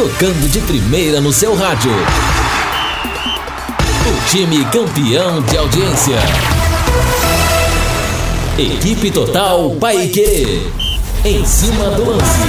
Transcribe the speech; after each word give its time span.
tocando 0.00 0.48
de 0.48 0.60
primeira 0.62 1.20
no 1.20 1.30
seu 1.30 1.54
rádio. 1.54 1.92
O 4.06 4.30
time 4.30 4.64
campeão 4.70 5.42
de 5.42 5.58
audiência. 5.58 6.16
Equipe 8.56 9.10
Total 9.10 9.70
Paique. 9.72 10.62
Em 11.22 11.44
cima 11.44 11.90
do 11.90 12.12
lance. 12.12 12.40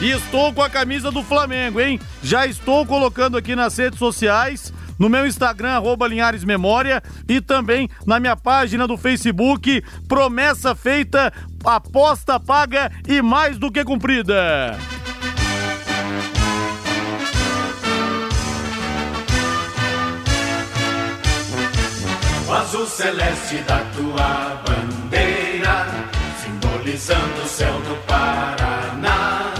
E 0.00 0.10
estou 0.10 0.52
com 0.52 0.62
a 0.62 0.68
camisa 0.68 1.12
do 1.12 1.22
Flamengo, 1.22 1.80
hein? 1.80 2.00
Já 2.24 2.44
estou 2.44 2.84
colocando 2.84 3.36
aqui 3.36 3.54
nas 3.54 3.76
redes 3.76 4.00
sociais 4.00 4.72
no 5.02 5.08
meu 5.08 5.26
Instagram, 5.26 5.70
arroba 5.70 6.06
Linhares 6.06 6.44
Memória, 6.44 7.02
e 7.28 7.40
também 7.40 7.88
na 8.06 8.20
minha 8.20 8.36
página 8.36 8.86
do 8.86 8.96
Facebook. 8.96 9.82
Promessa 10.06 10.76
feita, 10.76 11.32
aposta 11.64 12.38
paga 12.38 12.90
e 13.06 13.22
mais 13.22 13.58
do 13.58 13.70
que 13.70 13.84
cumprida. 13.84 14.78
O 22.46 22.52
azul 22.52 22.86
celeste 22.86 23.56
da 23.62 23.78
tua 23.96 24.62
bandeira, 24.66 25.86
simbolizando 26.42 27.42
o 27.42 27.48
céu 27.48 27.80
do 27.80 27.96
Paraná. 28.06 29.54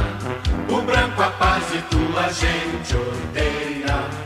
O 0.69 0.83
branco 0.83 1.23
a 1.23 1.31
paz 1.31 1.65
e 1.75 1.83
tua 1.83 2.33
gente 2.33 2.95
odeia. 2.97 4.22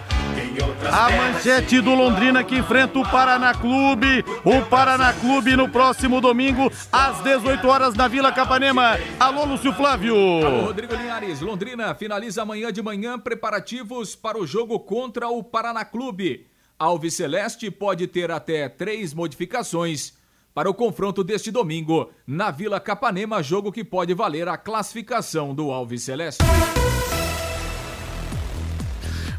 A 0.93 1.11
manchete 1.11 1.81
do 1.81 1.95
Londrina 1.95 2.43
que 2.43 2.57
enfrenta 2.57 2.99
o 2.99 3.09
Paraná 3.09 3.55
Clube. 3.55 4.25
O 4.45 4.63
Paraná 4.63 5.13
Clube 5.13 5.57
no 5.57 5.69
próximo 5.69 6.21
domingo, 6.21 6.71
às 6.91 7.21
18 7.23 7.67
horas, 7.67 7.95
na 7.95 8.09
Vila 8.09 8.33
Capanema. 8.33 8.99
Alô, 9.19 9.45
Lúcio 9.45 9.73
Flávio. 9.73 10.15
Alô, 10.15 10.67
Rodrigo 10.67 10.95
Linhares. 10.95 11.41
Londrina 11.41 11.95
finaliza 11.95 12.43
amanhã 12.43 12.73
de 12.73 12.83
manhã 12.83 13.19
preparativos 13.19 14.15
para 14.15 14.39
o 14.39 14.47
jogo 14.47 14.81
contra 14.81 15.29
o 15.29 15.43
Paraná 15.43 15.85
Clube. 15.85 16.47
Alves 16.79 17.15
Celeste 17.15 17.71
pode 17.71 18.07
ter 18.07 18.31
até 18.31 18.69
três 18.69 19.15
modificações 19.15 20.15
para 20.55 20.71
o 20.71 20.75
confronto 20.75 21.23
deste 21.23 21.51
domingo 21.51 22.11
na 22.27 22.51
Vila 22.51 22.81
Capanema, 22.81 23.43
jogo 23.43 23.71
que 23.71 23.85
pode 23.85 24.15
valer 24.15 24.49
a 24.49 24.57
classificação 24.57 25.55
do 25.55 25.71
Alves 25.71 26.03
Celeste. 26.03 26.43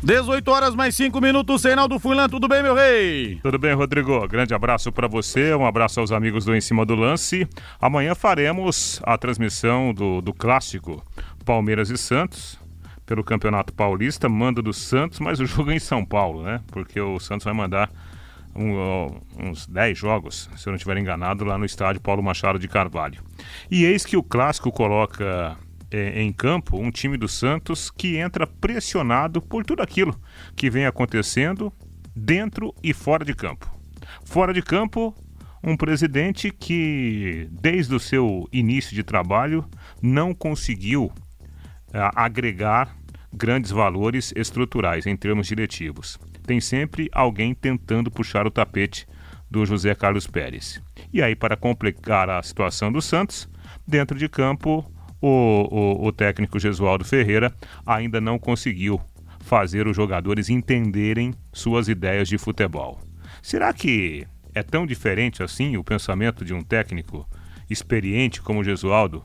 18 0.08 0.50
horas 0.50 0.73
mais 0.73 0.95
5 0.95 1.19
minutos, 1.19 1.66
Reinaldo 1.66 2.00
Fulan, 2.00 2.30
tudo 2.30 2.47
bem, 2.47 2.63
meu 2.63 2.73
rei? 2.73 3.41
Tudo 3.44 3.59
bem, 3.59 3.73
Rodrigo. 3.73 4.25
Grande 4.25 4.53
abraço 4.53 4.89
para 4.89 5.05
você, 5.05 5.53
um 5.53 5.66
abraço 5.66 5.99
aos 5.99 6.14
amigos 6.14 6.45
do 6.45 6.55
Em 6.55 6.61
Cima 6.61 6.86
do 6.86 6.95
Lance. 6.95 7.45
Amanhã 7.77 8.16
faremos 8.16 9.02
a 9.03 9.17
transmissão 9.17 9.94
do, 9.94 10.22
do 10.22 10.33
clássico 10.33 11.03
Palmeiras 11.44 11.89
e 11.89 11.97
Santos 11.97 12.58
pelo 13.05 13.22
Campeonato 13.22 13.73
Paulista, 13.73 14.30
mando 14.30 14.61
do 14.61 14.72
Santos, 14.72 15.19
mas 15.19 15.41
o 15.41 15.45
jogo 15.45 15.72
é 15.72 15.75
em 15.75 15.80
São 15.80 16.05
Paulo, 16.05 16.42
né? 16.42 16.61
Porque 16.67 17.02
o 17.02 17.19
Santos 17.19 17.44
vai 17.44 17.53
mandar 17.53 17.92
um, 18.55 19.11
uns 19.38 19.67
10 19.67 19.97
jogos, 19.97 20.49
se 20.55 20.69
eu 20.69 20.71
não 20.71 20.77
estiver 20.77 20.95
enganado, 20.97 21.44
lá 21.44 21.58
no 21.58 21.66
estádio 21.66 21.99
Paulo 21.99 22.23
Machado 22.23 22.58
de 22.58 22.69
Carvalho. 22.69 23.21
E 23.69 23.83
eis 23.83 24.05
que 24.05 24.16
o 24.16 24.23
clássico 24.23 24.71
coloca 24.71 25.58
é, 25.91 26.21
em 26.21 26.31
campo 26.31 26.77
um 26.77 26.91
time 26.91 27.17
do 27.17 27.27
Santos 27.27 27.89
que 27.89 28.17
entra 28.17 28.45
pressionado 28.45 29.41
por 29.41 29.66
tudo 29.66 29.81
aquilo 29.81 30.19
que 30.55 30.69
vem 30.69 30.85
acontecendo 30.85 31.71
dentro 32.16 32.73
e 32.83 32.93
fora 32.93 33.23
de 33.23 33.33
campo. 33.33 33.71
Fora 34.25 34.53
de 34.53 34.61
campo, 34.61 35.15
um 35.63 35.75
presidente 35.75 36.52
que, 36.52 37.47
desde 37.52 37.93
o 37.93 37.99
seu 37.99 38.47
início 38.52 38.95
de 38.95 39.03
trabalho, 39.03 39.65
não 40.02 40.33
conseguiu 40.33 41.11
é, 41.93 42.09
agregar 42.15 42.95
grandes 43.31 43.71
valores 43.71 44.33
estruturais 44.35 45.05
em 45.05 45.15
termos 45.15 45.48
diretivos. 45.48 46.17
Tem 46.45 46.59
sempre 46.61 47.09
alguém 47.11 47.54
tentando 47.54 48.09
puxar 48.09 48.48
o 48.48 48.52
tapete 48.52 49.08
do 49.49 49.65
José 49.65 49.93
Carlos 49.93 50.27
Pérez. 50.27 50.81
E 51.11 51.21
aí, 51.21 51.36
para 51.36 51.55
complicar 51.55 52.30
a 52.30 52.42
situação 52.42 52.92
do 52.92 53.02
Santos, 53.02 53.49
dentro 53.86 54.17
de 54.17 54.27
campo, 54.27 54.89
o, 55.22 55.28
o, 55.28 56.08
o 56.08 56.11
técnico 56.11 56.60
Gesualdo 56.60 57.05
Ferreira 57.05 57.54
ainda 57.86 58.22
não 58.22 58.38
conseguiu 58.38 59.02
fazer 59.39 59.88
os 59.88 59.95
jogadores 59.95 60.50
entenderem 60.50 61.33
suas 61.54 61.88
ideias 61.88 62.28
de 62.28 62.38
futebol. 62.38 63.00
Será 63.42 63.72
que 63.73 64.28
é 64.54 64.61
tão 64.61 64.86
diferente 64.86 65.42
assim 65.42 65.78
o 65.78 65.83
pensamento 65.83 66.44
de 66.44 66.54
um 66.54 66.61
técnico 66.61 67.28
experiente 67.70 68.42
como 68.42 68.60
o 68.60 68.64
Gesualdo 68.64 69.23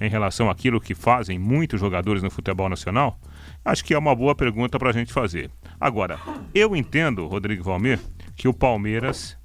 em 0.00 0.08
relação 0.08 0.50
àquilo 0.50 0.80
que 0.80 0.94
fazem 0.94 1.38
muitos 1.38 1.78
jogadores 1.78 2.22
no 2.22 2.30
futebol 2.30 2.68
nacional? 2.68 3.20
Acho 3.64 3.84
que 3.84 3.94
é 3.94 3.98
uma 3.98 4.14
boa 4.14 4.34
pergunta 4.34 4.78
para 4.78 4.90
a 4.90 4.92
gente 4.92 5.12
fazer. 5.12 5.50
Agora, 5.78 6.18
eu 6.52 6.74
entendo, 6.74 7.26
Rodrigo 7.26 7.62
Valmir, 7.62 8.00
que 8.34 8.48
o 8.48 8.54
Palmeiras 8.54 9.38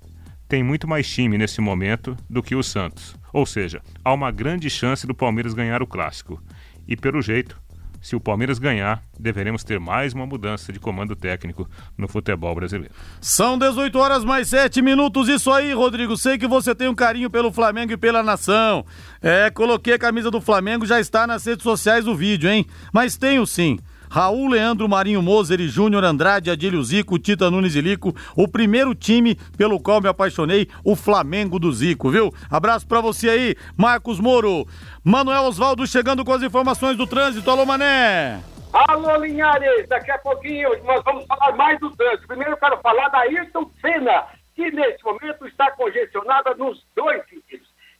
tem 0.48 0.64
muito 0.64 0.88
mais 0.88 1.08
time 1.08 1.38
nesse 1.38 1.62
momento 1.62 2.18
do 2.30 2.42
que 2.42 2.56
o 2.56 2.64
Santos. 2.64 3.16
Ou 3.34 3.46
seja, 3.46 3.82
há 4.04 4.14
uma 4.14 4.32
grande 4.32 4.70
chance 4.70 5.06
do 5.06 5.14
Palmeiras 5.14 5.54
ganhar 5.54 5.82
o 5.82 5.88
clássico. 5.88 6.42
E 6.88 6.96
pelo 6.96 7.22
jeito, 7.22 7.60
se 8.02 8.16
o 8.16 8.20
Palmeiras 8.20 8.60
ganhar, 8.60 9.04
deveremos 9.20 9.64
ter 9.64 9.80
mais 9.80 10.14
uma 10.14 10.26
mudança 10.26 10.72
de 10.72 10.80
comando 10.80 11.16
técnico 11.16 11.70
no 11.98 12.08
futebol 12.08 12.54
brasileiro. 12.56 12.94
São 13.20 13.58
18 13.58 13.98
horas 13.98 14.24
mais 14.24 14.48
7 14.48 14.82
minutos. 14.82 15.28
Isso 15.28 15.52
aí, 15.52 15.74
Rodrigo. 15.74 16.16
Sei 16.16 16.38
que 16.38 16.48
você 16.48 16.74
tem 16.74 16.88
um 16.88 16.96
carinho 16.96 17.30
pelo 17.30 17.52
Flamengo 17.52 17.92
e 17.92 17.98
pela 17.98 18.24
nação. 18.24 18.86
É, 19.22 19.50
coloquei 19.50 19.96
a 19.96 20.00
camisa 20.00 20.32
do 20.32 20.40
Flamengo, 20.40 20.86
já 20.86 21.00
está 21.00 21.28
nas 21.28 21.46
redes 21.46 21.64
sociais 21.64 22.06
do 22.06 22.16
vídeo, 22.16 22.50
hein? 22.50 22.66
Mas 22.94 23.18
tenho 23.18 23.46
sim. 23.46 23.78
Raul 24.10 24.50
Leandro 24.50 24.88
Marinho 24.88 25.22
Moser 25.22 25.60
e 25.60 25.68
Júnior 25.68 26.04
Andrade, 26.04 26.50
Adílio 26.50 26.84
Zico, 26.84 27.20
Tita 27.20 27.52
Nunes 27.52 27.76
e 27.76 27.82
Lico, 27.82 28.16
o 28.36 28.48
primeiro 28.48 28.96
time 28.96 29.36
pelo 29.58 29.80
qual 29.80 30.02
me 30.02 30.08
apaixonei, 30.08 30.68
o 30.84 30.96
Flamengo 30.96 31.60
do 31.60 31.72
Zico, 31.72 32.10
viu? 32.10 32.34
Abraço 32.50 32.88
para 32.88 33.02
você 33.02 33.30
aí, 33.30 33.56
Marcos 33.76 34.20
Moro. 34.20 34.66
Manuel 35.04 35.44
Osvaldo 35.44 35.86
chegando 35.86 36.24
com 36.24 36.34
as 36.34 36.42
informações 36.42 36.98
do 36.98 37.08
trânsito. 37.08 37.50
Alô, 37.50 37.66
Mané! 37.66 38.42
Alô, 38.74 39.16
Linhares, 39.18 39.88
daqui 39.88 40.12
a 40.12 40.18
pouquinho 40.20 40.70
nós 40.84 41.04
vamos 41.04 41.26
falar 41.26 41.56
mais 41.56 41.80
do 41.80 41.90
trânsito. 41.96 42.28
Primeiro 42.28 42.54
eu 42.54 42.58
quero 42.58 42.78
falar 42.82 43.10
da 43.10 43.20
Ayrton 43.20 43.70
Senna, 43.82 44.26
que 44.56 44.70
nesse 44.72 45.04
momento 45.04 45.48
está 45.48 45.72
congestionada 45.72 46.54
nos 46.56 46.86
dois 46.96 47.22
sentidos. 47.30 47.47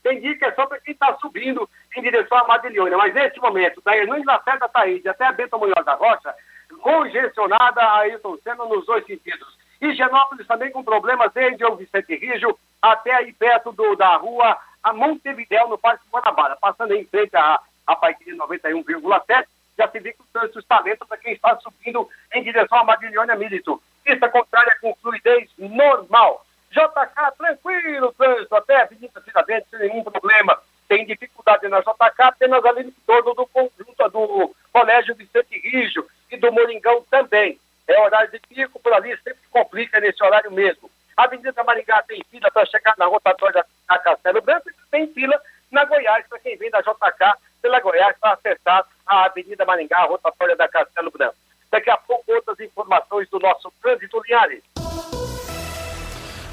Tem 0.08 0.22
dia 0.22 0.38
que 0.38 0.46
é 0.46 0.54
só 0.54 0.66
para 0.66 0.80
quem 0.80 0.94
está 0.94 1.14
subindo 1.18 1.70
em 1.94 2.02
direção 2.02 2.38
à 2.38 2.48
Madilhona, 2.48 2.96
mas 2.96 3.14
nesse 3.14 3.38
momento, 3.42 3.82
da 3.82 3.98
Hernandes 3.98 4.26
Lacerda 4.26 4.70
Taíde 4.70 5.10
até 5.10 5.26
a 5.26 5.34
Bento 5.34 5.60
Munhoz 5.60 5.84
da 5.84 5.96
Rocha, 5.96 6.34
congestionada 6.82 7.82
a 7.82 7.98
Ayrton 7.98 8.38
Senna 8.38 8.64
nos 8.64 8.86
dois 8.86 9.06
sentidos. 9.06 9.58
E 9.82 9.94
Genópolis 9.94 10.48
também 10.48 10.72
com 10.72 10.82
problemas 10.82 11.34
desde 11.34 11.66
o 11.66 11.76
Vicente 11.76 12.16
Rijo 12.16 12.58
até 12.82 13.16
aí 13.16 13.34
perto 13.34 13.74
do, 13.74 13.98
da 13.98 14.16
rua 14.16 14.58
a 14.82 14.94
Montevidéu, 14.94 15.68
no 15.68 15.78
Parque 15.78 16.06
Guanabara. 16.10 16.56
Passando 16.56 16.94
em 16.94 17.04
frente 17.06 17.36
à, 17.36 17.60
à 17.86 17.94
Paiquinha 17.98 18.38
91,7, 18.38 19.46
já 19.78 19.90
se 19.90 20.00
vê 20.00 20.14
que 20.14 20.22
o 20.22 20.26
trânsito 20.32 20.60
está 20.60 20.80
lento 20.80 21.06
para 21.06 21.18
quem 21.18 21.34
está 21.34 21.58
subindo 21.58 22.08
em 22.34 22.44
direção 22.44 22.78
à 22.78 22.84
Madilhona 22.86 23.36
Milito. 23.36 23.84
Pista 24.06 24.30
contrária 24.30 24.78
com 24.80 24.96
fluidez 25.02 25.50
normal. 25.58 26.46
JK, 26.72 27.38
tranquilo, 27.38 28.14
trânsito, 28.14 28.56
até 28.56 28.76
a 28.76 28.84
Avenida 28.84 29.22
Tiradentes, 29.22 29.70
sem 29.70 29.80
nenhum 29.80 30.04
problema. 30.04 30.60
Tem 30.88 31.06
dificuldade 31.06 31.68
na 31.68 31.80
JK 31.82 32.22
apenas 32.22 32.64
ali 32.66 32.88
em 32.88 32.92
torno 33.06 33.34
do 33.34 33.46
conjunto 33.48 34.10
do 34.10 34.56
Colégio 34.72 35.16
Vicente 35.16 35.60
Rijo 35.60 36.06
e 36.32 36.38
do 36.38 36.52
Moringão 36.52 37.04
também. 37.10 37.60
É 37.88 38.00
horário 38.02 38.32
de 38.32 38.40
pico, 38.40 38.80
por 38.80 38.94
ali 38.94 39.16
sempre 39.18 39.40
complica 39.50 40.00
nesse 40.00 40.24
horário 40.24 40.52
mesmo. 40.52 40.90
A 41.16 41.24
Avenida 41.24 41.64
Maringá 41.64 42.04
tem 42.04 42.24
fila 42.30 42.52
para 42.52 42.66
chegar 42.66 42.94
na 42.98 43.06
rotatória 43.06 43.66
da 43.88 43.98
Castelo 43.98 44.42
Branco 44.42 44.70
e 44.70 44.74
tem 44.92 45.08
fila 45.08 45.42
na 45.72 45.84
Goiás, 45.86 46.26
para 46.28 46.40
quem 46.40 46.58
vem 46.58 46.70
da 46.70 46.82
JK 46.82 47.34
pela 47.62 47.80
Goiás 47.80 48.16
para 48.20 48.34
acessar 48.34 48.86
a 49.06 49.26
Avenida 49.26 49.66
Maringá, 49.66 49.98
a 49.98 50.06
rotatória 50.06 50.56
da 50.56 50.68
Castelo 50.68 51.12
Branco. 51.12 51.36
Daqui 51.72 51.90
a 51.90 51.98
pouco 51.98 52.32
outras 52.32 52.60
informações 52.60 53.28
do 53.30 53.40
nosso 53.40 53.72
trânsito 53.82 54.22
Linhares. 54.26 54.64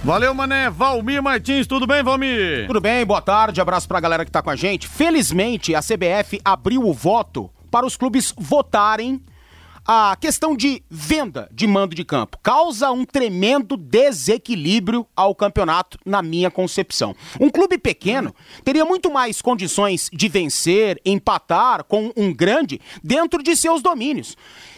Valeu, 0.04 0.34
mané. 0.34 0.68
Valmir 0.68 1.22
Martins, 1.22 1.66
tudo 1.66 1.86
bem, 1.86 2.02
Valmir? 2.02 2.66
Tudo 2.66 2.78
bem, 2.78 3.06
boa 3.06 3.22
tarde, 3.22 3.58
abraço 3.58 3.88
pra 3.88 4.00
galera 4.00 4.22
que 4.22 4.30
tá 4.30 4.42
com 4.42 4.50
a 4.50 4.56
gente. 4.56 4.86
Felizmente, 4.86 5.74
a 5.74 5.80
CBF 5.80 6.42
abriu 6.44 6.82
o 6.82 6.92
voto 6.92 7.50
para 7.70 7.86
os 7.86 7.96
clubes 7.96 8.34
votarem 8.36 9.18
a 9.86 10.14
questão 10.20 10.54
de 10.54 10.82
venda 10.90 11.48
de 11.52 11.66
mando 11.66 11.94
de 11.94 12.04
campo 12.04 12.38
causa 12.42 12.90
um 12.90 13.04
tremendo 13.04 13.76
desequilíbrio 13.76 15.06
ao 15.16 15.34
campeonato, 15.34 15.98
na 16.04 16.22
minha 16.22 16.50
concepção. 16.50 17.14
Um 17.40 17.48
clube 17.48 17.78
pequeno 17.78 18.34
teria 18.62 18.84
muito 18.84 19.10
mais 19.10 19.40
condições 19.40 20.10
de 20.12 20.28
vencer, 20.28 21.00
empatar 21.04 21.84
com 21.84 22.12
um 22.14 22.32
grande 22.32 22.78
dentro 23.02 23.42
de 23.42 23.56
seus 23.56 23.80
domínios 23.82 24.36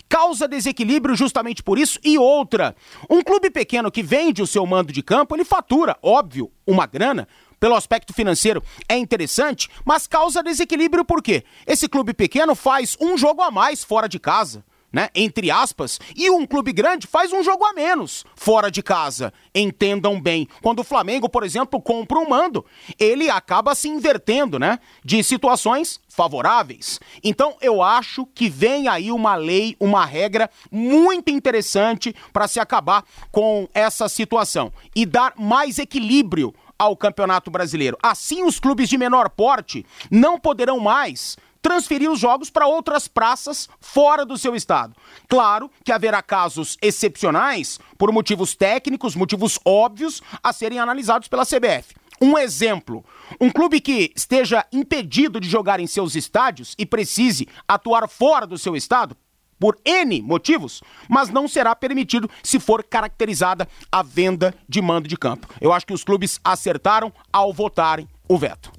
causa 0.08 0.48
desequilíbrio 0.48 1.14
justamente 1.14 1.62
por 1.62 1.78
isso. 1.78 1.98
E 2.04 2.18
outra, 2.18 2.74
um 3.08 3.22
clube 3.22 3.50
pequeno 3.50 3.90
que 3.90 4.02
vende 4.02 4.42
o 4.42 4.46
seu 4.46 4.64
mando 4.66 4.92
de 4.92 5.02
campo, 5.02 5.34
ele 5.34 5.44
fatura, 5.44 5.96
óbvio, 6.02 6.50
uma 6.66 6.86
grana 6.86 7.28
pelo 7.58 7.74
aspecto 7.74 8.12
financeiro, 8.12 8.62
é 8.88 8.96
interessante, 8.96 9.70
mas 9.84 10.06
causa 10.06 10.42
desequilíbrio 10.42 11.04
por 11.04 11.22
quê? 11.22 11.42
Esse 11.66 11.88
clube 11.88 12.12
pequeno 12.12 12.54
faz 12.54 12.96
um 13.00 13.16
jogo 13.16 13.40
a 13.42 13.50
mais 13.50 13.82
fora 13.82 14.08
de 14.08 14.18
casa 14.18 14.64
né? 14.92 15.08
Entre 15.14 15.50
aspas, 15.50 16.00
e 16.14 16.30
um 16.30 16.46
clube 16.46 16.72
grande 16.72 17.06
faz 17.06 17.32
um 17.32 17.42
jogo 17.42 17.64
a 17.64 17.72
menos 17.72 18.24
fora 18.34 18.70
de 18.70 18.82
casa. 18.82 19.32
Entendam 19.54 20.20
bem. 20.20 20.48
Quando 20.62 20.80
o 20.80 20.84
Flamengo, 20.84 21.28
por 21.28 21.44
exemplo, 21.44 21.80
compra 21.80 22.18
um 22.18 22.28
mando, 22.28 22.64
ele 22.98 23.28
acaba 23.28 23.74
se 23.74 23.88
invertendo, 23.88 24.58
né? 24.58 24.78
De 25.04 25.22
situações 25.22 26.00
favoráveis. 26.08 26.98
Então, 27.22 27.56
eu 27.60 27.82
acho 27.82 28.26
que 28.26 28.48
vem 28.48 28.88
aí 28.88 29.12
uma 29.12 29.34
lei, 29.34 29.76
uma 29.78 30.04
regra 30.04 30.50
muito 30.70 31.30
interessante 31.30 32.14
para 32.32 32.48
se 32.48 32.58
acabar 32.58 33.04
com 33.30 33.68
essa 33.74 34.08
situação 34.08 34.72
e 34.94 35.04
dar 35.04 35.34
mais 35.36 35.78
equilíbrio 35.78 36.54
ao 36.78 36.96
Campeonato 36.96 37.50
Brasileiro. 37.50 37.96
Assim, 38.02 38.44
os 38.44 38.60
clubes 38.60 38.88
de 38.88 38.98
menor 38.98 39.30
porte 39.30 39.84
não 40.10 40.38
poderão 40.38 40.78
mais 40.78 41.36
transferir 41.66 42.08
os 42.08 42.20
jogos 42.20 42.48
para 42.48 42.68
outras 42.68 43.08
praças 43.08 43.68
fora 43.80 44.24
do 44.24 44.38
seu 44.38 44.54
estado. 44.54 44.94
Claro 45.26 45.68
que 45.82 45.90
haverá 45.90 46.22
casos 46.22 46.78
excepcionais, 46.80 47.80
por 47.98 48.12
motivos 48.12 48.54
técnicos, 48.54 49.16
motivos 49.16 49.58
óbvios, 49.64 50.22
a 50.44 50.52
serem 50.52 50.78
analisados 50.78 51.26
pela 51.26 51.44
CBF. 51.44 51.96
Um 52.22 52.38
exemplo: 52.38 53.04
um 53.40 53.50
clube 53.50 53.80
que 53.80 54.12
esteja 54.14 54.64
impedido 54.72 55.40
de 55.40 55.48
jogar 55.48 55.80
em 55.80 55.88
seus 55.88 56.14
estádios 56.14 56.72
e 56.78 56.86
precise 56.86 57.48
atuar 57.66 58.08
fora 58.08 58.46
do 58.46 58.56
seu 58.56 58.76
estado, 58.76 59.16
por 59.58 59.76
N 59.84 60.22
motivos, 60.22 60.84
mas 61.08 61.30
não 61.30 61.48
será 61.48 61.74
permitido 61.74 62.30
se 62.44 62.60
for 62.60 62.84
caracterizada 62.84 63.68
a 63.90 64.04
venda 64.04 64.54
de 64.68 64.80
mando 64.80 65.08
de 65.08 65.16
campo. 65.16 65.48
Eu 65.60 65.72
acho 65.72 65.84
que 65.84 65.94
os 65.94 66.04
clubes 66.04 66.38
acertaram 66.44 67.12
ao 67.32 67.52
votarem 67.52 68.08
o 68.28 68.38
veto. 68.38 68.70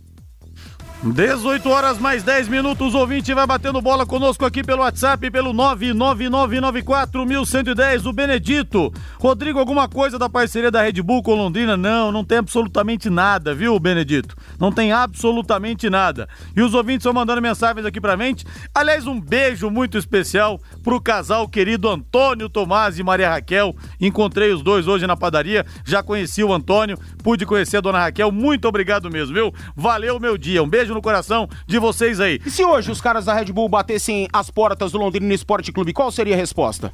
18 1.13 1.69
horas 1.69 1.97
mais 1.97 2.23
10 2.23 2.47
minutos, 2.47 2.93
o 2.93 2.97
ouvinte 2.97 3.33
vai 3.33 3.47
batendo 3.47 3.81
bola 3.81 4.05
conosco 4.05 4.45
aqui 4.45 4.63
pelo 4.63 4.81
WhatsApp, 4.81 5.29
pelo 5.31 5.53
99994110, 5.53 8.05
o 8.05 8.13
Benedito. 8.13 8.93
Rodrigo, 9.19 9.59
alguma 9.59 9.87
coisa 9.87 10.19
da 10.19 10.27
parceria 10.27 10.69
da 10.69 10.81
Red 10.81 11.01
Bull 11.01 11.23
com 11.23 11.33
Londrina? 11.35 11.77
Não, 11.77 12.11
não 12.11 12.25
tem 12.25 12.39
absolutamente 12.39 13.09
nada, 13.09 13.55
viu, 13.55 13.79
Benedito? 13.79 14.35
Não 14.59 14.69
tem 14.71 14.91
absolutamente 14.91 15.87
nada. 15.89 16.27
E 16.55 16.61
os 16.61 16.73
ouvintes 16.73 17.01
estão 17.01 17.13
mandando 17.13 17.41
mensagens 17.41 17.85
aqui 17.85 18.01
pra 18.01 18.17
gente. 18.17 18.45
Aliás, 18.73 19.05
um 19.07 19.21
beijo 19.21 19.69
muito 19.69 19.97
especial 19.97 20.59
pro 20.83 20.99
casal 20.99 21.47
querido 21.47 21.89
Antônio 21.89 22.49
Tomás 22.49 22.99
e 22.99 23.03
Maria 23.03 23.29
Raquel. 23.29 23.73
Encontrei 24.01 24.51
os 24.51 24.61
dois 24.61 24.85
hoje 24.87 25.07
na 25.07 25.15
padaria, 25.15 25.65
já 25.85 26.03
conheci 26.03 26.43
o 26.43 26.51
Antônio, 26.51 26.97
pude 27.23 27.45
conhecer 27.45 27.77
a 27.77 27.81
dona 27.81 27.99
Raquel. 27.99 28.29
Muito 28.31 28.67
obrigado 28.67 29.09
mesmo, 29.09 29.33
viu? 29.33 29.53
Valeu 29.75 30.19
meu 30.19 30.37
dia. 30.37 30.61
Um 30.63 30.67
beijo 30.67 30.96
no 30.97 31.01
coração 31.01 31.47
de 31.65 31.79
vocês 31.79 32.19
aí. 32.19 32.41
E 32.45 32.51
se 32.51 32.65
hoje 32.65 32.91
os 32.91 32.99
caras 32.99 33.25
da 33.25 33.33
Red 33.33 33.45
Bull 33.45 33.69
batessem 33.69 34.27
as 34.33 34.49
portas 34.49 34.91
do 34.91 34.97
Londrina 34.97 35.33
Esporte 35.33 35.71
Clube, 35.71 35.93
qual 35.93 36.11
seria 36.11 36.35
a 36.35 36.37
resposta? 36.37 36.91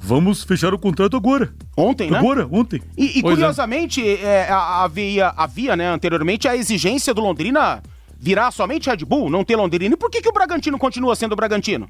Vamos 0.00 0.44
fechar 0.44 0.72
o 0.72 0.78
contrato 0.78 1.16
agora. 1.16 1.52
Ontem, 1.76 2.10
né? 2.10 2.18
Agora, 2.18 2.46
ontem. 2.50 2.80
E, 2.96 3.16
e 3.16 3.18
é. 3.18 3.22
curiosamente, 3.22 4.06
é. 4.06 4.22
É, 4.22 4.48
havia, 4.50 5.32
havia 5.36 5.76
né, 5.76 5.88
anteriormente 5.88 6.46
a 6.46 6.56
exigência 6.56 7.12
do 7.12 7.20
Londrina 7.20 7.82
virar 8.18 8.50
somente 8.50 8.88
Red 8.88 9.04
Bull, 9.04 9.30
não 9.30 9.44
ter 9.44 9.56
Londrina. 9.56 9.94
E 9.94 9.96
por 9.96 10.10
que, 10.10 10.20
que 10.20 10.28
o 10.28 10.32
Bragantino 10.32 10.78
continua 10.78 11.16
sendo 11.16 11.32
o 11.32 11.36
Bragantino? 11.36 11.88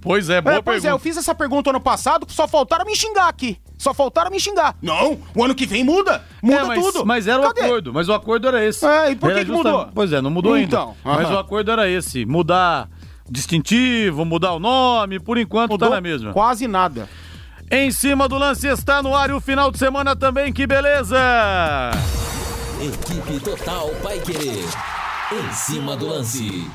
Pois 0.00 0.30
é, 0.30 0.40
boa 0.40 0.56
é, 0.56 0.62
Pois 0.62 0.82
pergunta. 0.82 0.88
é, 0.88 0.92
eu 0.92 0.98
fiz 0.98 1.16
essa 1.16 1.34
pergunta 1.34 1.70
ano 1.70 1.80
passado, 1.80 2.26
só 2.28 2.48
faltaram 2.48 2.84
me 2.84 2.96
xingar 2.96 3.28
aqui. 3.28 3.58
Só 3.78 3.94
faltaram 3.94 4.30
me 4.30 4.40
xingar. 4.40 4.76
Não, 4.82 5.18
o 5.34 5.44
ano 5.44 5.54
que 5.54 5.66
vem 5.66 5.84
muda. 5.84 6.24
Muda 6.42 6.56
é, 6.56 6.64
mas, 6.64 6.84
tudo. 6.84 7.06
Mas 7.06 7.26
era 7.26 7.42
Cadê? 7.42 7.60
o 7.60 7.64
acordo, 7.64 7.94
mas 7.94 8.08
o 8.08 8.12
acordo 8.12 8.48
era 8.48 8.64
esse. 8.64 8.84
É, 8.86 9.12
e 9.12 9.16
por 9.16 9.32
que, 9.32 9.44
que 9.44 9.50
mudou? 9.50 9.88
Pois 9.94 10.12
é, 10.12 10.20
não 10.20 10.30
mudou 10.30 10.56
então, 10.56 10.94
ainda. 11.04 11.22
Mas 11.22 11.30
o 11.30 11.38
acordo 11.38 11.70
era 11.70 11.88
esse, 11.88 12.24
mudar 12.26 12.88
distintivo, 13.30 14.24
mudar 14.24 14.52
o 14.52 14.58
nome, 14.58 15.20
por 15.20 15.38
enquanto 15.38 15.70
mudou 15.70 15.88
tá 15.88 15.94
na 15.94 16.00
mesma. 16.00 16.32
Quase 16.32 16.66
nada. 16.66 17.08
Em 17.70 17.90
cima 17.92 18.28
do 18.28 18.36
lance 18.36 18.66
está 18.66 19.00
no 19.02 19.14
ar 19.14 19.30
e 19.30 19.32
o 19.32 19.40
final 19.40 19.70
de 19.70 19.78
semana 19.78 20.16
também, 20.16 20.52
que 20.52 20.66
beleza! 20.66 21.16
Equipe 22.80 23.38
Total 23.40 23.88
Paiquerê. 24.02 24.64
Em 25.32 25.52
cima 25.52 25.96
do 25.96 26.08
lance. 26.08 26.68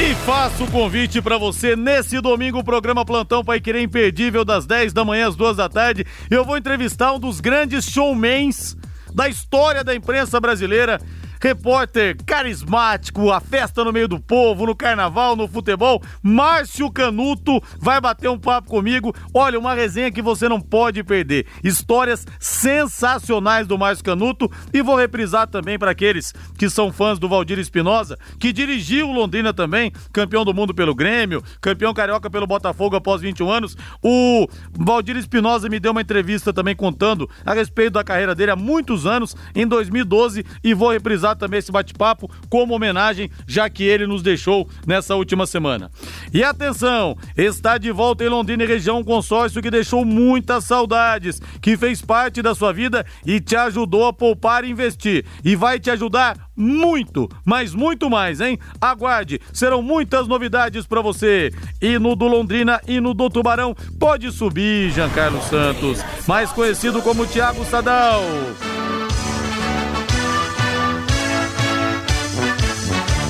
E 0.00 0.14
faço 0.14 0.62
o 0.62 0.70
convite 0.70 1.20
para 1.20 1.36
você 1.36 1.74
nesse 1.74 2.20
domingo, 2.20 2.60
o 2.60 2.64
programa 2.64 3.04
Plantão 3.04 3.44
Pai 3.44 3.60
Querer 3.60 3.82
Imperdível, 3.82 4.44
das 4.44 4.64
10 4.64 4.92
da 4.92 5.04
manhã 5.04 5.26
às 5.26 5.34
2 5.34 5.56
da 5.56 5.68
tarde. 5.68 6.06
Eu 6.30 6.44
vou 6.44 6.56
entrevistar 6.56 7.12
um 7.12 7.18
dos 7.18 7.40
grandes 7.40 7.84
showmans 7.84 8.76
da 9.12 9.28
história 9.28 9.82
da 9.82 9.92
imprensa 9.96 10.38
brasileira 10.38 11.00
repórter 11.40 12.16
carismático, 12.24 13.30
a 13.30 13.40
festa 13.40 13.84
no 13.84 13.92
meio 13.92 14.08
do 14.08 14.20
povo, 14.20 14.66
no 14.66 14.76
carnaval, 14.76 15.36
no 15.36 15.48
futebol. 15.48 16.02
Márcio 16.22 16.90
Canuto 16.90 17.62
vai 17.78 18.00
bater 18.00 18.28
um 18.28 18.38
papo 18.38 18.68
comigo. 18.68 19.14
Olha, 19.32 19.58
uma 19.58 19.74
resenha 19.74 20.10
que 20.10 20.22
você 20.22 20.48
não 20.48 20.60
pode 20.60 21.02
perder. 21.02 21.46
Histórias 21.62 22.26
sensacionais 22.38 23.66
do 23.66 23.78
Márcio 23.78 24.04
Canuto 24.04 24.50
e 24.72 24.82
vou 24.82 24.96
reprisar 24.96 25.46
também 25.46 25.78
para 25.78 25.90
aqueles 25.90 26.32
que 26.56 26.68
são 26.68 26.92
fãs 26.92 27.18
do 27.18 27.28
Valdir 27.28 27.58
Espinosa, 27.58 28.18
que 28.38 28.52
dirigiu 28.52 29.10
Londrina 29.12 29.52
também, 29.52 29.92
campeão 30.12 30.44
do 30.44 30.54
mundo 30.54 30.74
pelo 30.74 30.94
Grêmio, 30.94 31.42
campeão 31.60 31.94
carioca 31.94 32.30
pelo 32.30 32.46
Botafogo 32.46 32.96
após 32.96 33.20
21 33.20 33.50
anos. 33.50 33.76
O 34.02 34.46
Valdir 34.72 35.16
Espinosa 35.16 35.68
me 35.68 35.80
deu 35.80 35.92
uma 35.92 36.00
entrevista 36.00 36.52
também 36.52 36.74
contando 36.74 37.28
a 37.44 37.54
respeito 37.54 37.94
da 37.94 38.04
carreira 38.04 38.34
dele 38.34 38.50
há 38.50 38.56
muitos 38.56 39.06
anos, 39.06 39.36
em 39.54 39.66
2012, 39.66 40.44
e 40.62 40.74
vou 40.74 40.92
reprisar 40.92 41.27
usar 41.28 41.36
também 41.36 41.58
esse 41.58 41.72
bate-papo 41.72 42.30
como 42.48 42.74
homenagem, 42.74 43.30
já 43.46 43.68
que 43.68 43.84
ele 43.84 44.06
nos 44.06 44.22
deixou 44.22 44.68
nessa 44.86 45.14
última 45.14 45.46
semana. 45.46 45.90
E 46.32 46.42
atenção, 46.42 47.16
está 47.36 47.76
de 47.78 47.90
volta 47.90 48.24
em 48.24 48.28
Londrina 48.28 48.64
e 48.64 48.66
região 48.66 48.98
um 48.98 49.04
consórcio 49.04 49.60
que 49.60 49.70
deixou 49.70 50.04
muitas 50.04 50.64
saudades, 50.64 51.40
que 51.60 51.76
fez 51.76 52.00
parte 52.00 52.40
da 52.42 52.54
sua 52.54 52.72
vida 52.72 53.04
e 53.26 53.40
te 53.40 53.56
ajudou 53.56 54.06
a 54.06 54.12
poupar 54.12 54.64
e 54.64 54.70
investir. 54.70 55.24
E 55.44 55.56
vai 55.56 55.78
te 55.78 55.90
ajudar 55.90 56.36
muito, 56.56 57.28
mas 57.44 57.74
muito 57.74 58.10
mais, 58.10 58.40
hein? 58.40 58.58
Aguarde, 58.80 59.40
serão 59.52 59.82
muitas 59.82 60.26
novidades 60.26 60.86
para 60.86 61.00
você. 61.00 61.52
E 61.80 61.98
no 61.98 62.16
do 62.16 62.26
Londrina 62.26 62.80
e 62.86 63.00
no 63.00 63.14
do 63.14 63.28
Tubarão, 63.30 63.74
pode 63.98 64.30
subir, 64.32 64.90
Giancarlo 64.90 65.40
Santos, 65.42 66.04
mais 66.26 66.50
conhecido 66.50 67.00
como 67.02 67.26
Thiago 67.26 67.64
Sadal. 67.64 68.22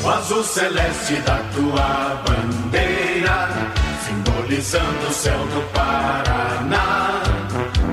O 0.08 0.10
azul 0.10 0.42
celeste 0.42 1.16
da 1.16 1.36
tua 1.54 2.22
bandeira, 2.24 3.50
simbolizando 4.06 5.06
o 5.06 5.12
céu 5.12 5.38
do 5.38 5.60
Paraná. 5.70 7.22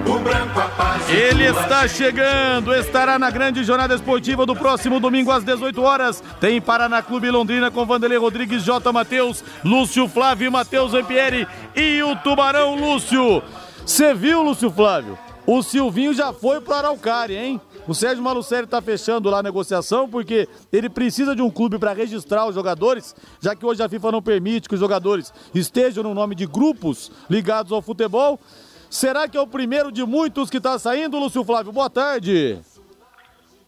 O 0.07 0.19
branco 0.19 0.57
a 0.57 0.69
paz. 0.69 1.09
Ele 1.09 1.43
está 1.43 1.85
chegando, 1.89 2.73
estará 2.73 3.19
na 3.19 3.29
grande 3.29 3.65
jornada 3.65 3.95
esportiva 3.95 4.45
do 4.45 4.55
próximo 4.55 4.97
domingo 4.97 5.29
às 5.29 5.43
18 5.43 5.81
horas. 5.81 6.23
Tem 6.39 6.61
Paraná 6.61 7.01
Clube 7.01 7.29
Londrina 7.29 7.69
com 7.69 7.85
Vanderlei 7.85 8.17
Rodrigues, 8.17 8.63
J. 8.63 8.93
Matheus, 8.93 9.43
Lúcio 9.61 10.07
Flávio, 10.07 10.49
Matheus 10.49 10.93
Ampieri 10.93 11.45
e 11.75 12.01
o 12.01 12.15
Tubarão 12.15 12.75
Lúcio. 12.75 13.43
Você 13.85 14.13
viu, 14.13 14.41
Lúcio 14.41 14.71
Flávio? 14.71 15.17
O 15.45 15.61
Silvinho 15.61 16.13
já 16.13 16.31
foi 16.31 16.61
para 16.61 16.77
Araucária, 16.77 17.43
hein? 17.43 17.59
O 17.87 17.93
Sérgio 17.93 18.23
Malucelli 18.23 18.63
está 18.63 18.81
fechando 18.81 19.29
lá 19.29 19.39
a 19.39 19.43
negociação 19.43 20.09
porque 20.09 20.47
ele 20.73 20.89
precisa 20.89 21.35
de 21.35 21.41
um 21.43 21.51
clube 21.51 21.77
para 21.77 21.93
registrar 21.93 22.47
os 22.47 22.55
jogadores, 22.55 23.15
já 23.39 23.55
que 23.55 23.63
hoje 23.63 23.83
a 23.83 23.89
FIFA 23.89 24.11
não 24.11 24.23
permite 24.23 24.67
que 24.67 24.73
os 24.73 24.79
jogadores 24.79 25.31
estejam 25.53 26.03
no 26.03 26.13
nome 26.13 26.33
de 26.33 26.47
grupos 26.47 27.11
ligados 27.29 27.71
ao 27.71 27.83
futebol. 27.83 28.39
Será 28.89 29.27
que 29.27 29.37
é 29.37 29.41
o 29.41 29.45
primeiro 29.45 29.91
de 29.91 30.03
muitos 30.03 30.49
que 30.49 30.57
está 30.57 30.79
saindo, 30.79 31.19
Lúcio 31.19 31.43
Flávio? 31.43 31.71
Boa 31.71 31.89
tarde. 31.89 32.57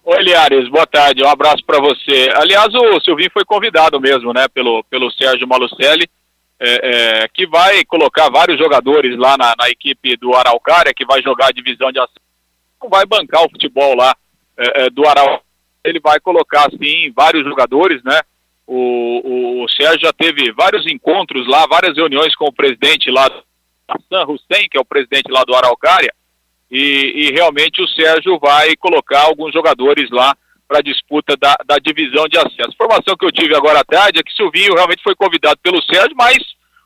Oi, 0.04 0.24
Liares, 0.24 0.68
boa 0.70 0.88
tarde, 0.88 1.22
um 1.22 1.30
abraço 1.30 1.64
para 1.66 1.80
você. 1.80 2.32
Aliás, 2.34 2.74
o 2.74 3.00
Silvinho 3.02 3.30
foi 3.32 3.46
convidado 3.46 4.00
mesmo, 4.00 4.34
né, 4.34 4.48
pelo, 4.48 4.84
pelo 4.86 5.12
Sérgio 5.12 5.48
Malucelli, 5.48 6.10
é, 6.60 7.22
é, 7.22 7.28
que 7.28 7.46
vai 7.46 7.84
colocar 7.86 8.32
vários 8.32 8.58
jogadores 8.58 9.16
lá 9.20 9.38
na, 9.38 9.54
na, 9.60 9.70
equipe 9.70 10.18
do 10.18 10.34
Araucária, 10.34 10.94
que 10.96 11.06
vai 11.06 11.22
jogar 11.22 11.48
a 11.48 11.52
divisão 11.52 11.92
de 11.92 12.00
acesso 12.00 12.27
não 12.82 12.90
vai 12.90 13.06
bancar 13.06 13.44
o 13.44 13.50
futebol 13.50 13.96
lá 13.96 14.16
é, 14.58 14.86
é, 14.86 14.90
do 14.90 15.08
Arauco. 15.08 15.44
Ele 15.84 16.00
vai 16.00 16.20
colocar, 16.20 16.70
sim, 16.72 17.12
vários 17.16 17.44
jogadores, 17.44 18.04
né? 18.04 18.20
O, 18.66 19.64
o, 19.64 19.70
Sérgio 19.70 20.02
já 20.02 20.12
teve 20.12 20.52
vários 20.52 20.86
encontros 20.86 21.48
lá, 21.48 21.66
várias 21.68 21.96
reuniões 21.96 22.36
com 22.36 22.46
o 22.46 22.54
presidente 22.54 23.10
lá, 23.10 23.26
Hassan 23.88 24.26
Hussein, 24.28 24.68
que 24.70 24.78
é 24.78 24.82
o 24.82 24.86
presidente 24.86 25.32
lá 25.32 25.46
do 25.46 25.56
Araucária, 25.56 26.14
e, 26.70 27.14
e 27.16 27.32
realmente 27.32 27.82
o 27.82 27.88
Sérgio 27.88 28.38
vai 28.40 28.76
colocar 28.76 29.22
alguns 29.22 29.54
jogadores 29.54 30.10
lá 30.12 30.36
para 30.68 30.80
a 30.80 30.84
disputa 30.84 31.38
da, 31.38 31.56
da, 31.66 31.78
divisão 31.78 32.28
de 32.28 32.38
acesso. 32.38 32.68
A 32.68 32.74
informação 32.74 33.16
que 33.16 33.26
eu 33.26 33.32
tive 33.32 33.56
agora 33.56 33.80
à 33.80 33.86
tarde 33.86 34.20
é 34.20 34.24
que 34.24 34.34
Silvinho 34.34 34.76
realmente 34.76 35.02
foi 35.02 35.16
convidado 35.16 35.58
pelo 35.64 35.82
Sérgio, 35.84 36.14
mas 36.18 36.38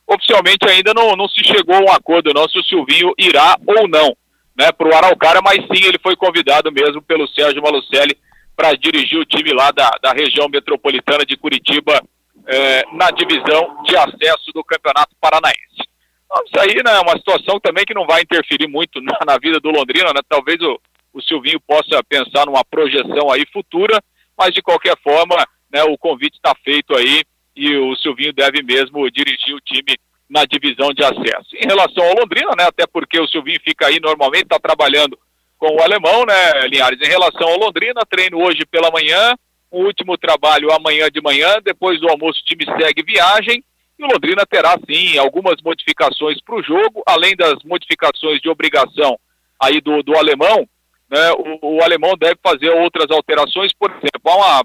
oficialmente 0.06 0.70
ainda 0.70 0.94
não, 0.94 1.16
não 1.16 1.28
se 1.28 1.44
chegou 1.44 1.74
a 1.76 1.80
um 1.80 1.92
acordo 1.92 2.32
não 2.32 2.48
se 2.48 2.60
o 2.60 2.64
Silvinho 2.64 3.12
irá 3.18 3.58
ou 3.66 3.88
não 3.88 4.16
né, 4.62 4.72
para 4.72 4.88
o 4.88 4.94
Araucária, 4.94 5.42
mas 5.42 5.58
sim 5.66 5.88
ele 5.88 5.98
foi 5.98 6.16
convidado 6.16 6.72
mesmo 6.72 7.02
pelo 7.02 7.28
Sérgio 7.30 7.64
Malucelli 7.64 8.16
para 8.56 8.76
dirigir 8.76 9.18
o 9.18 9.26
time 9.26 9.52
lá 9.54 9.72
da, 9.72 9.90
da 10.04 10.12
região 10.14 10.48
metropolitana 10.48 11.26
de 11.26 11.36
Curitiba 11.36 12.00
é, 12.46 12.86
na 12.94 13.10
divisão 13.10 13.82
de 13.84 13.98
acesso 13.98 14.52
do 14.54 14.64
Campeonato 14.64 15.16
Paranaense. 15.20 15.82
Então, 16.26 16.44
isso 16.46 16.60
aí 16.60 16.76
né, 16.84 16.96
é 16.96 17.00
uma 17.00 17.18
situação 17.18 17.60
também 17.60 17.86
que 17.86 17.94
não 17.96 18.06
vai 18.06 18.22
interferir 18.22 18.68
muito 18.68 19.02
na, 19.02 19.18
na 19.26 19.38
vida 19.40 19.60
do 19.60 19.72
Londrina, 19.72 20.14
né? 20.14 20.22
Talvez 20.30 20.62
o, 20.62 20.80
o 21.12 21.22
Silvinho 21.24 21.60
possa 21.60 22.04
pensar 22.08 22.46
numa 22.46 22.64
projeção 22.64 23.32
aí 23.32 23.44
futura, 23.52 24.00
mas 24.38 24.54
de 24.54 24.62
qualquer 24.62 24.96
forma, 25.04 25.36
né, 25.74 25.84
o 25.86 25.98
convite 25.98 26.36
está 26.36 26.54
feito 26.64 26.96
aí 26.96 27.24
e 27.56 27.76
o 27.78 27.96
Silvinho 27.96 28.32
deve 28.32 28.62
mesmo 28.62 29.10
dirigir 29.10 29.56
o 29.56 29.62
time 29.62 29.98
na 30.32 30.46
divisão 30.46 30.94
de 30.94 31.04
acesso. 31.04 31.56
Em 31.56 31.68
relação 31.68 32.06
ao 32.06 32.16
Londrina, 32.16 32.52
né, 32.58 32.64
até 32.64 32.88
porque 32.88 33.20
o 33.20 33.28
Silvinho 33.28 33.60
fica 33.62 33.88
aí 33.88 34.00
normalmente, 34.00 34.44
está 34.44 34.58
trabalhando 34.58 35.20
com 35.58 35.76
o 35.76 35.82
alemão, 35.82 36.26
né, 36.26 36.68
Linhares? 36.68 37.02
Em 37.02 37.12
relação 37.12 37.50
ao 37.50 37.60
Londrina, 37.60 38.02
treino 38.10 38.42
hoje 38.42 38.66
pela 38.66 38.90
manhã, 38.90 39.36
o 39.70 39.84
último 39.84 40.18
trabalho 40.18 40.72
amanhã 40.72 41.10
de 41.12 41.22
manhã, 41.22 41.58
depois 41.62 42.00
do 42.00 42.10
almoço 42.10 42.40
o 42.40 42.46
time 42.46 42.66
segue 42.82 43.04
viagem, 43.04 43.62
e 44.00 44.04
o 44.06 44.08
Londrina 44.08 44.46
terá 44.46 44.78
sim 44.90 45.18
algumas 45.18 45.62
modificações 45.62 46.42
para 46.42 46.56
o 46.56 46.64
jogo, 46.64 47.04
além 47.06 47.36
das 47.36 47.62
modificações 47.66 48.40
de 48.40 48.48
obrigação 48.48 49.20
aí 49.60 49.82
do, 49.82 50.02
do 50.02 50.18
alemão, 50.18 50.66
né, 51.10 51.32
o, 51.62 51.76
o 51.76 51.84
alemão 51.84 52.16
deve 52.18 52.40
fazer 52.42 52.70
outras 52.70 53.12
alterações, 53.12 53.74
por 53.74 53.92
exemplo, 53.92 54.32
há 54.32 54.36
uma 54.36 54.64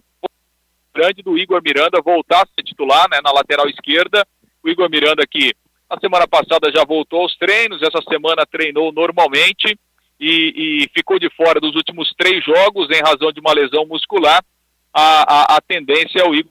grande 0.95 1.23
do 1.23 1.37
Igor 1.37 1.61
Miranda 1.63 2.01
voltar 2.01 2.43
a 2.43 2.47
ser 2.47 2.63
titular 2.63 3.07
né, 3.11 3.19
na 3.23 3.31
lateral 3.31 3.69
esquerda. 3.69 4.27
O 4.67 4.69
Igor 4.69 4.91
Miranda 4.91 5.25
que 5.25 5.55
na 5.89 5.97
semana 6.01 6.27
passada 6.27 6.73
já 6.75 6.85
voltou 6.85 7.21
aos 7.21 7.37
treinos, 7.37 7.81
essa 7.81 8.03
semana 8.11 8.45
treinou 8.45 8.91
normalmente 8.91 9.79
e, 10.19 10.83
e 10.83 10.91
ficou 10.93 11.21
de 11.21 11.31
fora 11.37 11.61
dos 11.61 11.77
últimos 11.77 12.13
três 12.19 12.45
jogos 12.45 12.89
em 12.91 13.01
razão 13.01 13.31
de 13.31 13.39
uma 13.39 13.53
lesão 13.53 13.87
muscular. 13.87 14.45
A, 14.93 15.55
a, 15.55 15.57
a 15.57 15.61
tendência 15.61 16.19
é 16.19 16.29
o 16.29 16.35
Igor 16.35 16.51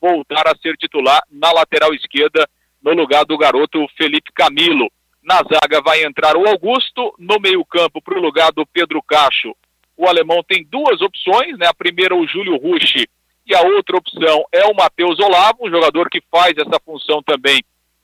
voltar 0.00 0.48
a 0.48 0.56
ser 0.60 0.76
titular 0.76 1.22
na 1.30 1.52
lateral 1.52 1.94
esquerda 1.94 2.48
no 2.82 2.92
lugar 2.94 3.24
do 3.24 3.38
garoto 3.38 3.86
Felipe 3.96 4.32
Camilo. 4.34 4.90
Na 5.22 5.36
zaga 5.36 5.80
vai 5.80 6.02
entrar 6.02 6.36
o 6.36 6.48
Augusto, 6.48 7.14
no 7.16 7.38
meio-campo 7.38 8.02
para 8.02 8.18
o 8.18 8.20
lugar 8.20 8.50
do 8.50 8.66
Pedro 8.66 9.00
Cacho. 9.00 9.54
O 9.96 10.08
alemão 10.08 10.42
tem 10.42 10.66
duas 10.68 11.00
opções, 11.00 11.56
né? 11.58 11.68
A 11.68 11.74
primeira 11.74 12.16
o 12.16 12.26
Júlio 12.26 12.56
Rushi 12.56 13.06
e 13.46 13.54
a 13.54 13.62
outra 13.62 13.96
opção 13.96 14.44
é 14.52 14.64
o 14.66 14.74
Matheus 14.74 15.18
Olavo, 15.18 15.66
um 15.66 15.70
jogador 15.70 16.08
que 16.08 16.22
faz 16.30 16.54
essa 16.56 16.80
função 16.84 17.22
também 17.22 17.62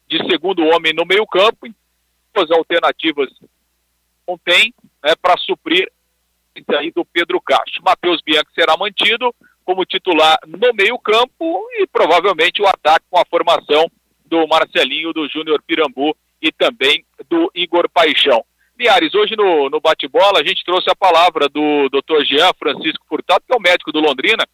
de 0.09 0.19
segundo 0.31 0.65
homem 0.65 0.93
no 0.93 1.05
meio-campo. 1.07 1.69
Duas 2.35 2.51
alternativas 2.51 3.29
não 4.27 4.37
tem 4.39 4.75
né, 5.03 5.15
para 5.21 5.37
suprir 5.39 5.91
aí 6.77 6.91
do 6.91 7.05
Pedro 7.05 7.41
Castro. 7.41 7.83
Matheus 7.85 8.21
Bianchi 8.21 8.53
será 8.55 8.77
mantido 8.77 9.33
como 9.65 9.85
titular 9.85 10.39
no 10.47 10.75
meio-campo 10.75 11.69
e 11.75 11.87
provavelmente 11.87 12.61
o 12.61 12.67
ataque 12.67 13.07
com 13.11 13.19
a 13.19 13.27
formação 13.29 13.91
do 14.25 14.47
Marcelinho, 14.49 15.13
do 15.13 15.29
Júnior 15.29 15.63
Pirambu 15.63 16.17
e 16.43 16.51
também 16.51 17.05
do 17.29 17.51
Igor 17.55 17.89
Paixão. 17.89 18.45
Liares, 18.79 19.15
hoje 19.15 19.35
no, 19.37 19.69
no 19.69 19.81
bate-bola 19.81 20.41
a 20.41 20.45
gente 20.45 20.65
trouxe 20.65 20.91
a 20.91 20.97
palavra 20.97 21.49
do 21.49 21.89
Dr. 21.91 22.25
Jean 22.25 22.53
Francisco 22.59 23.05
Furtado, 23.09 23.43
que 23.47 23.53
é 23.53 23.57
o 23.57 23.61
médico 23.61 23.93
do 23.93 24.01
Londrina, 24.01 24.45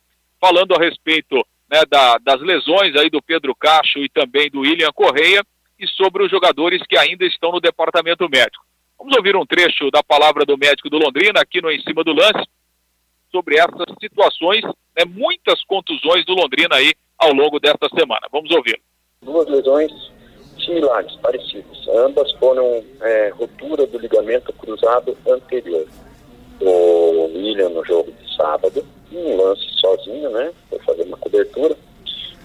falando 0.44 0.74
a 0.74 0.78
respeito 0.78 1.36
né, 1.70 1.80
da, 1.88 2.18
das 2.18 2.38
lesões 2.42 2.94
aí 2.96 3.08
do 3.08 3.22
Pedro 3.22 3.54
Cacho 3.54 3.98
e 4.00 4.10
também 4.10 4.50
do 4.50 4.60
William 4.60 4.92
Correia 4.92 5.42
e 5.80 5.88
sobre 5.88 6.22
os 6.22 6.30
jogadores 6.30 6.82
que 6.86 6.98
ainda 6.98 7.24
estão 7.24 7.50
no 7.50 7.62
departamento 7.62 8.28
médico. 8.28 8.62
Vamos 8.98 9.16
ouvir 9.16 9.34
um 9.36 9.46
trecho 9.46 9.90
da 9.90 10.02
palavra 10.02 10.44
do 10.44 10.58
médico 10.58 10.90
do 10.90 10.98
Londrina 10.98 11.40
aqui 11.40 11.62
no 11.62 11.70
Em 11.70 11.80
Cima 11.80 12.04
do 12.04 12.12
Lance 12.12 12.46
sobre 13.32 13.56
essas 13.56 13.86
situações, 13.98 14.62
né, 14.94 15.06
muitas 15.06 15.64
contusões 15.64 16.26
do 16.26 16.34
Londrina 16.34 16.76
aí 16.76 16.92
ao 17.18 17.32
longo 17.32 17.58
desta 17.58 17.88
semana. 17.88 18.28
Vamos 18.30 18.50
ouvir. 18.50 18.78
Duas 19.22 19.48
lesões 19.48 19.90
similares, 20.62 21.16
parecidas. 21.22 21.88
Ambas 21.88 22.30
foram 22.32 22.84
é, 23.00 23.30
ruptura 23.30 23.86
do 23.86 23.98
ligamento 23.98 24.52
cruzado 24.52 25.16
anterior. 25.26 25.88
O 26.60 27.30
William 27.34 27.70
no 27.70 27.84
jogo 27.84 28.12
de 28.12 28.36
sábado 28.36 28.86
um 29.16 29.36
lance 29.36 29.66
sozinho, 29.80 30.30
né? 30.30 30.52
Foi 30.68 30.78
fazer 30.80 31.02
uma 31.02 31.16
cobertura. 31.16 31.76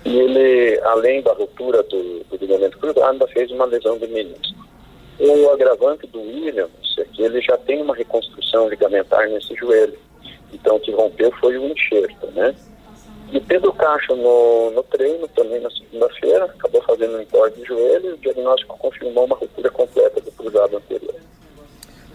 E 0.06 0.18
ele, 0.18 0.80
além 0.84 1.22
da 1.22 1.34
ruptura 1.34 1.84
do, 1.84 2.24
do 2.24 2.38
ligamento 2.38 2.78
cruzado, 2.78 3.12
ainda 3.12 3.28
fez 3.28 3.52
uma 3.52 3.66
lesão 3.66 3.98
do 3.98 4.08
menisco. 4.08 4.58
O 5.20 5.50
agravante 5.50 6.08
do 6.08 6.22
Williams 6.22 6.98
é 6.98 7.04
que 7.04 7.22
ele 7.22 7.42
já 7.42 7.58
tem 7.58 7.82
uma 7.82 7.94
reconstrução 7.94 8.70
ligamentar 8.70 9.28
nesse 9.30 9.54
joelho. 9.56 9.98
Então, 10.54 10.78
o 10.78 10.80
que 10.80 10.92
rompeu 10.92 11.32
foi 11.40 11.58
o 11.58 11.66
enxerto, 11.66 12.28
né? 12.28 12.56
E 13.32 13.40
Pedro 13.40 13.72
Caixa 13.74 14.16
no, 14.16 14.72
no 14.72 14.82
treino, 14.84 15.28
também 15.28 15.60
na 15.60 15.70
segunda-feira, 15.70 16.46
acabou 16.46 16.82
fazendo 16.82 17.18
um 17.18 17.22
entorse 17.22 17.60
de 17.60 17.66
joelho 17.66 18.10
e 18.10 18.14
o 18.14 18.18
diagnóstico 18.18 18.78
confirmou 18.78 19.26
uma 19.26 19.36
ruptura 19.36 19.70
completa 19.70 20.20
do 20.20 20.32
cruzado 20.32 20.78
anterior. 20.78 21.16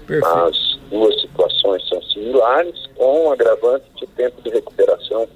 Perfeito. 0.07 0.27
As 0.27 0.79
duas 0.91 1.21
situações 1.21 1.89
são 1.89 2.03
similares, 2.03 2.75
com 2.97 3.27
um 3.27 3.33
agravante 3.33 3.85
de 3.97 4.07
tempo 4.09 4.41
de 4.43 4.51
recuperação 4.51 5.27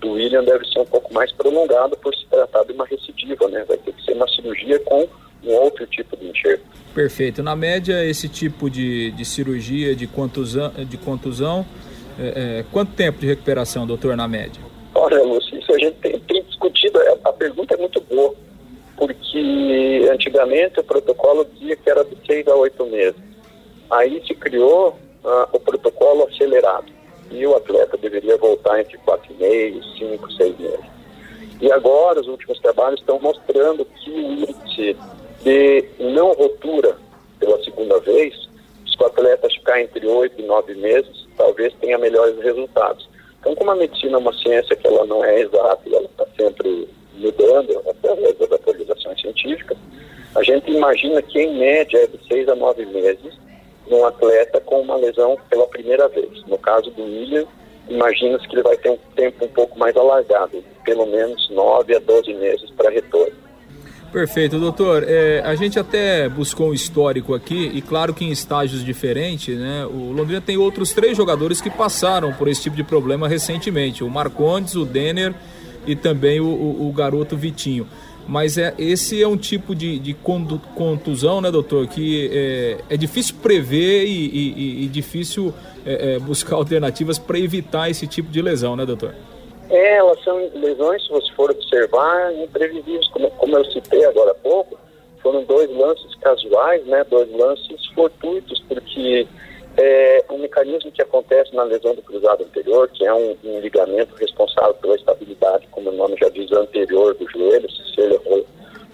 do 0.00 0.12
William 0.12 0.44
deve 0.44 0.66
ser 0.66 0.80
um 0.80 0.84
pouco 0.84 1.12
mais 1.12 1.32
prolongado 1.32 1.96
por 1.96 2.14
se 2.14 2.26
tratar 2.26 2.64
de 2.64 2.72
uma 2.72 2.84
recidiva, 2.86 3.48
né? 3.48 3.64
Vai 3.66 3.78
ter 3.78 3.92
que 3.92 4.04
ser 4.04 4.12
uma 4.12 4.28
cirurgia 4.28 4.78
com 4.80 5.08
um 5.44 5.52
outro 5.52 5.86
tipo 5.86 6.16
de 6.16 6.28
enxerto. 6.28 6.64
Perfeito. 6.94 7.42
Na 7.42 7.54
média, 7.56 8.04
esse 8.04 8.28
tipo 8.28 8.68
de, 8.68 9.10
de 9.12 9.24
cirurgia 9.24 9.94
de 9.94 10.06
contusão, 10.06 10.72
de 10.72 10.96
contusão 10.96 11.66
é, 12.18 12.60
é, 12.60 12.64
quanto 12.72 12.92
tempo 12.92 13.18
de 13.18 13.26
recuperação, 13.26 13.86
doutor, 13.86 14.16
na 14.16 14.26
média? 14.26 14.60
Olha, 14.94 15.22
Lúcio, 15.22 15.58
isso 15.58 15.72
a 15.74 15.78
gente 15.78 15.96
tem, 15.96 16.18
tem 16.20 16.42
discutido, 16.44 16.98
é, 17.00 17.16
a 17.24 17.32
pergunta 17.32 17.74
é 17.74 17.76
muito 17.76 18.00
boa, 18.00 18.34
porque 18.96 20.08
antigamente 20.10 20.80
o 20.80 20.84
protocolo 20.84 21.46
dizia 21.52 21.76
que 21.76 21.90
era 21.90 22.02
de 22.02 22.16
seis 22.26 22.48
a 22.48 22.54
oito 22.54 22.84
meses. 22.86 23.16
Aí 23.90 24.22
se 24.26 24.34
criou 24.34 24.90
uh, 25.24 25.48
o 25.52 25.60
protocolo 25.60 26.24
acelerado 26.24 26.92
e 27.30 27.46
o 27.46 27.56
atleta 27.56 27.96
deveria 27.96 28.36
voltar 28.36 28.80
entre 28.80 28.98
quatro 28.98 29.34
meses, 29.34 29.84
cinco, 29.98 30.30
seis 30.32 30.58
meses. 30.58 30.96
E 31.60 31.72
agora 31.72 32.20
os 32.20 32.28
últimos 32.28 32.58
trabalhos 32.60 33.00
estão 33.00 33.18
mostrando 33.18 33.84
que 33.84 34.10
o 34.10 34.32
índice 34.32 34.96
de 35.42 35.84
não 35.98 36.32
rotura 36.32 36.96
pela 37.38 37.62
segunda 37.62 37.98
vez, 38.00 38.34
se 38.86 39.02
o 39.02 39.06
atleta 39.06 39.48
ficar 39.48 39.80
entre 39.80 40.06
oito 40.06 40.40
e 40.40 40.44
nove 40.44 40.74
meses, 40.74 41.26
talvez 41.36 41.72
tenha 41.80 41.98
melhores 41.98 42.38
resultados. 42.40 43.08
Então, 43.40 43.54
como 43.54 43.70
a 43.70 43.76
medicina 43.76 44.16
é 44.16 44.18
uma 44.18 44.32
ciência 44.34 44.74
que 44.74 44.86
ela 44.86 45.06
não 45.06 45.24
é 45.24 45.40
exata 45.40 45.82
ela 45.86 46.04
está 46.04 46.26
sempre 46.36 46.88
mudando 47.14 47.82
através 47.88 48.36
das 48.38 48.52
atualizações 48.52 49.20
científicas, 49.20 49.78
a 50.34 50.42
gente 50.42 50.70
imagina 50.70 51.22
que 51.22 51.38
em 51.38 51.56
média 51.56 51.98
é 51.98 52.06
de 52.06 52.18
seis 52.26 52.48
a 52.48 52.54
nove 52.54 52.84
meses 52.86 53.35
num 53.88 54.04
atleta 54.04 54.60
com 54.60 54.80
uma 54.80 54.96
lesão 54.96 55.36
pela 55.48 55.66
primeira 55.66 56.08
vez. 56.08 56.44
No 56.46 56.58
caso 56.58 56.90
do 56.90 57.02
William, 57.02 57.46
imagina-se 57.88 58.46
que 58.48 58.56
ele 58.56 58.62
vai 58.62 58.76
ter 58.76 58.90
um 58.90 58.98
tempo 59.14 59.44
um 59.44 59.48
pouco 59.48 59.78
mais 59.78 59.96
alargado, 59.96 60.62
pelo 60.84 61.06
menos 61.06 61.48
9 61.50 61.96
a 61.96 61.98
12 62.00 62.34
meses 62.34 62.70
para 62.70 62.90
retorno. 62.90 63.46
Perfeito, 64.12 64.58
doutor. 64.58 65.04
É, 65.06 65.42
a 65.44 65.54
gente 65.56 65.78
até 65.78 66.28
buscou 66.28 66.70
um 66.70 66.72
histórico 66.72 67.34
aqui, 67.34 67.70
e 67.74 67.82
claro 67.82 68.14
que 68.14 68.24
em 68.24 68.30
estágios 68.30 68.84
diferentes, 68.84 69.58
né? 69.58 69.84
O 69.84 70.12
Londrina 70.12 70.40
tem 70.40 70.56
outros 70.56 70.92
três 70.92 71.16
jogadores 71.16 71.60
que 71.60 71.68
passaram 71.68 72.32
por 72.32 72.48
esse 72.48 72.62
tipo 72.62 72.76
de 72.76 72.84
problema 72.84 73.28
recentemente: 73.28 74.02
o 74.02 74.08
Marcondes, 74.08 74.74
o 74.74 74.84
Denner 74.84 75.34
e 75.86 75.94
também 75.94 76.40
o, 76.40 76.46
o, 76.46 76.88
o 76.88 76.92
garoto 76.92 77.36
Vitinho. 77.36 77.86
Mas 78.28 78.58
é, 78.58 78.74
esse 78.78 79.22
é 79.22 79.28
um 79.28 79.36
tipo 79.36 79.74
de, 79.74 79.98
de 79.98 80.14
contusão, 80.74 81.40
né, 81.40 81.50
doutor, 81.50 81.86
que 81.86 82.28
é, 82.32 82.94
é 82.94 82.96
difícil 82.96 83.36
prever 83.40 84.04
e, 84.04 84.26
e, 84.26 84.84
e 84.84 84.88
difícil 84.88 85.54
é, 85.84 86.14
é, 86.14 86.18
buscar 86.18 86.56
alternativas 86.56 87.18
para 87.18 87.38
evitar 87.38 87.88
esse 87.88 88.06
tipo 88.06 88.30
de 88.30 88.42
lesão, 88.42 88.74
né, 88.74 88.84
doutor? 88.84 89.14
É, 89.70 89.96
elas 89.96 90.22
são 90.22 90.36
lesões, 90.54 91.02
se 91.04 91.08
você 91.08 91.32
for 91.32 91.50
observar, 91.50 92.32
imprevisíveis. 92.34 93.08
Como, 93.08 93.30
como 93.32 93.56
eu 93.56 93.64
citei 93.66 94.04
agora 94.04 94.32
há 94.32 94.34
pouco, 94.34 94.78
foram 95.22 95.44
dois 95.44 95.70
lances 95.70 96.14
casuais, 96.16 96.84
né, 96.86 97.04
dois 97.08 97.30
lances 97.32 97.86
fortuitos, 97.94 98.62
porque 98.68 99.26
é 99.78 100.24
um 100.30 100.38
mecanismo 100.38 100.90
que 100.90 101.02
acontece 101.02 101.54
na 101.54 101.62
lesão 101.62 101.94
do 101.94 102.02
cruzado 102.02 102.44
anterior, 102.44 102.88
que 102.88 103.04
é 103.04 103.12
um, 103.12 103.36
um, 103.44 103.60
ligamento 103.60 104.14
responsável 104.16 104.74
pela 104.74 104.96
estabilidade, 104.96 105.68
como 105.70 105.90
o 105.90 105.92
nome 105.92 106.16
já 106.18 106.28
diz, 106.30 106.50
anterior 106.52 107.14
do 107.14 107.28
joelho. 107.30 107.70
Se 107.70 108.00
ele 108.00 108.18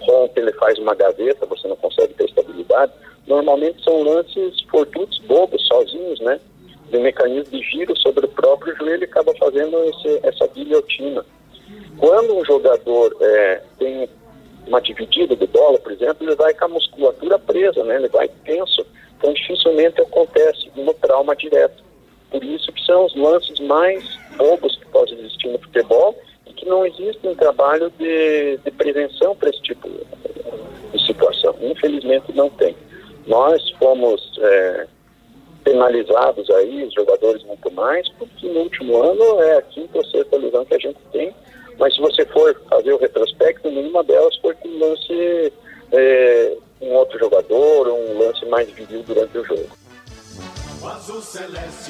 rompe, 0.01 0.39
ele 0.39 0.51
faz 0.53 0.77
uma 0.77 0.93
gaveta, 0.93 1.45
você 1.45 1.67
não 1.67 1.75
consegue 1.77 2.13
ter 2.13 2.25
estabilidade. 2.25 2.91
Normalmente 3.25 3.83
são 3.83 4.03
lances 4.03 4.61
fortuitos, 4.69 5.19
bobos, 5.19 5.65
sozinhos, 5.67 6.19
né? 6.19 6.39
De 6.89 6.97
um 6.97 7.01
mecanismo 7.01 7.57
de 7.57 7.63
giro 7.63 7.97
sobre 7.97 8.25
o 8.25 8.29
próprio 8.29 8.75
joelho 8.75 9.05
acaba 9.05 9.33
fazendo 9.35 9.81
esse, 9.85 10.19
essa 10.23 10.47
guilhotina. 10.47 11.25
Quando 11.97 12.35
um 12.35 12.43
jogador 12.43 13.15
é, 13.21 13.61
tem 13.79 14.09
uma 14.67 14.81
dividida 14.81 15.35
de 15.35 15.47
bola, 15.47 15.79
por 15.79 15.93
exemplo, 15.93 16.27
ele 16.27 16.35
vai 16.35 16.53
com 16.53 16.65
a 16.65 16.69
musculatura 16.69 17.39
presa, 17.39 17.83
né? 17.85 17.95
Ele 17.95 18.09
vai 18.09 18.27
tenso 18.43 18.85
então, 19.23 19.33
dificilmente 19.33 20.01
acontece 20.01 20.69
no 20.75 20.93
trauma 20.95 21.33
direto. 21.33 21.81
Por 22.29 22.43
isso 22.43 22.69
que 22.73 22.85
são 22.85 23.05
os 23.05 23.15
lances 23.15 23.57
mais 23.61 24.03
bobos 24.35 24.75
que 24.75 24.85
possam 24.87 25.17
existir 25.17 25.47
no 25.47 25.59
futebol 25.59 26.19
e 26.45 26.51
que 26.51 26.65
não 26.65 26.85
existe 26.85 27.25
um 27.25 27.33
trabalho 27.33 27.89
de, 27.97 28.57
de 28.57 28.71
prevenção 28.71 29.33
para 29.33 29.49
esse 29.49 29.61
tipo 29.61 29.87
de 29.87 31.05
situação. 31.05 31.55
Infelizmente 31.61 32.33
não 32.33 32.49
tem. 32.49 32.75
Nós 33.25 33.69
fomos 33.79 34.29
é, 34.41 34.87
penalizados 35.63 36.49
aí, 36.49 36.83
os 36.83 36.93
jogadores 36.93 37.41
muito 37.43 37.71
mais, 37.71 38.09
porque 38.19 38.45
no 38.49 38.59
último 38.59 39.01
ano 39.01 39.41
é 39.41 39.57
a 39.57 39.61
quinta 39.61 39.99
ou 39.99 40.05
sexta 40.05 40.35
lesão 40.35 40.65
que 40.65 40.75
a 40.75 40.79
gente 40.79 40.99
tem, 41.13 41.33
mas 41.79 41.95
se 41.95 42.01
você 42.01 42.25
for 42.25 42.59
fazer 42.69 42.91
o 42.91 42.97
retrospecto, 42.97 43.71
nenhuma 43.71 44.03
delas 44.03 44.35
foi 44.37 44.53
com 44.55 44.67
lance 44.79 45.53
é, 45.93 46.57
um 46.83 46.93
outro 46.93 47.17
jogador, 47.17 47.87
um 47.87 48.19
lance 48.19 48.45
mais 48.45 48.69
viril 48.71 49.03
durante 49.03 49.37
o 49.37 49.45
jogo. 49.45 49.69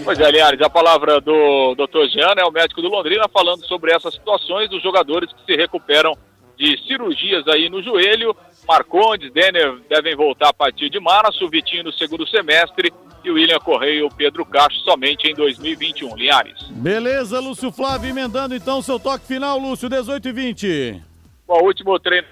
Pois 0.03 0.19
é, 0.19 0.31
Linhares, 0.31 0.61
a 0.61 0.69
palavra 0.69 1.19
do 1.19 1.73
Dr. 1.73 2.07
Jean, 2.11 2.35
é 2.37 2.45
o 2.45 2.51
médico 2.51 2.81
do 2.81 2.89
Londrina, 2.89 3.27
falando 3.27 3.65
sobre 3.65 3.91
essas 3.91 4.13
situações 4.13 4.69
dos 4.69 4.83
jogadores 4.83 5.33
que 5.33 5.45
se 5.45 5.55
recuperam 5.57 6.15
de 6.55 6.77
cirurgias 6.87 7.47
aí 7.47 7.69
no 7.69 7.81
joelho. 7.81 8.35
Marcondes, 8.67 9.33
Denner 9.33 9.79
devem 9.89 10.15
voltar 10.15 10.49
a 10.49 10.53
partir 10.53 10.89
de 10.89 10.99
março, 10.99 11.49
Vitinho 11.49 11.85
no 11.85 11.91
segundo 11.91 12.27
semestre 12.27 12.93
e 13.23 13.31
o 13.31 13.33
William 13.33 13.59
Correia 13.59 13.99
e 13.99 14.03
o 14.03 14.09
Pedro 14.09 14.45
Castro 14.45 14.79
somente 14.81 15.27
em 15.27 15.33
2021. 15.33 16.15
Linhares. 16.15 16.61
Beleza, 16.69 17.39
Lúcio 17.39 17.71
Flávio, 17.71 18.09
emendando 18.09 18.53
então 18.53 18.81
seu 18.81 18.99
toque 18.99 19.25
final, 19.25 19.57
Lúcio, 19.57 19.89
18 19.89 20.27
e 20.27 20.31
20. 20.31 21.01
Bom, 21.47 21.61
o 21.61 21.65
último 21.65 21.97
treino 21.99 22.27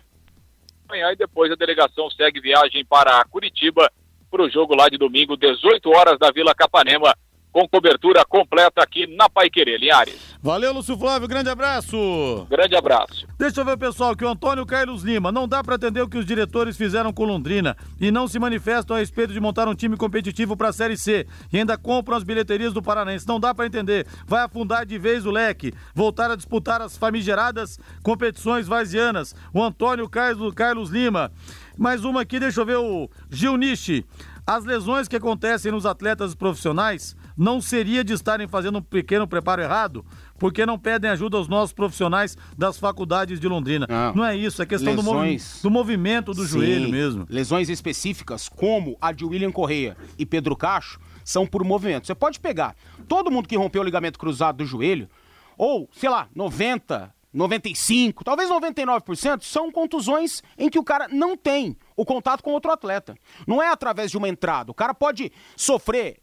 e 0.96 1.16
depois 1.16 1.52
a 1.52 1.56
delegação 1.56 2.10
segue 2.10 2.40
viagem 2.40 2.86
para 2.86 3.24
Curitiba 3.26 3.92
para 4.30 4.44
o 4.44 4.50
jogo 4.50 4.76
lá 4.76 4.88
de 4.88 4.98
domingo, 4.98 5.36
18 5.36 5.90
horas 5.90 6.18
da 6.18 6.32
Vila 6.32 6.56
Capanema, 6.56 7.14
com 7.52 7.68
cobertura 7.68 8.24
completa 8.26 8.82
aqui 8.82 9.06
na 9.08 9.30
Paiquerê, 9.30 9.78
Linhares. 9.78 10.38
Valeu, 10.42 10.74
Lúcio 10.74 10.98
Flávio, 10.98 11.28
grande 11.28 11.50
abraço. 11.50 12.48
Grande 12.50 12.76
abraço. 12.76 13.28
Deixa 13.38 13.62
eu 13.62 13.66
ver, 13.66 13.78
pessoal, 13.78 14.16
que 14.16 14.26
o 14.26 14.30
Antônio 14.30 14.66
Carlos 14.66 15.04
Lima 15.04 15.32
não 15.32 15.48
dá 15.48 15.64
para 15.64 15.76
entender 15.76 16.02
o 16.02 16.10
que 16.10 16.18
os 16.18 16.26
diretores 16.26 16.78
fizeram 16.78 17.12
com 17.14 17.26
Londrina 17.26 17.76
e 18.00 18.10
não 18.10 18.28
se 18.28 18.40
manifestam 18.40 18.96
a 18.96 19.00
respeito 19.00 19.34
de 19.34 19.40
montar 19.40 19.68
um 19.68 19.76
time 19.76 19.98
competitivo 19.98 20.56
para 20.56 20.70
a 20.70 20.74
Série 20.74 20.98
C 20.98 21.28
e 21.52 21.60
ainda 21.60 21.78
compram 21.78 22.18
as 22.18 22.24
bilheterias 22.24 22.74
do 22.74 22.82
Paranense. 22.82 23.28
Não 23.28 23.40
dá 23.40 23.54
para 23.54 23.68
entender. 23.68 24.08
Vai 24.26 24.44
afundar 24.44 24.86
de 24.86 24.98
vez 24.98 25.26
o 25.26 25.32
leque, 25.32 25.74
voltar 25.94 26.32
a 26.32 26.36
disputar 26.36 26.82
as 26.82 26.98
famigeradas 26.98 27.78
competições 28.02 28.68
vazianas. 28.68 29.36
O 29.54 29.62
Antônio 29.62 30.10
Carlos, 30.10 30.54
Carlos 30.54 30.90
Lima. 30.90 31.32
Mais 31.78 32.04
uma 32.04 32.22
aqui, 32.22 32.40
deixa 32.40 32.62
eu 32.62 32.66
ver 32.66 32.78
o 32.78 33.10
Gil 33.30 33.58
Nishi. 33.58 34.06
As 34.46 34.66
lesões 34.66 35.08
que 35.08 35.16
acontecem 35.16 35.72
nos 35.72 35.86
atletas 35.86 36.34
profissionais 36.34 37.16
não 37.38 37.62
seria 37.62 38.04
de 38.04 38.14
estarem 38.14 38.48
fazendo 38.48 38.80
um 38.80 38.82
pequeno 38.82 39.28
preparo 39.28 39.62
errado, 39.62 40.06
porque 40.38 40.66
não 40.66 40.78
pedem 40.78 41.10
ajuda 41.12 41.38
aos 41.38 41.48
nossos 41.48 41.74
profissionais 41.74 42.38
das 42.58 42.78
faculdades 42.78 43.40
de 43.40 43.48
Londrina. 43.48 43.88
Não, 43.90 44.16
não 44.16 44.26
é 44.26 44.36
isso, 44.36 44.62
é 44.62 44.66
questão 44.66 44.96
do, 44.96 45.04
movi 45.04 45.38
do, 45.62 45.70
movimento 45.70 46.34
do 46.34 46.44
Sim, 46.44 46.60
joelho 46.60 46.90
mesmo. 46.90 47.26
Lesões 47.30 47.70
específicas, 47.70 48.50
como 48.50 48.98
a 49.02 49.12
de 49.12 49.26
William 49.26 49.52
Correia 49.52 49.96
e 50.18 50.26
Pedro 50.26 50.56
Cacho, 50.56 51.00
são 51.24 51.46
por 51.46 51.64
movimento. 51.64 52.08
Você 52.08 52.16
pode 52.16 52.40
pegar 52.40 52.76
todo 53.08 53.32
mundo 53.32 53.48
que 53.48 53.56
rompeu 53.56 53.82
o 53.82 53.86
ligamento 53.86 54.20
cruzado 54.20 54.58
do 54.58 54.66
joelho, 54.66 55.10
ou, 55.58 55.90
sei 55.94 56.10
lá, 56.10 56.28
90, 56.36 57.14
95, 57.34 58.24
talvez 58.24 58.50
99% 58.50 59.44
são 59.44 59.72
contusões 59.72 60.42
em 60.58 60.70
que 60.70 60.80
o 60.80 60.84
cara 60.84 61.08
não 61.08 61.38
tem 61.38 61.78
o 61.96 62.06
contato 62.06 62.44
com 62.44 62.52
outro 62.52 62.72
atleta. 62.72 63.16
Não 63.48 63.62
é 63.62 63.70
através 63.70 64.12
de 64.12 64.18
uma 64.18 64.28
entrada. 64.28 64.72
O 64.72 64.76
cara 64.76 64.94
pode 64.94 65.32
sofrer 65.56 66.18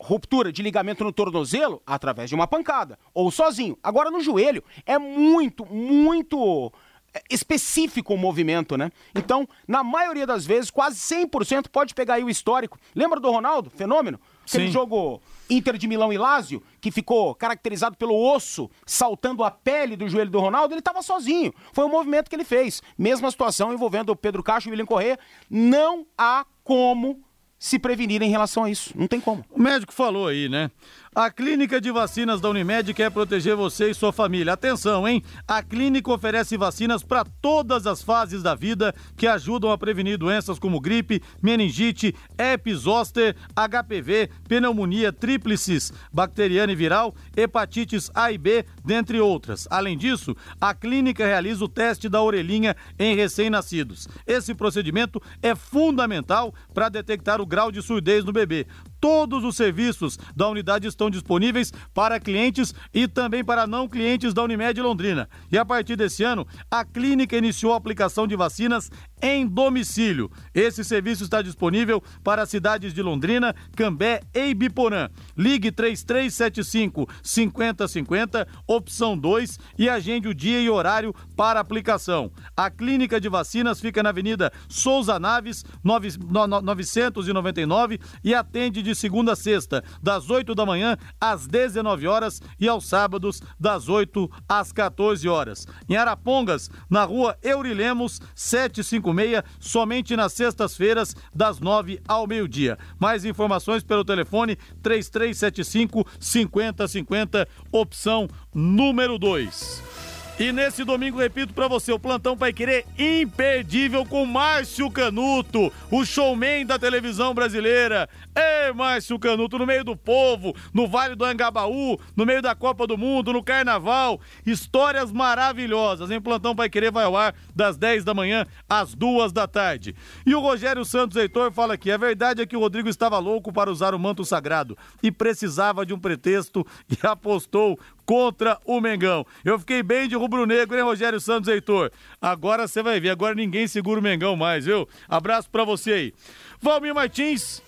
ruptura 0.00 0.52
de 0.52 0.62
ligamento 0.62 1.04
no 1.04 1.12
tornozelo 1.12 1.82
através 1.86 2.28
de 2.28 2.34
uma 2.34 2.46
pancada 2.46 2.98
ou 3.12 3.30
sozinho. 3.30 3.78
Agora 3.82 4.10
no 4.10 4.20
joelho 4.20 4.62
é 4.86 4.98
muito, 4.98 5.66
muito 5.66 6.72
é, 7.14 7.22
específico 7.30 8.14
o 8.14 8.18
movimento, 8.18 8.76
né? 8.76 8.90
Então, 9.14 9.48
na 9.66 9.82
maioria 9.82 10.26
das 10.26 10.44
vezes, 10.44 10.70
quase 10.70 10.98
100% 10.98 11.68
pode 11.68 11.94
pegar 11.94 12.14
aí 12.14 12.24
o 12.24 12.30
histórico. 12.30 12.78
Lembra 12.94 13.18
do 13.18 13.30
Ronaldo? 13.30 13.70
Fenômeno? 13.70 14.20
Aquele 14.46 14.66
Sim. 14.66 14.72
jogo 14.72 15.20
Inter 15.48 15.76
de 15.76 15.88
Milão 15.88 16.12
e 16.12 16.18
Lázio, 16.18 16.62
que 16.80 16.90
ficou 16.90 17.34
caracterizado 17.34 17.96
pelo 17.96 18.14
osso 18.14 18.70
saltando 18.86 19.42
a 19.42 19.50
pele 19.50 19.96
do 19.96 20.08
joelho 20.08 20.30
do 20.30 20.38
Ronaldo, 20.38 20.74
ele 20.74 20.80
estava 20.80 21.02
sozinho. 21.02 21.52
Foi 21.72 21.84
o 21.84 21.88
movimento 21.88 22.28
que 22.28 22.36
ele 22.36 22.44
fez. 22.44 22.82
Mesma 22.96 23.30
situação 23.30 23.72
envolvendo 23.72 24.10
o 24.10 24.16
Pedro 24.16 24.42
Cacho 24.42 24.68
e 24.68 24.70
o 24.70 24.72
William 24.72 24.86
Corrêa. 24.86 25.18
Não 25.50 26.06
há 26.16 26.46
como 26.62 27.22
se 27.58 27.78
prevenir 27.78 28.22
em 28.22 28.30
relação 28.30 28.64
a 28.64 28.70
isso. 28.70 28.92
Não 28.94 29.06
tem 29.08 29.20
como. 29.20 29.44
O 29.50 29.60
médico 29.60 29.92
falou 29.92 30.28
aí, 30.28 30.48
né? 30.48 30.70
A 31.14 31.30
clínica 31.30 31.80
de 31.80 31.90
vacinas 31.90 32.40
da 32.40 32.50
Unimed 32.50 32.92
quer 32.92 33.10
proteger 33.10 33.56
você 33.56 33.90
e 33.90 33.94
sua 33.94 34.12
família. 34.12 34.52
Atenção, 34.52 35.08
hein? 35.08 35.22
A 35.46 35.62
clínica 35.62 36.12
oferece 36.12 36.56
vacinas 36.56 37.02
para 37.02 37.24
todas 37.40 37.86
as 37.86 38.02
fases 38.02 38.42
da 38.42 38.54
vida 38.54 38.94
que 39.16 39.26
ajudam 39.26 39.70
a 39.70 39.78
prevenir 39.78 40.18
doenças 40.18 40.58
como 40.58 40.80
gripe, 40.80 41.22
meningite, 41.42 42.14
herpes 42.36 42.80
zoster, 42.80 43.34
HPV, 43.56 44.30
pneumonia, 44.46 45.10
tríplices 45.10 45.92
bacteriana 46.12 46.72
e 46.72 46.76
viral, 46.76 47.14
hepatites 47.36 48.10
A 48.14 48.30
e 48.30 48.38
B, 48.38 48.64
dentre 48.84 49.18
outras. 49.18 49.66
Além 49.70 49.96
disso, 49.96 50.36
a 50.60 50.74
clínica 50.74 51.26
realiza 51.26 51.64
o 51.64 51.68
teste 51.68 52.08
da 52.08 52.22
orelhinha 52.22 52.76
em 52.98 53.16
recém-nascidos. 53.16 54.08
Esse 54.26 54.54
procedimento 54.54 55.20
é 55.42 55.54
fundamental 55.54 56.54
para 56.74 56.90
detectar 56.90 57.40
o 57.40 57.46
grau 57.46 57.72
de 57.72 57.80
surdez 57.80 58.24
no 58.24 58.32
bebê. 58.32 58.66
Todos 59.00 59.44
os 59.44 59.56
serviços 59.56 60.18
da 60.34 60.48
unidade 60.48 60.88
estão 60.88 61.10
disponíveis 61.10 61.72
para 61.94 62.18
clientes 62.18 62.74
e 62.92 63.06
também 63.06 63.44
para 63.44 63.66
não 63.66 63.88
clientes 63.88 64.34
da 64.34 64.42
Unimed 64.42 64.80
Londrina. 64.80 65.28
E 65.50 65.58
a 65.58 65.64
partir 65.64 65.96
desse 65.96 66.24
ano, 66.24 66.46
a 66.70 66.84
clínica 66.84 67.36
iniciou 67.36 67.72
a 67.72 67.76
aplicação 67.76 68.26
de 68.26 68.36
vacinas 68.36 68.90
em 69.20 69.46
domicílio. 69.46 70.30
Esse 70.54 70.84
serviço 70.84 71.24
está 71.24 71.42
disponível 71.42 72.00
para 72.22 72.42
as 72.42 72.50
cidades 72.50 72.94
de 72.94 73.02
Londrina, 73.02 73.52
Cambé 73.76 74.20
e 74.34 74.50
Ibiporã. 74.50 75.08
Ligue 75.36 75.72
3375 75.72 77.08
5050, 77.22 78.46
opção 78.66 79.16
2 79.16 79.58
e 79.78 79.88
agende 79.88 80.28
o 80.28 80.34
dia 80.34 80.60
e 80.60 80.68
horário 80.70 81.14
para 81.36 81.60
aplicação. 81.60 82.30
A 82.56 82.70
clínica 82.70 83.20
de 83.20 83.28
vacinas 83.28 83.80
fica 83.80 84.02
na 84.02 84.08
Avenida 84.10 84.52
Souza 84.68 85.18
Naves, 85.18 85.64
999 85.82 87.98
e 88.22 88.34
atende 88.34 88.82
de 88.82 88.87
segunda 88.94 89.32
a 89.32 89.36
sexta, 89.36 89.82
das 90.02 90.30
8 90.30 90.54
da 90.54 90.64
manhã 90.66 90.96
às 91.20 91.46
19 91.46 92.06
horas 92.06 92.40
e 92.58 92.68
aos 92.68 92.86
sábados, 92.86 93.42
das 93.58 93.88
8 93.88 94.30
às 94.48 94.72
14 94.72 95.28
horas. 95.28 95.66
Em 95.88 95.96
Arapongas, 95.96 96.70
na 96.88 97.04
rua 97.04 97.36
Eurilemos, 97.42 98.20
755 98.34 98.98
56, 98.98 99.42
somente 99.60 100.16
nas 100.16 100.32
sextas-feiras, 100.32 101.14
das 101.34 101.60
9 101.60 102.00
ao 102.06 102.26
meio-dia. 102.26 102.78
Mais 102.98 103.24
informações 103.24 103.82
pelo 103.82 104.04
telefone 104.04 104.56
3375 104.82 106.06
5050, 106.18 107.48
opção 107.72 108.28
número 108.54 109.18
2. 109.18 110.07
E 110.40 110.52
nesse 110.52 110.84
domingo, 110.84 111.18
repito 111.18 111.52
para 111.52 111.66
você, 111.66 111.90
o 111.90 111.98
plantão 111.98 112.36
vai 112.36 112.52
querer 112.52 112.86
imperdível 112.96 114.06
com 114.06 114.24
Márcio 114.24 114.88
Canuto, 114.88 115.72
o 115.90 116.04
showman 116.04 116.64
da 116.64 116.78
televisão 116.78 117.34
brasileira. 117.34 118.08
Ei, 118.36 118.72
Márcio 118.72 119.18
Canuto, 119.18 119.58
no 119.58 119.66
meio 119.66 119.82
do 119.82 119.96
povo, 119.96 120.54
no 120.72 120.86
Vale 120.86 121.16
do 121.16 121.24
Angabaú, 121.24 121.98
no 122.14 122.24
meio 122.24 122.40
da 122.40 122.54
Copa 122.54 122.86
do 122.86 122.96
Mundo, 122.96 123.32
no 123.32 123.42
Carnaval. 123.42 124.20
Histórias 124.46 125.10
maravilhosas. 125.10 126.08
Em 126.08 126.20
Plantão 126.20 126.54
Pai 126.54 126.70
Querer 126.70 126.92
vai 126.92 127.04
ao 127.04 127.16
ar 127.16 127.34
das 127.52 127.76
10 127.76 128.04
da 128.04 128.14
manhã 128.14 128.46
às 128.68 128.94
2 128.94 129.32
da 129.32 129.48
tarde. 129.48 129.92
E 130.24 130.36
o 130.36 130.40
Rogério 130.40 130.84
Santos 130.84 131.16
Heitor 131.16 131.50
fala 131.50 131.74
aqui: 131.74 131.90
a 131.90 131.96
verdade 131.96 132.42
é 132.42 132.46
que 132.46 132.56
o 132.56 132.60
Rodrigo 132.60 132.88
estava 132.88 133.18
louco 133.18 133.52
para 133.52 133.72
usar 133.72 133.92
o 133.92 133.98
manto 133.98 134.24
sagrado 134.24 134.78
e 135.02 135.10
precisava 135.10 135.84
de 135.84 135.92
um 135.92 135.98
pretexto 135.98 136.64
e 136.88 136.96
apostou 137.04 137.76
contra 138.08 138.58
o 138.64 138.80
Mengão. 138.80 139.26
Eu 139.44 139.58
fiquei 139.58 139.82
bem 139.82 140.08
de 140.08 140.16
rubro-negro, 140.16 140.74
hein, 140.74 140.82
Rogério 140.82 141.20
Santos 141.20 141.46
Heitor? 141.46 141.92
Agora 142.18 142.66
você 142.66 142.82
vai 142.82 142.98
ver, 142.98 143.10
agora 143.10 143.34
ninguém 143.34 143.68
segura 143.68 144.00
o 144.00 144.02
Mengão 144.02 144.34
mais, 144.34 144.64
viu? 144.64 144.88
Abraço 145.06 145.50
para 145.50 145.62
você 145.62 145.92
aí. 145.92 146.14
Valmir 146.58 146.94
Martins, 146.94 147.62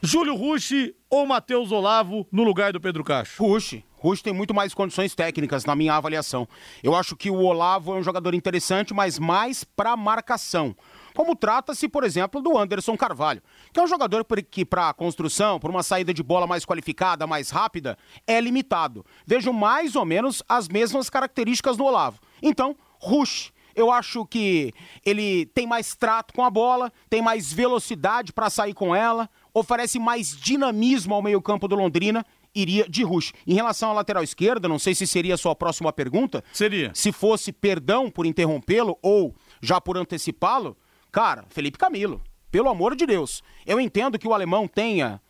Júlio 0.00 0.36
Rushi 0.36 0.94
ou 1.10 1.26
Matheus 1.26 1.72
Olavo 1.72 2.24
no 2.30 2.44
lugar 2.44 2.72
do 2.72 2.80
Pedro 2.80 3.02
Cacho? 3.02 3.42
Rushi. 3.42 3.84
Rush 4.02 4.20
tem 4.20 4.32
muito 4.32 4.52
mais 4.52 4.74
condições 4.74 5.14
técnicas 5.14 5.64
na 5.64 5.76
minha 5.76 5.94
avaliação. 5.94 6.48
Eu 6.82 6.94
acho 6.96 7.14
que 7.14 7.30
o 7.30 7.36
Olavo 7.36 7.94
é 7.94 7.98
um 7.98 8.02
jogador 8.02 8.34
interessante, 8.34 8.92
mas 8.92 9.16
mais 9.16 9.62
para 9.62 9.96
marcação. 9.96 10.74
Como 11.14 11.36
trata-se, 11.36 11.88
por 11.88 12.02
exemplo, 12.02 12.42
do 12.42 12.58
Anderson 12.58 12.96
Carvalho, 12.96 13.40
que 13.72 13.78
é 13.78 13.82
um 13.82 13.86
jogador 13.86 14.26
que, 14.50 14.64
para 14.64 14.92
construção, 14.92 15.60
por 15.60 15.70
uma 15.70 15.84
saída 15.84 16.12
de 16.12 16.22
bola 16.22 16.48
mais 16.48 16.64
qualificada, 16.64 17.28
mais 17.28 17.50
rápida, 17.50 17.96
é 18.26 18.40
limitado. 18.40 19.06
Vejo 19.24 19.52
mais 19.52 19.94
ou 19.94 20.04
menos 20.04 20.42
as 20.48 20.68
mesmas 20.68 21.08
características 21.08 21.76
no 21.76 21.84
Olavo. 21.84 22.18
Então, 22.42 22.76
Rush. 22.98 23.52
Eu 23.74 23.90
acho 23.90 24.26
que 24.26 24.70
ele 25.02 25.46
tem 25.46 25.66
mais 25.66 25.94
trato 25.94 26.34
com 26.34 26.44
a 26.44 26.50
bola, 26.50 26.92
tem 27.08 27.22
mais 27.22 27.50
velocidade 27.50 28.30
para 28.30 28.50
sair 28.50 28.74
com 28.74 28.94
ela, 28.94 29.30
oferece 29.54 29.98
mais 29.98 30.36
dinamismo 30.36 31.14
ao 31.14 31.22
meio-campo 31.22 31.66
do 31.66 31.74
Londrina 31.74 32.22
iria 32.54 32.88
de 32.88 33.02
Rush. 33.02 33.32
Em 33.46 33.54
relação 33.54 33.90
à 33.90 33.92
lateral 33.94 34.22
esquerda, 34.22 34.68
não 34.68 34.78
sei 34.78 34.94
se 34.94 35.06
seria 35.06 35.34
a 35.34 35.38
sua 35.38 35.54
próxima 35.54 35.92
pergunta. 35.92 36.44
Seria. 36.52 36.90
Se 36.94 37.12
fosse 37.12 37.52
perdão 37.52 38.10
por 38.10 38.26
interrompê-lo 38.26 38.98
ou 39.02 39.34
já 39.60 39.80
por 39.80 39.96
antecipá-lo, 39.96 40.76
cara, 41.10 41.44
Felipe 41.48 41.78
Camilo, 41.78 42.20
pelo 42.50 42.68
amor 42.68 42.94
de 42.94 43.06
Deus. 43.06 43.42
Eu 43.66 43.80
entendo 43.80 44.18
que 44.18 44.28
o 44.28 44.34
alemão 44.34 44.68
tenha 44.68 45.20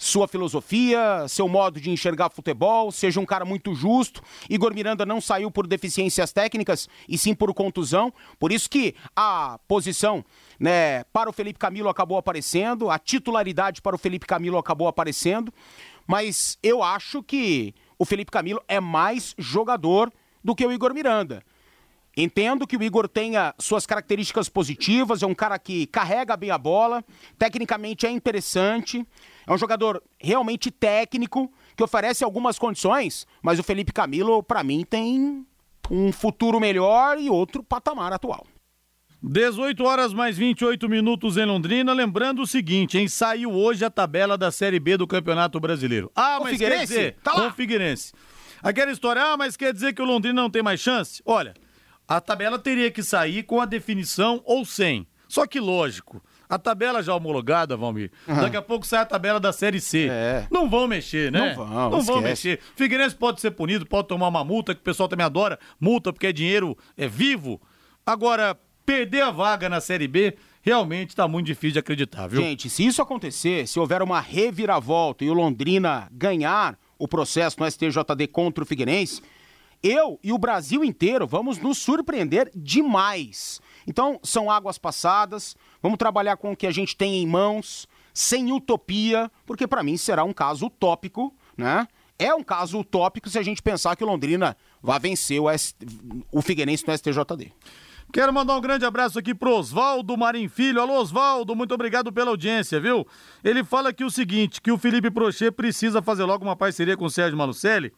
sua 0.00 0.26
filosofia, 0.26 1.28
seu 1.28 1.46
modo 1.46 1.78
de 1.78 1.90
enxergar 1.90 2.30
futebol, 2.30 2.90
seja 2.90 3.20
um 3.20 3.26
cara 3.26 3.44
muito 3.44 3.74
justo. 3.74 4.22
Igor 4.48 4.72
Miranda 4.72 5.04
não 5.04 5.20
saiu 5.20 5.50
por 5.50 5.66
deficiências 5.66 6.32
técnicas 6.32 6.88
e 7.06 7.18
sim 7.18 7.34
por 7.34 7.52
contusão, 7.52 8.10
por 8.38 8.50
isso 8.50 8.70
que 8.70 8.94
a 9.14 9.60
posição, 9.68 10.24
né, 10.58 11.04
para 11.12 11.28
o 11.28 11.32
Felipe 11.34 11.58
Camilo 11.58 11.90
acabou 11.90 12.16
aparecendo, 12.16 12.88
a 12.88 12.98
titularidade 12.98 13.82
para 13.82 13.94
o 13.94 13.98
Felipe 13.98 14.26
Camilo 14.26 14.56
acabou 14.56 14.88
aparecendo, 14.88 15.52
mas 16.10 16.58
eu 16.60 16.82
acho 16.82 17.22
que 17.22 17.72
o 17.96 18.04
Felipe 18.04 18.32
Camilo 18.32 18.60
é 18.66 18.80
mais 18.80 19.32
jogador 19.38 20.12
do 20.42 20.56
que 20.56 20.66
o 20.66 20.72
Igor 20.72 20.92
Miranda. 20.92 21.40
Entendo 22.16 22.66
que 22.66 22.76
o 22.76 22.82
Igor 22.82 23.06
tenha 23.06 23.54
suas 23.60 23.86
características 23.86 24.48
positivas, 24.48 25.22
é 25.22 25.26
um 25.26 25.36
cara 25.36 25.56
que 25.56 25.86
carrega 25.86 26.36
bem 26.36 26.50
a 26.50 26.58
bola, 26.58 27.04
tecnicamente 27.38 28.06
é 28.06 28.10
interessante, 28.10 29.06
é 29.46 29.52
um 29.52 29.56
jogador 29.56 30.02
realmente 30.18 30.68
técnico, 30.72 31.48
que 31.76 31.84
oferece 31.84 32.24
algumas 32.24 32.58
condições, 32.58 33.24
mas 33.40 33.60
o 33.60 33.62
Felipe 33.62 33.92
Camilo, 33.92 34.42
para 34.42 34.64
mim, 34.64 34.84
tem 34.84 35.46
um 35.88 36.10
futuro 36.10 36.58
melhor 36.58 37.20
e 37.20 37.30
outro 37.30 37.62
patamar 37.62 38.12
atual. 38.12 38.44
18 39.22 39.84
horas 39.84 40.12
mais 40.14 40.36
28 40.36 40.88
minutos 40.88 41.36
em 41.36 41.44
Londrina. 41.44 41.92
Lembrando 41.92 42.42
o 42.42 42.46
seguinte, 42.46 42.98
hein? 42.98 43.06
Saiu 43.08 43.52
hoje 43.52 43.84
a 43.84 43.90
tabela 43.90 44.36
da 44.38 44.50
Série 44.50 44.80
B 44.80 44.96
do 44.96 45.06
Campeonato 45.06 45.60
Brasileiro. 45.60 46.10
Ah, 46.16 46.38
O 46.40 46.44
mas 46.44 46.52
quer 46.58 46.64
Figueirense? 46.64 46.86
dizer, 46.86 47.16
Tá 47.22 47.32
lá. 47.34 47.46
o 47.48 47.52
Figueirense. 47.52 48.12
Aquela 48.62 48.90
história, 48.92 49.22
ah, 49.22 49.36
mas 49.36 49.56
quer 49.56 49.72
dizer 49.72 49.92
que 49.94 50.02
o 50.02 50.04
Londrina 50.06 50.40
não 50.40 50.50
tem 50.50 50.62
mais 50.62 50.80
chance? 50.80 51.22
Olha, 51.24 51.54
a 52.08 52.20
tabela 52.20 52.58
teria 52.58 52.90
que 52.90 53.02
sair 53.02 53.42
com 53.42 53.60
a 53.60 53.64
definição 53.66 54.42
ou 54.44 54.64
sem. 54.64 55.06
Só 55.28 55.46
que 55.46 55.60
lógico, 55.60 56.20
a 56.48 56.58
tabela 56.58 57.02
já 57.02 57.14
homologada, 57.14 57.76
Valmir, 57.76 58.10
daqui 58.26 58.56
a 58.56 58.62
pouco 58.62 58.84
sai 58.86 59.00
a 59.00 59.06
tabela 59.06 59.38
da 59.38 59.52
Série 59.52 59.80
C. 59.80 60.08
É. 60.10 60.46
Não 60.50 60.68
vão 60.68 60.88
mexer, 60.88 61.30
né? 61.30 61.54
Não 61.54 61.54
vão, 61.66 61.90
Não 61.90 62.00
vão 62.02 62.20
mexer. 62.20 62.58
Figueirense 62.74 63.14
pode 63.14 63.40
ser 63.40 63.52
punido, 63.52 63.86
pode 63.86 64.08
tomar 64.08 64.28
uma 64.28 64.42
multa, 64.44 64.74
que 64.74 64.80
o 64.80 64.84
pessoal 64.84 65.08
também 65.08 65.24
adora 65.24 65.58
multa, 65.78 66.12
porque 66.12 66.26
é 66.26 66.32
dinheiro 66.32 66.76
é 66.96 67.06
vivo. 67.06 67.60
Agora, 68.04 68.58
perder 68.90 69.20
a 69.20 69.30
vaga 69.30 69.68
na 69.68 69.80
Série 69.80 70.08
B 70.08 70.36
realmente 70.60 71.14
tá 71.14 71.28
muito 71.28 71.46
difícil 71.46 71.74
de 71.74 71.78
acreditar, 71.78 72.26
viu? 72.26 72.42
Gente, 72.42 72.68
se 72.68 72.84
isso 72.84 73.00
acontecer, 73.00 73.68
se 73.68 73.78
houver 73.78 74.02
uma 74.02 74.18
reviravolta 74.20 75.24
e 75.24 75.30
o 75.30 75.32
Londrina 75.32 76.08
ganhar 76.10 76.76
o 76.98 77.06
processo 77.06 77.60
no 77.60 77.70
STJD 77.70 78.26
contra 78.26 78.64
o 78.64 78.66
Figueirense, 78.66 79.22
eu 79.80 80.18
e 80.24 80.32
o 80.32 80.38
Brasil 80.38 80.82
inteiro 80.82 81.24
vamos 81.24 81.56
nos 81.58 81.78
surpreender 81.78 82.50
demais. 82.52 83.60
Então, 83.86 84.18
são 84.24 84.50
águas 84.50 84.76
passadas, 84.76 85.54
vamos 85.80 85.96
trabalhar 85.96 86.36
com 86.36 86.50
o 86.50 86.56
que 86.56 86.66
a 86.66 86.72
gente 86.72 86.96
tem 86.96 87.22
em 87.22 87.26
mãos, 87.28 87.86
sem 88.12 88.52
utopia, 88.52 89.30
porque 89.46 89.68
para 89.68 89.84
mim 89.84 89.96
será 89.96 90.24
um 90.24 90.32
caso 90.32 90.66
utópico, 90.66 91.32
né? 91.56 91.86
É 92.18 92.34
um 92.34 92.42
caso 92.42 92.80
utópico 92.80 93.30
se 93.30 93.38
a 93.38 93.42
gente 93.42 93.62
pensar 93.62 93.94
que 93.94 94.02
o 94.02 94.06
Londrina 94.08 94.56
vai 94.82 94.98
vencer 94.98 95.40
o, 95.40 95.48
S... 95.48 95.74
o 96.32 96.42
Figueirense 96.42 96.84
no 96.86 96.92
STJD. 96.92 97.52
Quero 98.12 98.32
mandar 98.32 98.56
um 98.56 98.60
grande 98.60 98.84
abraço 98.84 99.20
aqui 99.20 99.32
pro 99.32 99.54
Oswaldo 99.54 100.16
Marim 100.16 100.48
Filho. 100.48 100.80
Alô, 100.80 101.00
Oswaldo, 101.00 101.54
muito 101.54 101.72
obrigado 101.72 102.12
pela 102.12 102.30
audiência, 102.30 102.80
viu? 102.80 103.06
Ele 103.44 103.62
fala 103.62 103.90
aqui 103.90 104.02
o 104.02 104.10
seguinte, 104.10 104.60
que 104.60 104.72
o 104.72 104.78
Felipe 104.78 105.12
Prochê 105.12 105.48
precisa 105.52 106.02
fazer 106.02 106.24
logo 106.24 106.44
uma 106.44 106.56
parceria 106.56 106.96
com 106.96 107.04
o 107.04 107.10
Sérgio 107.10 107.38
Malucelli, 107.38 107.92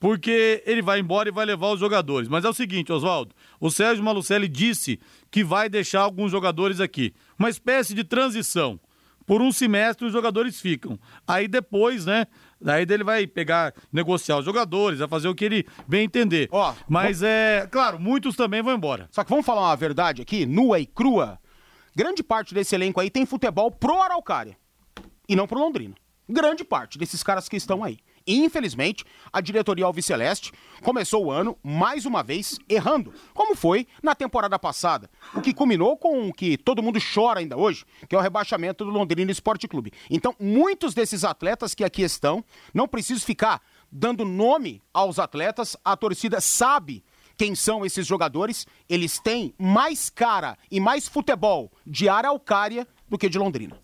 porque 0.00 0.62
ele 0.64 0.80
vai 0.80 1.00
embora 1.00 1.28
e 1.28 1.32
vai 1.32 1.44
levar 1.44 1.68
os 1.68 1.80
jogadores. 1.80 2.28
Mas 2.28 2.46
é 2.46 2.48
o 2.48 2.54
seguinte, 2.54 2.90
Oswaldo, 2.90 3.34
o 3.60 3.70
Sérgio 3.70 4.02
Malucelli 4.02 4.48
disse 4.48 4.98
que 5.30 5.44
vai 5.44 5.68
deixar 5.68 6.00
alguns 6.00 6.30
jogadores 6.30 6.80
aqui. 6.80 7.12
Uma 7.38 7.50
espécie 7.50 7.92
de 7.92 8.04
transição. 8.04 8.80
Por 9.26 9.42
um 9.42 9.52
semestre 9.52 10.06
os 10.06 10.12
jogadores 10.12 10.60
ficam. 10.60 10.98
Aí 11.26 11.46
depois, 11.46 12.06
né? 12.06 12.26
Daí 12.62 12.86
ele 12.88 13.02
vai 13.02 13.26
pegar, 13.26 13.74
negociar 13.92 14.38
os 14.38 14.44
jogadores, 14.44 15.00
vai 15.00 15.08
fazer 15.08 15.28
o 15.28 15.34
que 15.34 15.44
ele 15.44 15.66
bem 15.86 16.04
entender. 16.04 16.48
Ó, 16.52 16.74
Mas 16.88 17.22
é, 17.22 17.66
claro, 17.70 17.98
muitos 17.98 18.36
também 18.36 18.62
vão 18.62 18.74
embora. 18.74 19.08
Só 19.10 19.24
que 19.24 19.30
vamos 19.30 19.44
falar 19.44 19.62
uma 19.62 19.76
verdade 19.76 20.22
aqui, 20.22 20.46
nua 20.46 20.78
e 20.78 20.86
crua. 20.86 21.38
Grande 21.94 22.22
parte 22.22 22.54
desse 22.54 22.74
elenco 22.74 23.00
aí 23.00 23.10
tem 23.10 23.26
futebol 23.26 23.70
pro 23.70 24.00
Araucária 24.00 24.56
e 25.28 25.34
não 25.36 25.46
pro 25.46 25.58
Londrina. 25.58 25.94
Grande 26.28 26.64
parte 26.64 26.98
desses 26.98 27.22
caras 27.22 27.48
que 27.48 27.56
estão 27.56 27.82
aí. 27.82 27.98
Infelizmente, 28.26 29.04
a 29.32 29.40
diretoria 29.40 29.84
Alviceleste 29.84 30.52
começou 30.82 31.26
o 31.26 31.30
ano, 31.30 31.56
mais 31.62 32.06
uma 32.06 32.22
vez, 32.22 32.58
errando, 32.68 33.12
como 33.34 33.54
foi 33.54 33.86
na 34.02 34.14
temporada 34.14 34.58
passada. 34.58 35.10
O 35.34 35.40
que 35.40 35.54
culminou 35.54 35.96
com 35.96 36.28
o 36.28 36.32
que 36.32 36.56
todo 36.56 36.82
mundo 36.82 36.98
chora 37.14 37.40
ainda 37.40 37.56
hoje, 37.56 37.84
que 38.08 38.14
é 38.14 38.18
o 38.18 38.22
rebaixamento 38.22 38.84
do 38.84 38.90
Londrina 38.90 39.30
Esporte 39.30 39.68
Clube. 39.68 39.92
Então, 40.10 40.34
muitos 40.38 40.94
desses 40.94 41.24
atletas 41.24 41.74
que 41.74 41.84
aqui 41.84 42.02
estão, 42.02 42.44
não 42.72 42.88
preciso 42.88 43.24
ficar 43.24 43.62
dando 43.90 44.24
nome 44.24 44.82
aos 44.92 45.18
atletas, 45.18 45.76
a 45.84 45.96
torcida 45.96 46.40
sabe 46.40 47.04
quem 47.36 47.54
são 47.54 47.84
esses 47.84 48.06
jogadores, 48.06 48.66
eles 48.88 49.18
têm 49.18 49.54
mais 49.58 50.08
cara 50.08 50.56
e 50.70 50.78
mais 50.78 51.08
futebol 51.08 51.72
de 51.86 52.08
Araucária 52.08 52.86
do 53.08 53.18
que 53.18 53.28
de 53.28 53.38
Londrina. 53.38 53.78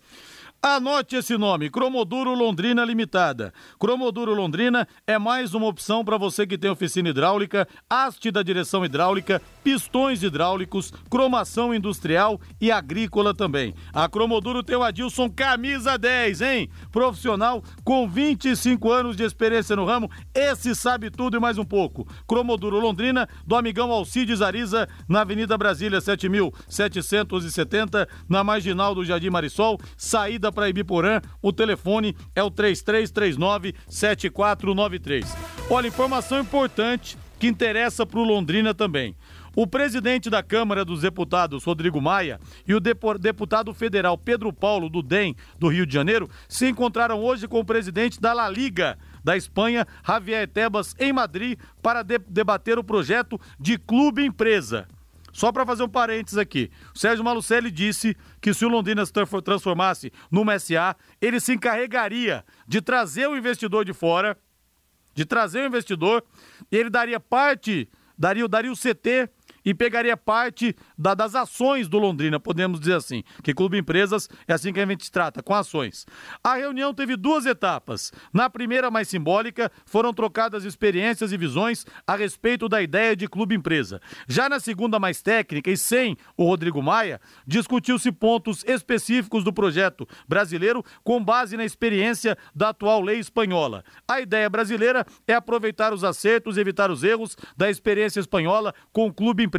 Anote 0.61 1.15
esse 1.15 1.37
nome, 1.37 1.69
Cromoduro 1.69 2.33
Londrina 2.33 2.83
Limitada. 2.83 3.53
Cromoduro 3.79 4.33
Londrina 4.33 4.85
é 5.07 5.17
mais 5.17 5.53
uma 5.53 5.67
opção 5.67 6.03
para 6.03 6.17
você 6.17 6.45
que 6.45 6.57
tem 6.57 6.69
oficina 6.69 7.07
hidráulica, 7.07 7.65
haste 7.89 8.29
da 8.29 8.43
direção 8.43 8.83
hidráulica, 8.83 9.41
pistões 9.63 10.21
hidráulicos, 10.21 10.91
cromação 11.09 11.73
industrial 11.73 12.41
e 12.59 12.73
agrícola 12.73 13.33
também. 13.33 13.73
A 13.93 14.09
Cromoduro 14.09 14.61
tem 14.61 14.75
o 14.75 14.83
Adilson 14.83 15.29
Camisa 15.29 15.97
10, 15.97 16.41
hein? 16.41 16.69
Profissional 16.91 17.63
com 17.85 18.05
25 18.05 18.91
anos 18.91 19.15
de 19.15 19.23
experiência 19.23 19.77
no 19.77 19.85
ramo, 19.85 20.11
esse 20.35 20.75
sabe 20.75 21.09
tudo 21.09 21.37
e 21.37 21.39
mais 21.39 21.57
um 21.57 21.63
pouco. 21.63 22.05
Cromoduro 22.27 22.81
Londrina, 22.81 23.29
do 23.47 23.55
amigão 23.55 23.93
Alcides 23.93 24.41
Ariza, 24.41 24.89
na 25.07 25.21
Avenida 25.21 25.57
Brasília 25.57 26.01
7770, 26.01 28.09
na 28.27 28.43
marginal 28.43 28.93
do 28.93 29.05
Jardim 29.05 29.29
Marisol, 29.29 29.79
saída 29.95 30.48
para 30.51 30.67
Ibiporã. 30.69 31.21
O 31.41 31.51
telefone 31.53 32.15
é 32.35 32.43
o 32.43 32.51
3339-7493. 32.51 35.25
Olha, 35.69 35.87
informação 35.87 36.39
importante 36.39 37.17
que 37.39 37.47
interessa 37.47 38.05
para 38.05 38.19
o 38.19 38.23
Londrina 38.23 38.73
também. 38.73 39.15
O 39.55 39.65
presidente 39.65 40.29
da 40.29 40.43
Câmara 40.43 40.85
dos 40.85 41.01
Deputados, 41.01 41.63
Rodrigo 41.63 41.99
Maia, 42.01 42.39
e 42.67 42.73
o 42.73 42.79
deputado 42.79 43.73
federal 43.73 44.17
Pedro 44.17 44.53
Paulo, 44.53 44.89
do 44.89 45.01
DEM, 45.01 45.35
do 45.57 45.67
Rio 45.67 45.85
de 45.85 45.93
Janeiro, 45.93 46.29
se 46.47 46.67
encontraram 46.69 47.19
hoje 47.21 47.47
com 47.47 47.59
o 47.59 47.65
presidente 47.65 48.21
da 48.21 48.31
La 48.31 48.47
Liga 48.49 48.97
da 49.23 49.35
Espanha, 49.35 49.85
Javier 50.07 50.47
Tebas, 50.47 50.95
em 50.99 51.11
Madrid, 51.11 51.59
para 51.81 52.03
de- 52.03 52.19
debater 52.19 52.77
o 52.79 52.83
projeto 52.83 53.39
de 53.59 53.77
clube-empresa. 53.77 54.87
Só 55.31 55.51
para 55.51 55.65
fazer 55.65 55.83
um 55.83 55.89
parênteses 55.89 56.37
aqui, 56.37 56.71
o 56.93 56.97
Sérgio 56.99 57.23
Malucelli 57.23 57.71
disse 57.71 58.15
que 58.41 58.53
se 58.53 58.65
o 58.65 58.69
Londrina 58.69 59.05
se 59.05 59.13
transfor- 59.13 59.41
transformasse 59.41 60.11
numa 60.31 60.57
SA, 60.59 60.95
ele 61.21 61.39
se 61.39 61.53
encarregaria 61.53 62.43
de 62.67 62.81
trazer 62.81 63.27
o 63.27 63.37
investidor 63.37 63.85
de 63.85 63.93
fora, 63.93 64.37
de 65.13 65.25
trazer 65.25 65.63
o 65.63 65.67
investidor, 65.67 66.23
e 66.71 66.77
ele 66.77 66.89
daria 66.89 67.19
parte, 67.19 67.89
daria, 68.17 68.47
daria 68.47 68.71
o 68.71 68.75
CT 68.75 69.29
e 69.69 69.73
pegaria 69.75 70.17
parte 70.17 70.75
da- 70.97 71.13
das 71.13 71.35
ações 71.35 71.87
do 71.87 71.99
Londrina, 71.99 72.39
podemos 72.39 72.79
dizer 72.79 72.95
assim. 72.95 73.23
Que 73.43 73.53
Clube 73.53 73.77
Empresas 73.77 74.27
é 74.47 74.53
assim 74.53 74.73
que 74.73 74.79
a 74.79 74.85
gente 74.87 75.11
trata, 75.11 75.43
com 75.43 75.53
ações. 75.53 76.07
A 76.43 76.55
reunião 76.55 76.91
teve 76.91 77.15
duas 77.15 77.45
etapas. 77.45 78.11
Na 78.33 78.49
primeira, 78.49 78.89
mais 78.89 79.07
simbólica, 79.07 79.71
foram 79.85 80.11
trocadas 80.11 80.65
experiências 80.65 81.31
e 81.31 81.37
visões 81.37 81.85
a 82.07 82.15
respeito 82.15 82.67
da 82.67 82.81
ideia 82.81 83.15
de 83.15 83.27
Clube 83.27 83.53
Empresa. 83.53 84.01
Já 84.27 84.49
na 84.49 84.59
segunda, 84.59 84.97
mais 84.97 85.21
técnica 85.21 85.69
e 85.69 85.77
sem 85.77 86.17
o 86.35 86.45
Rodrigo 86.45 86.81
Maia, 86.81 87.21
discutiu-se 87.45 88.11
pontos 88.11 88.63
específicos 88.65 89.43
do 89.43 89.53
projeto 89.53 90.07
brasileiro 90.27 90.83
com 91.03 91.23
base 91.23 91.55
na 91.55 91.63
experiência 91.63 92.35
da 92.55 92.69
atual 92.69 93.01
lei 93.03 93.19
espanhola. 93.19 93.83
A 94.07 94.19
ideia 94.19 94.49
brasileira 94.49 95.05
é 95.27 95.35
aproveitar 95.35 95.93
os 95.93 96.03
acertos 96.03 96.57
e 96.57 96.59
evitar 96.61 96.89
os 96.89 97.03
erros 97.03 97.37
da 97.55 97.69
experiência 97.69 98.19
espanhola 98.19 98.73
com 98.91 99.05
o 99.05 99.13
Clube 99.13 99.43
Empresa. 99.43 99.58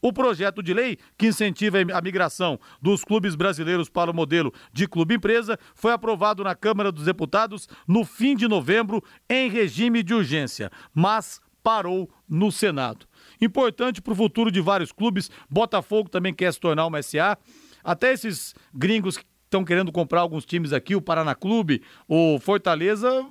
O 0.00 0.12
projeto 0.12 0.62
de 0.62 0.72
lei 0.72 0.98
que 1.18 1.26
incentiva 1.26 1.78
a 1.92 2.00
migração 2.00 2.58
dos 2.80 3.04
clubes 3.04 3.34
brasileiros 3.34 3.88
para 3.88 4.10
o 4.10 4.14
modelo 4.14 4.52
de 4.72 4.86
Clube 4.86 5.14
Empresa 5.14 5.58
foi 5.74 5.92
aprovado 5.92 6.44
na 6.44 6.54
Câmara 6.54 6.92
dos 6.92 7.04
Deputados 7.04 7.68
no 7.86 8.04
fim 8.04 8.36
de 8.36 8.46
novembro 8.48 9.02
em 9.28 9.50
regime 9.50 10.02
de 10.02 10.14
urgência, 10.14 10.70
mas 10.94 11.40
parou 11.62 12.10
no 12.28 12.50
Senado. 12.50 13.06
Importante 13.40 14.00
para 14.00 14.12
o 14.12 14.16
futuro 14.16 14.50
de 14.50 14.60
vários 14.60 14.92
clubes. 14.92 15.30
Botafogo 15.48 16.08
também 16.08 16.32
quer 16.32 16.52
se 16.52 16.60
tornar 16.60 16.86
uma 16.86 17.02
SA. 17.02 17.36
Até 17.82 18.12
esses 18.12 18.54
gringos 18.72 19.16
que 19.16 19.24
estão 19.44 19.64
querendo 19.64 19.90
comprar 19.90 20.20
alguns 20.20 20.44
times 20.44 20.72
aqui, 20.72 20.94
o 20.94 21.02
Paraná 21.02 21.34
Clube, 21.34 21.82
o 22.06 22.38
Fortaleza, 22.38 23.26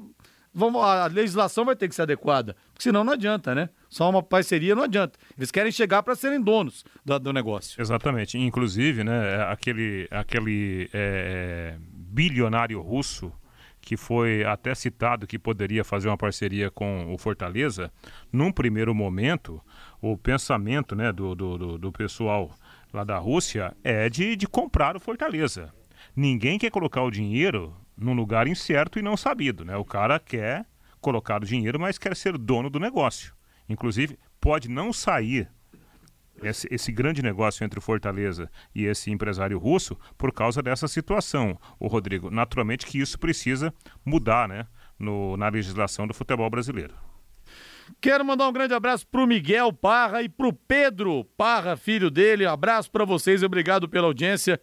a 0.81 1.07
legislação 1.07 1.65
vai 1.65 1.75
ter 1.75 1.87
que 1.87 1.95
ser 1.95 2.01
adequada, 2.03 2.55
porque 2.73 2.83
senão 2.83 3.03
não 3.03 3.13
adianta, 3.13 3.55
né? 3.55 3.69
Só 3.89 4.09
uma 4.09 4.21
parceria 4.21 4.75
não 4.75 4.83
adianta. 4.83 5.17
Eles 5.37 5.49
querem 5.49 5.71
chegar 5.71 6.03
para 6.03 6.15
serem 6.15 6.39
donos 6.39 6.85
do, 7.03 7.17
do, 7.19 7.33
negócio. 7.33 7.81
Exatamente. 7.81 8.37
Inclusive, 8.37 9.03
né, 9.03 9.43
aquele, 9.49 10.07
aquele 10.11 10.89
é, 10.93 11.75
bilionário 11.79 12.79
russo 12.81 13.31
que 13.81 13.97
foi 13.97 14.43
até 14.43 14.75
citado 14.75 15.25
que 15.25 15.39
poderia 15.39 15.83
fazer 15.83 16.09
uma 16.09 16.17
parceria 16.17 16.69
com 16.69 17.11
o 17.11 17.17
Fortaleza, 17.17 17.91
num 18.31 18.51
primeiro 18.51 18.93
momento, 18.93 19.59
o 20.01 20.17
pensamento 20.17 20.95
né, 20.95 21.11
do, 21.11 21.33
do, 21.33 21.77
do 21.77 21.91
pessoal 21.91 22.51
lá 22.93 23.03
da 23.03 23.17
Rússia 23.17 23.75
é 23.83 24.09
de, 24.09 24.35
de 24.35 24.47
comprar 24.47 24.95
o 24.95 24.99
Fortaleza. 24.99 25.73
Ninguém 26.15 26.59
quer 26.59 26.69
colocar 26.69 27.01
o 27.01 27.09
dinheiro 27.09 27.75
num 27.97 28.13
lugar 28.13 28.47
incerto 28.47 28.99
e 28.99 29.01
não 29.01 29.17
sabido, 29.17 29.65
né? 29.65 29.75
O 29.75 29.85
cara 29.85 30.19
quer 30.19 30.65
colocar 31.01 31.41
o 31.41 31.45
dinheiro, 31.45 31.79
mas 31.79 31.97
quer 31.97 32.15
ser 32.15 32.37
dono 32.37 32.69
do 32.69 32.79
negócio. 32.79 33.33
Inclusive, 33.69 34.17
pode 34.41 34.67
não 34.67 34.91
sair 34.91 35.47
esse, 36.41 36.67
esse, 36.71 36.91
grande 36.91 37.21
negócio 37.21 37.63
entre 37.63 37.79
o 37.79 37.81
Fortaleza 37.81 38.49
e 38.73 38.85
esse 38.85 39.11
empresário 39.11 39.57
russo 39.59 39.97
por 40.17 40.31
causa 40.31 40.61
dessa 40.61 40.87
situação, 40.87 41.59
o 41.79 41.87
Rodrigo. 41.87 42.29
Naturalmente 42.29 42.85
que 42.85 42.99
isso 42.99 43.19
precisa 43.19 43.73
mudar, 44.05 44.47
né, 44.47 44.65
no, 44.97 45.37
na 45.37 45.49
legislação 45.49 46.07
do 46.07 46.13
futebol 46.13 46.49
brasileiro. 46.49 46.95
Quero 47.99 48.23
mandar 48.23 48.47
um 48.47 48.53
grande 48.53 48.73
abraço 48.73 49.05
pro 49.07 49.27
Miguel 49.27 49.73
Parra 49.73 50.21
e 50.21 50.29
pro 50.29 50.53
Pedro 50.53 51.25
Parra, 51.35 51.75
filho 51.75 52.09
dele. 52.09 52.45
Abraço 52.45 52.89
para 52.89 53.03
vocês, 53.03 53.43
obrigado 53.43 53.89
pela 53.89 54.07
audiência. 54.07 54.59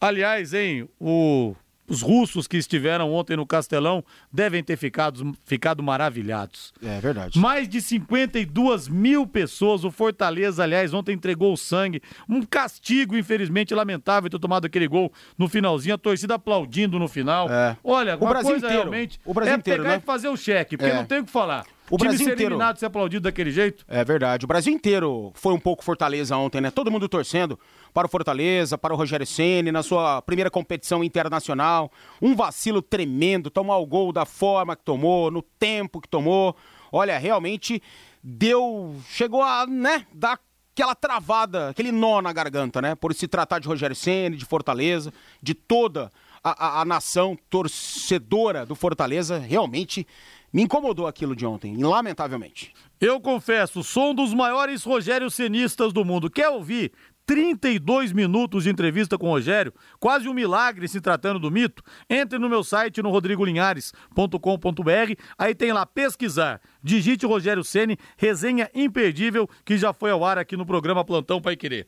Aliás, 0.00 0.52
hein, 0.52 0.88
o 1.00 1.54
os 1.88 2.02
russos 2.02 2.46
que 2.46 2.56
estiveram 2.56 3.12
ontem 3.12 3.36
no 3.36 3.46
Castelão 3.46 4.04
devem 4.32 4.62
ter 4.62 4.76
ficado, 4.76 5.34
ficado 5.44 5.82
maravilhados. 5.82 6.72
É 6.82 7.00
verdade. 7.00 7.38
Mais 7.38 7.68
de 7.68 7.80
52 7.80 8.88
mil 8.88 9.26
pessoas. 9.26 9.84
O 9.84 9.90
Fortaleza, 9.90 10.62
aliás, 10.62 10.92
ontem 10.92 11.12
entregou 11.12 11.52
o 11.52 11.56
sangue. 11.56 12.02
Um 12.28 12.42
castigo, 12.42 13.16
infelizmente, 13.16 13.74
lamentável 13.74 14.28
ter 14.30 14.38
tomado 14.38 14.66
aquele 14.66 14.88
gol 14.88 15.12
no 15.38 15.48
finalzinho. 15.48 15.94
A 15.94 15.98
torcida 15.98 16.34
aplaudindo 16.34 16.98
no 16.98 17.08
final. 17.08 17.48
É. 17.50 17.76
Olha, 17.82 18.16
o 18.16 18.26
Brasil 18.26 18.56
inteiro. 18.56 18.74
realmente. 18.74 19.20
O 19.24 19.32
Brasil 19.32 19.54
é 19.54 19.56
inteiro, 19.56 19.82
pegar 19.82 19.96
né? 19.96 20.02
e 20.02 20.06
fazer 20.06 20.28
o 20.28 20.36
cheque, 20.36 20.76
porque 20.76 20.92
é. 20.92 20.96
não 20.96 21.04
tem 21.04 21.20
o 21.20 21.24
que 21.24 21.30
falar. 21.30 21.64
O 21.90 21.96
Time 21.96 22.08
Brasil 22.08 22.26
ser 22.26 22.32
inteiro. 22.32 22.52
eliminado, 22.54 22.78
ser 22.78 22.86
aplaudido 22.86 23.22
daquele 23.22 23.50
jeito. 23.50 23.84
É 23.88 24.04
verdade. 24.04 24.44
O 24.44 24.48
Brasil 24.48 24.72
inteiro 24.72 25.32
foi 25.34 25.52
um 25.52 25.58
pouco 25.58 25.84
Fortaleza 25.84 26.36
ontem, 26.36 26.60
né? 26.60 26.70
Todo 26.70 26.90
mundo 26.90 27.08
torcendo 27.08 27.58
para 27.94 28.06
o 28.06 28.10
Fortaleza, 28.10 28.76
para 28.76 28.92
o 28.92 28.96
Rogério 28.96 29.26
Ceni 29.26 29.70
na 29.70 29.82
sua 29.82 30.20
primeira 30.22 30.50
competição 30.50 31.04
internacional. 31.04 31.90
Um 32.20 32.34
vacilo 32.34 32.82
tremendo, 32.82 33.50
tomar 33.50 33.76
o 33.78 33.86
gol 33.86 34.12
da 34.12 34.24
forma 34.24 34.74
que 34.74 34.84
tomou, 34.84 35.30
no 35.30 35.42
tempo 35.42 36.00
que 36.00 36.08
tomou. 36.08 36.56
Olha, 36.90 37.18
realmente 37.18 37.82
deu, 38.22 38.96
chegou 39.08 39.42
a, 39.42 39.66
né, 39.66 40.06
dar 40.12 40.40
aquela 40.72 40.94
travada, 40.94 41.70
aquele 41.70 41.90
nó 41.90 42.20
na 42.20 42.32
garganta, 42.32 42.82
né? 42.82 42.94
Por 42.94 43.14
se 43.14 43.26
tratar 43.26 43.60
de 43.60 43.68
Rogério 43.68 43.96
Ceni, 43.96 44.36
de 44.36 44.44
Fortaleza, 44.44 45.12
de 45.42 45.54
toda 45.54 46.12
a, 46.44 46.66
a, 46.66 46.80
a 46.82 46.84
nação 46.84 47.36
torcedora 47.48 48.66
do 48.66 48.74
Fortaleza, 48.74 49.38
realmente 49.38 50.06
me 50.52 50.62
incomodou 50.62 51.06
aquilo 51.06 51.36
de 51.36 51.44
ontem, 51.44 51.76
lamentavelmente. 51.76 52.72
Eu 53.00 53.20
confesso, 53.20 53.84
sou 53.84 54.10
um 54.10 54.14
dos 54.14 54.32
maiores 54.32 54.82
Rogério 54.82 55.30
Cenistas 55.30 55.92
do 55.92 56.04
mundo. 56.04 56.30
Quer 56.30 56.48
ouvir 56.48 56.92
32 57.26 58.12
minutos 58.12 58.64
de 58.64 58.70
entrevista 58.70 59.18
com 59.18 59.26
o 59.26 59.30
Rogério, 59.30 59.74
quase 59.98 60.28
um 60.28 60.32
milagre 60.32 60.86
se 60.86 61.00
tratando 61.00 61.40
do 61.40 61.50
mito. 61.50 61.82
Entre 62.08 62.38
no 62.38 62.48
meu 62.48 62.62
site 62.62 63.02
no 63.02 63.10
rodrigolinhares.com.br, 63.10 65.22
aí 65.36 65.54
tem 65.54 65.72
lá 65.72 65.84
pesquisar. 65.84 66.60
Digite 66.86 67.26
Rogério 67.26 67.64
Ceni, 67.64 67.98
resenha 68.16 68.70
imperdível 68.72 69.50
que 69.64 69.76
já 69.76 69.92
foi 69.92 70.12
ao 70.12 70.24
ar 70.24 70.38
aqui 70.38 70.56
no 70.56 70.64
programa 70.64 71.04
Plantão 71.04 71.42
Pai 71.42 71.56
Querer. 71.56 71.84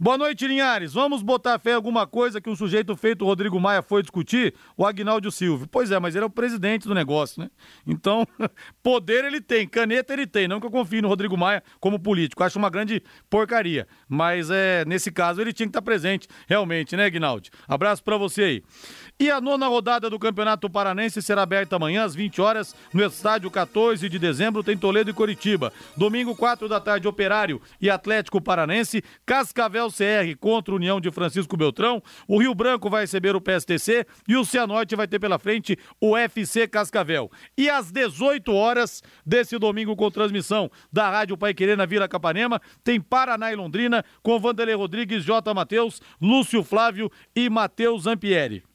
Boa 0.00 0.16
noite, 0.16 0.46
Linhares. 0.46 0.94
Vamos 0.94 1.22
botar 1.22 1.58
fé 1.58 1.72
em 1.72 1.74
alguma 1.74 2.06
coisa 2.06 2.40
que 2.40 2.48
um 2.48 2.56
sujeito 2.56 2.96
feito 2.96 3.22
Rodrigo 3.22 3.60
Maia 3.60 3.82
foi 3.82 4.00
discutir? 4.00 4.54
O 4.78 4.86
Agnaldo 4.86 5.30
Silva. 5.30 5.66
Pois 5.70 5.90
é, 5.90 5.98
mas 5.98 6.14
ele 6.14 6.24
é 6.24 6.26
o 6.26 6.30
presidente 6.30 6.88
do 6.88 6.94
negócio, 6.94 7.42
né? 7.42 7.50
Então, 7.86 8.26
poder 8.82 9.26
ele 9.26 9.42
tem, 9.42 9.68
caneta 9.68 10.14
ele 10.14 10.26
tem. 10.26 10.48
Não 10.48 10.58
que 10.58 10.66
eu 10.66 10.70
confie 10.70 11.02
no 11.02 11.08
Rodrigo 11.08 11.36
Maia 11.36 11.62
como 11.78 11.98
político. 11.98 12.42
Acho 12.42 12.58
uma 12.58 12.70
grande 12.70 13.02
porcaria. 13.28 13.86
Mas 14.08 14.48
é, 14.48 14.86
nesse 14.86 15.12
caso 15.12 15.42
ele 15.42 15.52
tinha 15.52 15.66
que 15.66 15.70
estar 15.70 15.82
presente, 15.82 16.26
realmente, 16.48 16.96
né, 16.96 17.04
Agnaldo? 17.04 17.50
Abraço 17.68 18.02
para 18.02 18.16
você 18.16 18.42
aí. 18.42 18.62
E 19.20 19.30
a 19.30 19.38
nona 19.38 19.68
rodada 19.68 20.08
do 20.08 20.18
Campeonato 20.18 20.70
Paranense 20.70 21.20
será 21.20 21.42
aberta 21.42 21.76
amanhã 21.76 22.04
às 22.04 22.14
20 22.14 22.40
horas 22.40 22.74
no 22.90 23.04
estádio 23.04 23.50
14 23.50 24.08
de 24.08 24.18
dezembro, 24.18 24.29
tem 24.64 24.76
Toledo 24.76 25.10
e 25.10 25.14
Coritiba. 25.14 25.72
Domingo, 25.96 26.34
4 26.34 26.68
da 26.68 26.80
tarde, 26.80 27.08
Operário 27.08 27.60
e 27.80 27.90
Atlético 27.90 28.40
Paranense. 28.40 29.02
Cascavel 29.26 29.88
CR 29.88 30.36
contra 30.38 30.74
União 30.74 31.00
de 31.00 31.10
Francisco 31.10 31.56
Beltrão. 31.56 32.02
O 32.26 32.38
Rio 32.38 32.54
Branco 32.54 32.88
vai 32.88 33.02
receber 33.02 33.34
o 33.34 33.40
PSTC 33.40 34.06
e 34.28 34.36
o 34.36 34.44
Cianorte 34.44 34.96
vai 34.96 35.06
ter 35.06 35.18
pela 35.18 35.38
frente 35.38 35.78
o 36.00 36.16
FC 36.16 36.66
Cascavel. 36.68 37.30
E 37.56 37.68
às 37.68 37.90
18 37.90 38.52
horas 38.52 39.02
desse 39.24 39.58
domingo, 39.58 39.96
com 39.96 40.10
transmissão 40.10 40.70
da 40.92 41.10
Rádio 41.10 41.36
Pai 41.36 41.54
Querer 41.54 41.76
na 41.76 41.86
Vila 41.86 42.08
Capanema, 42.08 42.60
tem 42.84 43.00
Paraná 43.00 43.52
e 43.52 43.56
Londrina 43.56 44.04
com 44.22 44.38
Vanderlei 44.38 44.74
Rodrigues, 44.74 45.24
J. 45.24 45.52
Matheus, 45.54 46.00
Lúcio 46.20 46.62
Flávio 46.62 47.10
e 47.34 47.48
Matheus 47.48 48.04
Zampieri. 48.04 48.69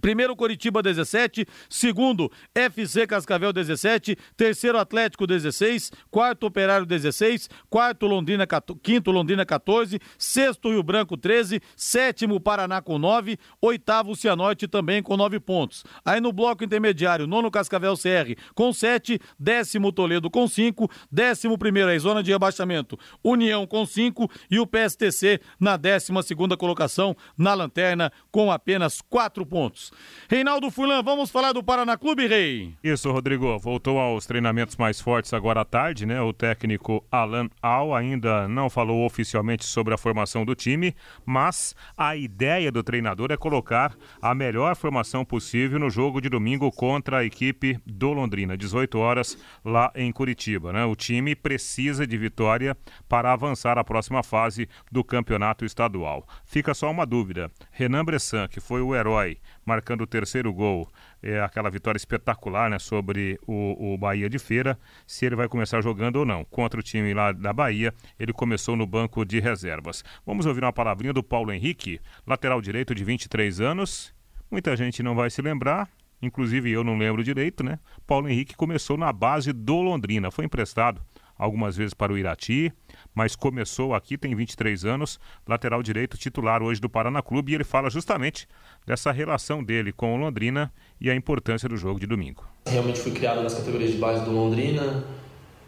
Primeiro 0.00 0.36
Coritiba 0.36 0.82
17, 0.82 1.46
segundo 1.68 2.30
FC 2.54 3.06
Cascavel 3.06 3.52
17, 3.52 4.16
terceiro 4.36 4.78
Atlético 4.78 5.26
16, 5.26 5.90
quarto 6.10 6.46
Operário 6.46 6.86
16, 6.86 7.48
quarto 7.68 8.06
Londrina, 8.06 8.46
quinto 8.82 9.10
Londrina 9.10 9.44
14, 9.44 9.98
sexto 10.16 10.70
Rio 10.70 10.82
Branco 10.82 11.16
13, 11.16 11.60
sétimo 11.76 12.40
Paraná 12.40 12.80
com 12.80 12.98
9, 12.98 13.38
oitavo 13.60 14.14
Cianorte 14.14 14.68
também 14.68 15.02
com 15.02 15.16
9 15.16 15.40
pontos. 15.40 15.84
Aí 16.04 16.20
no 16.20 16.32
bloco 16.32 16.64
intermediário, 16.64 17.26
nono 17.26 17.50
Cascavel 17.50 17.94
CR 17.94 18.40
com 18.54 18.72
7, 18.72 19.20
décimo 19.38 19.92
Toledo 19.92 20.30
com 20.30 20.46
5, 20.46 20.90
décimo 21.10 21.58
primeiro 21.58 21.90
aí 21.90 21.98
zona 21.98 22.22
de 22.22 22.30
rebaixamento, 22.30 22.98
União 23.22 23.66
com 23.66 23.84
5 23.84 24.30
e 24.50 24.58
o 24.58 24.66
PSTC 24.66 25.40
na 25.58 25.76
décima 25.76 26.22
segunda 26.22 26.56
colocação 26.56 27.16
na 27.36 27.54
lanterna 27.54 28.12
com 28.30 28.50
apenas 28.50 29.00
4 29.00 29.44
pontos. 29.46 29.87
Reinaldo 30.28 30.70
Fulan, 30.70 31.02
vamos 31.02 31.30
falar 31.30 31.52
do 31.52 31.62
Paraná 31.62 31.96
Clube, 31.96 32.26
Rei? 32.26 32.74
Isso, 32.84 33.10
Rodrigo. 33.10 33.58
Voltou 33.58 33.98
aos 33.98 34.26
treinamentos 34.26 34.76
mais 34.76 35.00
fortes 35.00 35.32
agora 35.32 35.62
à 35.62 35.64
tarde, 35.64 36.04
né? 36.04 36.20
O 36.20 36.32
técnico 36.32 37.04
Alan 37.10 37.48
Al 37.62 37.94
ainda 37.94 38.46
não 38.46 38.68
falou 38.68 39.06
oficialmente 39.06 39.64
sobre 39.64 39.94
a 39.94 39.98
formação 39.98 40.44
do 40.44 40.54
time, 40.54 40.94
mas 41.24 41.74
a 41.96 42.14
ideia 42.14 42.70
do 42.70 42.82
treinador 42.82 43.32
é 43.32 43.36
colocar 43.36 43.96
a 44.20 44.34
melhor 44.34 44.76
formação 44.76 45.24
possível 45.24 45.78
no 45.78 45.88
jogo 45.88 46.20
de 46.20 46.28
domingo 46.28 46.70
contra 46.70 47.18
a 47.18 47.24
equipe 47.24 47.78
do 47.86 48.12
Londrina, 48.12 48.56
18 48.56 48.98
horas 48.98 49.38
lá 49.64 49.90
em 49.94 50.12
Curitiba, 50.12 50.72
né? 50.72 50.84
O 50.84 50.94
time 50.94 51.34
precisa 51.34 52.06
de 52.06 52.18
vitória 52.18 52.76
para 53.08 53.32
avançar 53.32 53.78
à 53.78 53.84
próxima 53.84 54.22
fase 54.22 54.68
do 54.92 55.02
campeonato 55.02 55.64
estadual. 55.64 56.26
Fica 56.44 56.74
só 56.74 56.90
uma 56.90 57.06
dúvida. 57.06 57.50
Renan 57.70 58.04
Bressan, 58.04 58.48
que 58.48 58.60
foi 58.60 58.82
o 58.82 58.94
herói 58.94 59.38
marcando 59.68 60.00
o 60.00 60.06
terceiro 60.06 60.52
gol, 60.52 60.88
é 61.22 61.40
aquela 61.40 61.70
vitória 61.70 61.98
espetacular 61.98 62.70
né, 62.70 62.78
sobre 62.78 63.38
o, 63.46 63.92
o 63.92 63.98
Bahia 63.98 64.28
de 64.28 64.38
Feira, 64.38 64.78
se 65.06 65.26
ele 65.26 65.36
vai 65.36 65.46
começar 65.46 65.82
jogando 65.82 66.16
ou 66.16 66.24
não. 66.24 66.44
Contra 66.44 66.80
o 66.80 66.82
time 66.82 67.12
lá 67.12 67.30
da 67.30 67.52
Bahia, 67.52 67.92
ele 68.18 68.32
começou 68.32 68.74
no 68.74 68.86
banco 68.86 69.24
de 69.24 69.38
reservas. 69.38 70.02
Vamos 70.24 70.46
ouvir 70.46 70.64
uma 70.64 70.72
palavrinha 70.72 71.12
do 71.12 71.22
Paulo 71.22 71.52
Henrique, 71.52 72.00
lateral 72.26 72.62
direito 72.62 72.94
de 72.94 73.04
23 73.04 73.60
anos. 73.60 74.14
Muita 74.50 74.74
gente 74.74 75.02
não 75.02 75.14
vai 75.14 75.28
se 75.28 75.42
lembrar, 75.42 75.86
inclusive 76.22 76.70
eu 76.70 76.82
não 76.82 76.96
lembro 76.96 77.22
direito, 77.22 77.62
né? 77.62 77.78
Paulo 78.06 78.26
Henrique 78.28 78.56
começou 78.56 78.96
na 78.96 79.12
base 79.12 79.52
do 79.52 79.82
Londrina, 79.82 80.30
foi 80.30 80.46
emprestado 80.46 81.02
algumas 81.38 81.76
vezes 81.76 81.94
para 81.94 82.12
o 82.12 82.18
Irati, 82.18 82.72
mas 83.14 83.36
começou 83.36 83.94
aqui, 83.94 84.18
tem 84.18 84.34
23 84.34 84.84
anos, 84.84 85.20
lateral 85.46 85.82
direito 85.82 86.18
titular 86.18 86.62
hoje 86.62 86.80
do 86.80 86.90
Paraná 86.90 87.22
Clube, 87.22 87.52
e 87.52 87.54
ele 87.54 87.64
fala 87.64 87.88
justamente 87.88 88.48
dessa 88.84 89.12
relação 89.12 89.62
dele 89.62 89.92
com 89.92 90.14
o 90.14 90.16
Londrina 90.16 90.72
e 91.00 91.08
a 91.08 91.14
importância 91.14 91.68
do 91.68 91.76
jogo 91.76 92.00
de 92.00 92.06
domingo. 92.06 92.44
Realmente 92.66 92.98
fui 92.98 93.12
criado 93.12 93.42
nas 93.42 93.54
categorias 93.54 93.92
de 93.92 93.98
base 93.98 94.24
do 94.24 94.32
Londrina. 94.32 95.04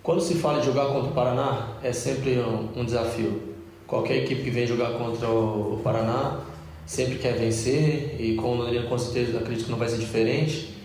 Quando 0.02 0.20
se 0.20 0.34
fala 0.34 0.60
de 0.60 0.66
jogar 0.66 0.86
contra 0.86 1.10
o 1.10 1.14
Paraná, 1.14 1.76
é 1.82 1.92
sempre 1.92 2.38
um, 2.38 2.80
um 2.80 2.84
desafio. 2.84 3.54
Qualquer 3.86 4.24
equipe 4.24 4.42
que 4.42 4.50
vem 4.50 4.66
jogar 4.66 4.92
contra 4.98 5.28
o 5.28 5.80
Paraná 5.84 6.40
sempre 6.86 7.18
quer 7.18 7.34
vencer 7.38 8.16
e 8.18 8.34
com 8.34 8.50
o 8.50 8.54
Londrina 8.56 8.86
com 8.88 8.98
certeza 8.98 9.38
acredito 9.38 9.66
que 9.66 9.70
não 9.70 9.78
vai 9.78 9.88
ser 9.88 9.98
diferente. 9.98 10.79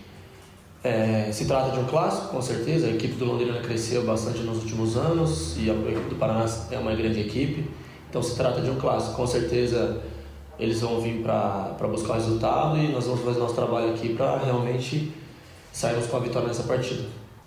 É, 0.86 1.32
se 1.32 1.46
trata 1.46 1.72
de 1.72 1.80
um 1.80 1.84
clássico, 1.84 2.28
com 2.28 2.40
certeza. 2.40 2.86
A 2.86 2.90
equipe 2.90 3.14
do 3.14 3.24
Londrina 3.24 3.58
cresceu 3.58 4.04
bastante 4.04 4.38
nos 4.42 4.58
últimos 4.58 4.96
anos 4.96 5.56
e 5.58 5.68
a 5.68 5.74
equipe 5.74 6.10
do 6.10 6.14
Paraná 6.14 6.46
é 6.70 6.78
uma 6.78 6.94
grande 6.94 7.18
equipe. 7.18 7.68
Então 8.08 8.22
se 8.22 8.36
trata 8.36 8.60
de 8.60 8.70
um 8.70 8.76
clássico. 8.76 9.16
Com 9.16 9.26
certeza 9.26 10.00
eles 10.60 10.80
vão 10.80 11.00
vir 11.00 11.22
para 11.22 11.88
buscar 11.90 12.12
o 12.12 12.14
resultado 12.14 12.78
e 12.78 12.86
nós 12.92 13.04
vamos 13.04 13.20
fazer 13.22 13.40
nosso 13.40 13.56
trabalho 13.56 13.94
aqui 13.94 14.14
para 14.14 14.38
realmente 14.38 15.12
saímos 15.72 16.06
com 16.06 16.18
a 16.18 16.20
vitória 16.20 16.46
nessa 16.46 16.62
partida. 16.62 17.02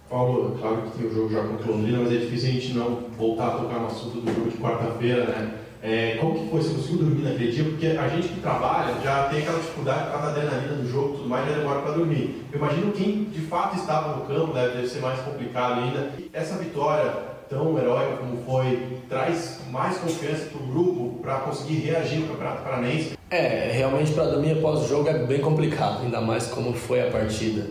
Paulo, 0.10 0.58
claro 0.60 0.82
que 0.82 0.98
tem 0.98 1.08
o 1.08 1.14
jogo 1.14 1.30
já 1.32 1.42
contra 1.42 1.72
o 1.72 1.76
Londrina, 1.78 2.00
mas 2.00 2.12
é 2.12 2.18
difícil 2.18 2.50
a 2.50 2.52
gente 2.52 2.74
não 2.74 3.04
voltar 3.18 3.48
a 3.48 3.52
tocar 3.52 3.80
no 3.80 3.88
assunto 3.88 4.20
do 4.20 4.36
jogo 4.36 4.50
de 4.50 4.58
quarta-feira, 4.58 5.26
né? 5.28 5.59
É, 5.82 6.18
como 6.20 6.34
que 6.34 6.50
foi? 6.50 6.62
Você 6.62 6.74
conseguiu 6.74 6.98
dormir 6.98 7.24
naquele 7.24 7.52
dia? 7.52 7.64
Porque 7.64 7.88
a 7.88 8.08
gente 8.10 8.28
que 8.28 8.42
trabalha 8.42 8.96
já 9.02 9.30
tem 9.30 9.40
aquela 9.40 9.60
dificuldade 9.60 10.04
por 10.06 10.12
causa 10.12 10.26
da 10.26 10.32
adrenalina 10.32 10.74
do 10.74 10.92
jogo 10.92 11.14
e 11.14 11.18
tudo 11.18 11.30
mais, 11.30 11.48
já 11.48 11.58
demora 11.58 11.82
para 11.82 11.92
dormir. 11.92 12.46
Eu 12.52 12.60
imagino 12.60 12.92
quem 12.92 13.24
de 13.26 13.42
fato 13.42 13.78
estava 13.78 14.18
no 14.18 14.26
campo 14.26 14.54
deve, 14.54 14.76
deve 14.76 14.88
ser 14.88 15.00
mais 15.00 15.20
complicado 15.22 15.82
ainda. 15.82 16.12
Essa 16.34 16.58
vitória 16.58 17.30
tão 17.50 17.78
heróica 17.80 18.18
como 18.18 18.38
foi, 18.46 19.00
traz 19.08 19.60
mais 19.72 19.98
confiança 19.98 20.46
para 20.46 20.62
o 20.62 20.68
grupo 20.68 21.20
para 21.22 21.40
conseguir 21.40 21.78
reagir 21.78 22.20
no 22.20 22.28
Campeonato 22.28 22.62
Paranaense? 22.62 23.18
É, 23.32 23.72
realmente 23.74 24.12
para 24.12 24.26
dormir 24.26 24.52
após 24.52 24.82
o 24.82 24.88
jogo 24.88 25.08
é 25.08 25.26
bem 25.26 25.40
complicado, 25.40 26.04
ainda 26.06 26.20
mais 26.20 26.48
como 26.48 26.74
foi 26.74 27.02
a 27.02 27.10
partida. 27.10 27.68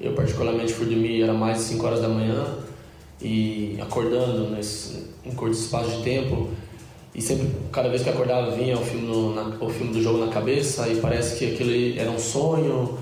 Eu 0.00 0.14
particularmente 0.14 0.72
fui 0.72 0.86
dormir, 0.86 1.22
era 1.22 1.34
mais 1.34 1.58
de 1.58 1.64
5 1.64 1.86
horas 1.86 2.00
da 2.00 2.08
manhã 2.08 2.44
e 3.20 3.78
acordando 3.82 4.48
nesse, 4.48 5.10
em 5.24 5.30
curto 5.32 5.54
espaço 5.54 5.98
de 5.98 6.02
tempo 6.02 6.48
e 7.14 7.20
sempre, 7.20 7.48
cada 7.72 7.88
vez 7.88 8.02
que 8.02 8.08
acordava 8.08 8.52
vinha 8.52 8.76
o 8.78 8.84
filme, 8.84 9.06
no, 9.06 9.34
na, 9.34 9.56
o 9.60 9.68
filme 9.68 9.92
do 9.92 10.02
jogo 10.02 10.24
na 10.24 10.32
cabeça 10.32 10.88
e 10.88 11.00
parece 11.00 11.38
que 11.38 11.52
aquilo 11.52 12.00
era 12.00 12.10
um 12.10 12.18
sonho 12.18 12.98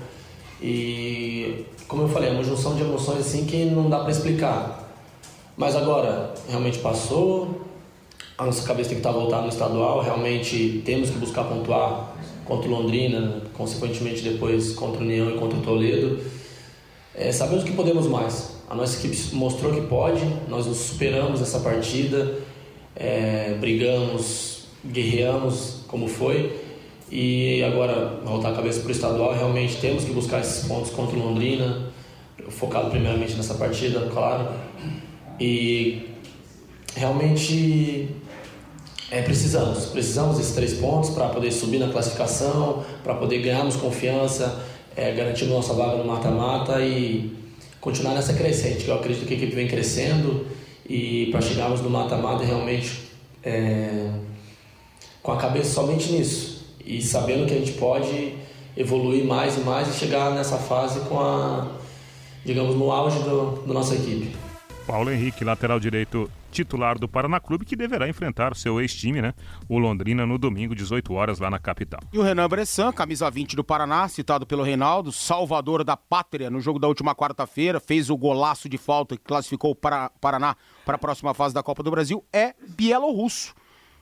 e 0.61 1.65
como 1.87 2.03
eu 2.03 2.07
falei, 2.07 2.29
é 2.29 2.31
uma 2.31 2.43
junção 2.43 2.75
de 2.75 2.81
emoções 2.81 3.19
assim 3.19 3.45
que 3.45 3.65
não 3.65 3.89
dá 3.89 3.99
para 3.99 4.11
explicar. 4.11 4.87
Mas 5.57 5.75
agora, 5.75 6.33
realmente 6.47 6.77
passou, 6.79 7.65
a 8.37 8.45
nossa 8.45 8.65
cabeça 8.65 8.89
tem 8.89 8.99
que 8.99 9.07
estar 9.07 9.11
voltada 9.11 9.41
no 9.41 9.49
estadual, 9.49 10.01
realmente 10.01 10.81
temos 10.85 11.09
que 11.09 11.17
buscar 11.17 11.43
pontuar 11.45 12.15
contra 12.45 12.69
o 12.69 12.71
Londrina, 12.71 13.41
consequentemente 13.53 14.21
depois 14.21 14.73
contra 14.73 15.01
o 15.01 15.03
União 15.03 15.29
e 15.31 15.37
contra 15.39 15.57
o 15.57 15.61
Toledo. 15.61 16.19
É, 17.13 17.31
sabemos 17.31 17.63
que 17.63 17.71
podemos 17.71 18.07
mais. 18.07 18.57
A 18.69 18.75
nossa 18.75 18.97
equipe 18.97 19.35
mostrou 19.35 19.73
que 19.73 19.81
pode, 19.81 20.23
nós 20.47 20.67
nos 20.67 20.77
superamos 20.77 21.41
essa 21.41 21.59
partida, 21.59 22.37
é, 22.99 23.55
brigamos, 23.59 24.65
guerreamos 24.85 25.85
como 25.87 26.07
foi. 26.07 26.59
E 27.09 27.63
agora, 27.63 28.19
voltar 28.23 28.51
a 28.51 28.55
cabeça 28.55 28.81
para 28.81 28.89
o 28.89 28.91
estadual, 28.91 29.33
realmente 29.33 29.77
temos 29.77 30.03
que 30.03 30.11
buscar 30.11 30.41
esses 30.41 30.67
pontos 30.67 30.91
contra 30.91 31.17
o 31.17 31.19
Londrina, 31.19 31.87
focado 32.49 32.91
primeiramente 32.91 33.33
nessa 33.33 33.55
partida, 33.55 34.01
claro. 34.11 34.49
E 35.39 36.09
realmente 36.95 38.09
é, 39.09 39.21
precisamos, 39.23 39.85
precisamos 39.85 40.37
desses 40.37 40.53
três 40.53 40.73
pontos 40.73 41.09
para 41.11 41.29
poder 41.29 41.51
subir 41.51 41.79
na 41.79 41.87
classificação, 41.87 42.83
para 43.03 43.15
poder 43.15 43.39
ganharmos 43.39 43.75
confiança, 43.75 44.61
é, 44.95 45.11
garantir 45.13 45.45
nossa 45.45 45.73
vaga 45.73 45.97
no 45.97 46.05
mata-mata 46.05 46.79
e 46.81 47.33
continuar 47.81 48.13
nessa 48.13 48.33
crescente, 48.33 48.83
que 48.83 48.89
eu 48.89 48.95
acredito 48.95 49.25
que 49.25 49.33
a 49.33 49.37
equipe 49.37 49.55
vem 49.55 49.67
crescendo 49.67 50.45
e 50.89 51.27
para 51.31 51.39
chegarmos 51.39 51.81
no 51.81 51.89
mata-mata 51.89 52.43
realmente 52.43 53.09
é, 53.43 54.11
com 55.21 55.31
a 55.31 55.37
cabeça 55.37 55.75
somente 55.75 56.11
nisso 56.11 56.75
e 56.83 57.01
sabendo 57.01 57.45
que 57.45 57.53
a 57.53 57.57
gente 57.57 57.73
pode 57.73 58.33
evoluir 58.75 59.23
mais 59.23 59.57
e 59.57 59.61
mais 59.61 59.87
e 59.87 59.97
chegar 59.97 60.31
nessa 60.31 60.57
fase 60.57 61.01
com 61.01 61.19
a, 61.19 61.67
digamos, 62.43 62.75
no 62.75 62.91
auge 62.91 63.19
do, 63.19 63.63
da 63.67 63.73
nossa 63.73 63.93
equipe. 63.93 64.35
Paulo 64.87 65.11
Henrique, 65.11 65.43
lateral 65.43 65.79
direito 65.79 66.29
titular 66.51 66.97
do 66.97 67.07
Paraná 67.07 67.39
Clube, 67.39 67.65
que 67.65 67.75
deverá 67.75 68.07
enfrentar 68.07 68.55
seu 68.55 68.79
ex-time, 68.79 69.21
né? 69.21 69.33
O 69.67 69.77
Londrina, 69.77 70.25
no 70.25 70.37
domingo, 70.37 70.75
18 70.75 71.13
horas, 71.13 71.39
lá 71.39 71.49
na 71.49 71.59
capital. 71.59 71.99
E 72.11 72.17
o 72.17 72.21
Renan 72.21 72.47
Bressan, 72.47 72.91
camisa 72.91 73.29
20 73.29 73.55
do 73.55 73.63
Paraná, 73.63 74.07
citado 74.07 74.45
pelo 74.45 74.63
Reinaldo, 74.63 75.11
salvador 75.11 75.83
da 75.83 75.95
pátria 75.95 76.49
no 76.49 76.59
jogo 76.59 76.79
da 76.79 76.87
última 76.87 77.15
quarta-feira, 77.15 77.79
fez 77.79 78.09
o 78.09 78.17
golaço 78.17 78.67
de 78.67 78.77
falta 78.77 79.15
que 79.15 79.23
classificou 79.23 79.71
o 79.71 79.75
Paraná 79.75 80.55
para 80.85 80.95
a 80.95 80.99
próxima 80.99 81.33
fase 81.33 81.53
da 81.53 81.63
Copa 81.63 81.83
do 81.83 81.91
Brasil, 81.91 82.23
é 82.33 82.53
bielorrusso. 82.67 83.53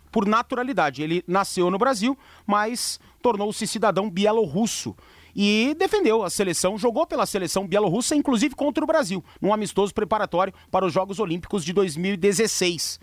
Por 0.10 0.25
naturalidade. 0.25 1.03
Ele 1.03 1.23
nasceu 1.27 1.69
no 1.69 1.77
Brasil, 1.77 2.17
mas 2.45 2.97
tornou-se 3.21 3.67
cidadão 3.67 4.10
bielorrusso 4.10 4.95
e 5.38 5.76
defendeu 5.78 6.23
a 6.23 6.32
seleção, 6.32 6.80
jogou 6.80 7.06
pela 7.06 7.28
seleção 7.28 7.67
bielorrussa, 7.67 8.15
inclusive 8.15 8.56
contra 8.56 8.84
o 8.84 8.88
Brasil, 8.88 9.23
num 9.39 9.54
amistoso 9.54 9.93
preparatório 9.93 10.52
para 10.71 10.84
os 10.84 10.91
Jogos 10.91 11.19
Olímpicos 11.19 11.63
de 11.63 11.71
2016. 11.73 13.00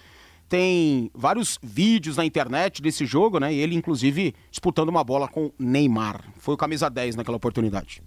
Tem 0.48 1.10
vários 1.14 1.58
vídeos 1.62 2.16
na 2.16 2.24
internet 2.24 2.82
desse 2.82 3.06
jogo, 3.06 3.38
né? 3.38 3.54
E 3.54 3.58
ele, 3.58 3.76
inclusive, 3.76 4.34
disputando 4.50 4.88
uma 4.88 5.04
bola 5.04 5.28
com 5.28 5.52
Neymar. 5.56 6.24
Foi 6.38 6.54
o 6.54 6.56
camisa 6.56 6.90
10 6.90 7.14
naquela 7.14 7.36
oportunidade. 7.36 8.02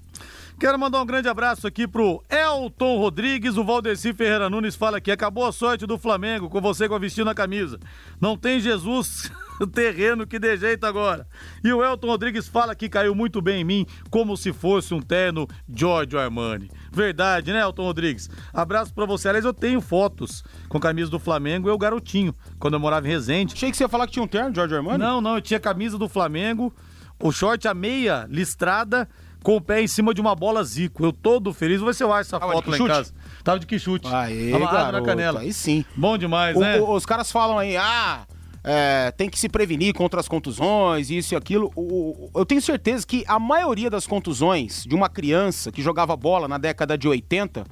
Quero 0.60 0.78
mandar 0.78 1.02
um 1.02 1.06
grande 1.06 1.30
abraço 1.30 1.66
aqui 1.66 1.88
pro 1.88 2.22
Elton 2.30 2.98
Rodrigues, 2.98 3.56
o 3.58 3.63
Valdeci 3.63 4.13
Ferreira 4.13 4.50
Nunes 4.50 4.76
fala 4.76 4.98
aqui, 4.98 5.10
acabou 5.10 5.46
a 5.46 5.52
sorte 5.54 5.86
do 5.86 5.98
Flamengo 5.98 6.50
com 6.50 6.60
você 6.60 6.90
com 6.90 6.96
a 6.96 7.00
vestindo 7.00 7.30
a 7.30 7.36
camisa. 7.36 7.80
Não 8.20 8.38
tem 8.38 8.60
Jesus 8.60 9.32
terreno 9.65 10.28
que 10.28 10.38
dê 10.38 10.56
jeito 10.58 10.86
agora. 10.86 11.26
E 11.63 11.74
o 11.74 11.84
Elton 11.84 12.08
Rodrigues 12.08 12.48
fala 12.48 12.76
que 12.76 12.88
caiu 12.88 13.15
muito 13.15 13.41
bem 13.41 13.62
em 13.62 13.63
mim, 13.63 13.86
como 14.12 14.38
se 14.38 14.54
fosse 14.54 14.93
um 14.93 15.02
terno 15.02 15.48
Giorgio 15.67 16.20
Armani. 16.20 16.70
Verdade, 16.91 17.52
né, 17.52 17.62
Elton 17.62 17.84
Rodrigues? 17.84 18.30
Abraço 18.54 18.93
pra 18.93 19.06
você. 19.06 19.30
Aliás, 19.30 19.46
eu 19.46 19.54
tenho 19.54 19.82
fotos 19.82 20.43
com 20.70 20.80
camisa 20.80 21.10
do 21.10 21.17
Flamengo, 21.20 21.70
eu 21.70 21.78
garotinho, 21.78 22.36
quando 22.60 22.76
eu 22.76 22.80
morava 22.80 23.08
em 23.08 23.10
Resende. 23.12 23.54
Achei 23.54 23.72
que 23.72 23.78
você 23.78 23.84
ia 23.86 23.89
falar 23.89 24.06
que 24.06 24.13
tinha 24.13 24.24
um 24.24 24.28
terno 24.28 24.54
Giorgio 24.54 24.78
Armani? 24.78 25.00
Não, 25.00 25.22
não, 25.22 25.36
eu 25.36 25.41
tinha 25.41 25.60
camisa 25.60 25.98
do 25.98 26.08
Flamengo, 26.10 26.74
o 27.20 27.32
short, 27.32 27.67
a 27.67 27.74
meia 27.74 28.28
listrada 28.30 29.08
com 29.43 29.56
o 29.56 29.62
pé 29.62 29.82
em 29.82 29.88
cima 29.88 30.13
de 30.13 30.20
uma 30.20 30.36
bola 30.36 30.63
zico. 30.63 31.06
Eu 31.06 31.13
todo 31.13 31.54
feliz. 31.54 31.80
Vou 31.80 31.88
ver 31.88 31.93
se 31.93 32.04
eu 32.04 32.12
acho 32.12 32.28
essa 32.30 32.39
Tava 32.39 32.52
foto 32.54 32.70
lá 32.70 32.78
em 32.78 32.86
casa. 32.88 33.13
Tava 33.43 33.60
de 33.60 33.65
que 33.65 33.80
chute. 33.80 34.08
Aê, 34.08 34.52
Tava 34.52 34.65
água 34.65 34.91
na 34.91 35.02
canela. 35.02 35.39
Aí 35.41 35.54
sim. 35.54 35.86
Bom 35.96 36.17
demais, 36.17 36.58
O- 36.58 36.60
né? 36.60 36.80
o- 36.80 36.91
os 36.93 37.06
caras 37.06 37.32
falam 37.32 37.58
aí, 37.58 37.78
ah, 37.78 38.26
é, 38.69 39.12
tem 39.12 39.30
que 39.30 39.39
se 39.39 39.47
prevenir 39.47 39.93
contra 39.93 40.19
as 40.19 40.27
contusões, 40.27 41.10
isso 41.10 41.34
e 41.34 41.38
aquilo. 41.38 41.71
O- 41.73 42.30
eu 42.36 42.45
tenho 42.45 42.62
certeza 42.62 43.08
que 43.08 43.23
a 43.25 43.39
maioria 43.39 43.89
das 43.89 44.06
contusões 44.06 44.84
de 44.84 44.93
uma 44.93 45.08
criança 45.08 45.71
que 45.71 45.82
jogava 45.82 46.15
bola 46.17 46.47
na 46.49 46.58
década 46.58 46.97
de 46.97 47.08
80 47.08 47.65